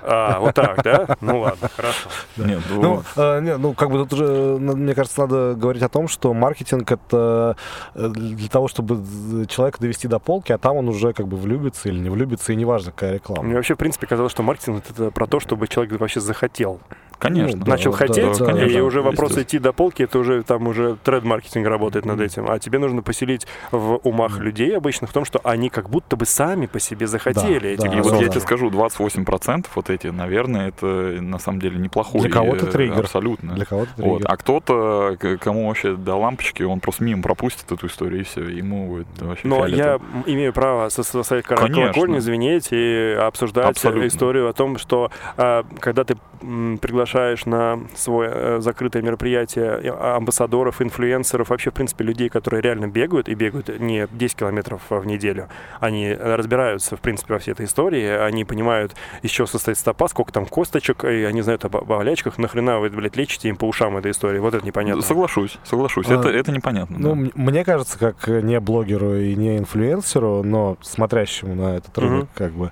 А, 0.02 0.38
вот 0.40 0.54
так, 0.54 0.82
да? 0.82 1.16
Ну, 1.20 1.40
ладно, 1.40 1.68
хорошо. 1.74 2.08
Нет, 2.36 2.60
Ну, 2.70 2.80
ну, 2.82 3.02
э, 3.16 3.40
не, 3.40 3.56
ну, 3.56 3.74
как 3.74 3.90
бы 3.90 3.98
тут 3.98 4.12
уже, 4.12 4.24
мне 4.58 4.94
кажется, 4.94 5.20
надо 5.20 5.54
говорить 5.54 5.82
о 5.82 5.88
том, 5.88 6.08
что 6.08 6.32
маркетинг 6.34 6.90
это 6.90 7.56
э, 7.94 8.08
для 8.08 8.48
того, 8.48 8.68
чтобы 8.68 9.46
человека 9.46 9.78
довести 9.80 10.08
до 10.08 10.18
полки, 10.18 10.52
а 10.52 10.58
там 10.58 10.76
он 10.76 10.88
уже 10.88 11.12
как 11.12 11.28
бы 11.28 11.36
влюбится 11.36 11.88
или 11.88 11.98
не 11.98 12.10
влюбится, 12.10 12.52
и 12.52 12.56
неважно, 12.56 12.92
какая 12.92 13.14
реклама. 13.14 13.42
Мне 13.42 13.54
вообще, 13.56 13.74
в 13.74 13.78
принципе, 13.78 14.06
казалось, 14.06 14.32
что 14.32 14.42
маркетинг— 14.42 14.84
это 14.90 15.10
про 15.10 15.26
то, 15.26 15.40
чтобы 15.40 15.68
человек 15.68 15.98
вообще 16.00 16.20
захотел 16.20 16.80
Конечно. 17.20 17.58
Ну, 17.58 17.64
да, 17.64 17.70
начал 17.70 17.90
да, 17.92 17.96
хотеть, 17.98 18.38
да, 18.38 18.64
и 18.66 18.74
да, 18.74 18.82
уже 18.82 19.02
вопрос 19.02 19.36
идти 19.38 19.58
до 19.58 19.72
полки, 19.72 20.02
это 20.02 20.18
уже 20.18 20.42
там 20.42 20.66
уже 20.66 20.96
тренд-маркетинг 21.04 21.66
работает 21.66 22.06
над 22.06 22.20
этим. 22.20 22.50
А 22.50 22.58
тебе 22.58 22.78
нужно 22.78 23.02
поселить 23.02 23.46
в 23.70 23.96
умах 24.04 24.38
людей 24.40 24.76
обычно 24.76 25.06
в 25.06 25.12
том, 25.12 25.24
что 25.24 25.40
они 25.44 25.68
как 25.70 25.90
будто 25.90 26.16
бы 26.16 26.24
сами 26.26 26.66
по 26.66 26.80
себе 26.80 27.06
захотели 27.06 27.60
Да, 27.60 27.68
эти 27.68 27.80
да, 27.82 27.92
И 27.92 27.96
да, 27.96 28.02
вот 28.02 28.12
я 28.14 28.26
да. 28.26 28.32
тебе 28.32 28.40
скажу, 28.40 28.70
28% 28.70 29.66
вот 29.74 29.90
эти, 29.90 30.06
наверное, 30.08 30.68
это 30.68 30.86
на 30.86 31.38
самом 31.38 31.60
деле 31.60 31.78
неплохой. 31.78 32.22
Для 32.22 32.30
кого-то 32.30 32.66
э, 32.66 32.70
триггер. 32.70 33.00
Абсолютно. 33.00 33.54
Для 33.54 33.64
кого-то 33.66 33.90
Вот. 33.96 34.18
триггер. 34.18 34.26
А 34.32 34.36
кто-то, 34.36 35.16
кому 35.40 35.68
вообще 35.68 35.94
до 35.96 36.14
лампочки, 36.16 36.62
он 36.62 36.80
просто 36.80 37.04
мимо 37.04 37.22
пропустит 37.22 37.70
эту 37.70 37.86
историю, 37.86 38.20
и 38.20 38.24
все, 38.24 38.42
ему 38.44 38.86
будет 38.88 39.06
вообще 39.18 39.46
Но 39.46 39.66
я 39.66 39.76
фиолетово. 39.98 40.02
имею 40.26 40.52
право 40.52 40.88
со, 40.88 41.02
со 41.02 41.22
своей 41.22 41.42
колокольни 41.42 42.18
звенеть 42.18 42.68
и 42.70 43.16
обсуждать 43.20 43.66
Абсолютно. 43.66 44.06
историю 44.08 44.48
о 44.48 44.52
том, 44.52 44.78
что 44.78 45.10
а, 45.36 45.64
когда 45.80 46.04
ты 46.04 46.16
м, 46.42 46.78
приглашаешь 47.10 47.46
на 47.46 47.80
свое 47.94 48.30
э, 48.32 48.60
закрытое 48.60 49.02
мероприятие 49.02 49.80
э, 49.82 49.88
амбассадоров, 49.90 50.80
инфлюенсеров, 50.80 51.50
вообще, 51.50 51.70
в 51.70 51.74
принципе, 51.74 52.04
людей, 52.04 52.28
которые 52.28 52.62
реально 52.62 52.86
бегают, 52.86 53.28
и 53.28 53.34
бегают 53.34 53.68
не 53.80 54.06
10 54.10 54.36
километров 54.36 54.82
в 54.88 55.04
неделю, 55.04 55.48
они 55.80 56.06
э, 56.06 56.34
разбираются, 56.36 56.96
в 56.96 57.00
принципе, 57.00 57.34
во 57.34 57.38
всей 57.40 57.52
этой 57.52 57.66
истории, 57.66 58.06
они 58.06 58.44
понимают, 58.44 58.94
из 59.22 59.30
чего 59.30 59.46
состоит 59.46 59.78
стопа, 59.78 60.08
сколько 60.08 60.32
там 60.32 60.46
косточек, 60.46 61.04
и 61.04 61.24
они 61.24 61.42
знают 61.42 61.64
об, 61.64 61.76
об 61.76 61.86
болячках, 61.86 62.38
нахрена 62.38 62.78
вы, 62.78 62.90
блядь, 62.90 63.16
лечите 63.16 63.48
им 63.48 63.56
по 63.56 63.66
ушам 63.66 63.96
этой 63.96 64.12
истории, 64.12 64.38
вот 64.38 64.54
это 64.54 64.64
непонятно. 64.64 65.02
Соглашусь, 65.02 65.58
соглашусь. 65.64 66.06
А, 66.08 66.14
это, 66.14 66.28
это 66.28 66.52
непонятно. 66.52 66.96
Ну, 66.98 67.14
да. 67.14 67.30
мне 67.34 67.64
кажется, 67.64 67.98
как 67.98 68.28
не 68.28 68.60
блогеру 68.60 69.16
и 69.16 69.34
не 69.34 69.58
инфлюенсеру, 69.58 70.42
но 70.42 70.76
смотрящему 70.82 71.54
на 71.54 71.76
этот 71.76 71.96
рынок 71.98 72.10
Мгм. 72.20 72.28
как 72.34 72.52
бы 72.52 72.70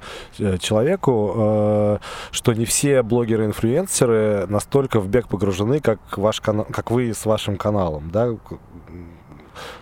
человеку, 0.59 1.33
э, 1.37 1.99
что 2.31 2.53
не 2.53 2.65
все 2.65 3.03
блогеры-инфлюенсеры 3.03 4.28
настолько 4.49 5.01
в 5.01 5.09
бег 5.09 5.29
погружены, 5.29 5.81
как 5.81 5.99
ваш 6.17 6.41
канал, 6.41 6.67
как 6.71 6.91
вы 6.91 7.13
с 7.15 7.25
вашим 7.27 7.57
каналом, 7.57 8.11
да? 8.11 8.31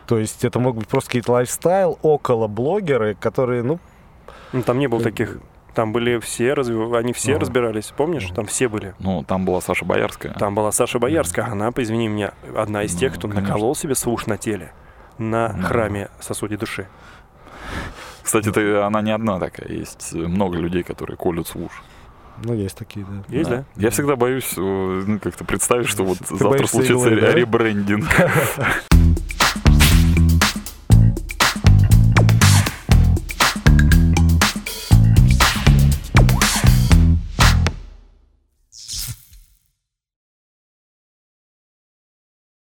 То 0.07 0.19
есть 0.19 0.45
это 0.45 0.59
могут 0.59 0.81
быть 0.81 0.89
просто 0.89 1.09
какие-то 1.09 1.33
лайфстайл 1.33 1.99
около 2.03 2.47
блогеры, 2.49 3.15
которые, 3.15 3.63
ну, 3.63 3.79
Ну, 4.53 4.63
там 4.63 4.79
не 4.79 4.87
было 4.87 5.01
э, 5.01 5.05
таких 5.05 5.39
Там 5.75 5.93
были 5.93 6.19
все, 6.19 6.55
разве- 6.55 6.97
они 6.97 7.13
все 7.13 7.33
Ага. 7.33 7.41
разбирались, 7.41 7.93
помнишь? 7.95 8.25
Ага. 8.27 8.35
Там 8.37 8.47
все 8.47 8.69
были. 8.69 8.95
Ну, 8.99 9.23
там 9.25 9.45
была 9.45 9.61
Саша 9.61 9.85
Боярская. 9.85 10.33
Там 10.33 10.55
была 10.55 10.73
Саша 10.73 10.99
Боярская, 10.99 11.45
она, 11.47 11.71
извини 11.77 12.09
меня, 12.09 12.33
одна 12.57 12.85
из 12.85 12.95
тех, 12.95 13.13
Ну, 13.13 13.19
кто 13.19 13.29
конечно. 13.29 13.49
наколол 13.49 13.75
себе 13.75 13.95
свуш 13.95 14.27
на 14.27 14.39
теле 14.39 14.73
на 15.19 15.53
Ну. 15.55 15.67
храме 15.67 16.09
сосуде 16.21 16.57
души. 16.57 16.87
Кстати, 18.23 18.51
ты, 18.51 18.77
она 18.79 19.03
не 19.03 19.11
одна 19.13 19.39
такая. 19.39 19.69
Есть 19.69 20.13
много 20.15 20.57
людей, 20.57 20.83
которые 20.83 21.17
колют 21.17 21.47
свуш. 21.49 21.83
Ну, 22.43 22.55
есть 22.55 22.77
такие, 22.77 23.07
да. 23.07 23.35
Есть, 23.35 23.51
да? 23.51 23.65
Я 23.77 23.91
всегда 23.91 24.17
боюсь 24.17 24.53
э, 24.57 24.61
ну, 25.07 25.19
как-то 25.19 25.45
представить, 25.45 25.89
что 25.89 26.05
вот 26.05 26.19
Ты 26.19 26.37
завтра 26.37 26.67
случится 26.67 27.09
иглы, 27.09 27.21
да? 27.21 27.33
ребрендинг. 27.33 28.07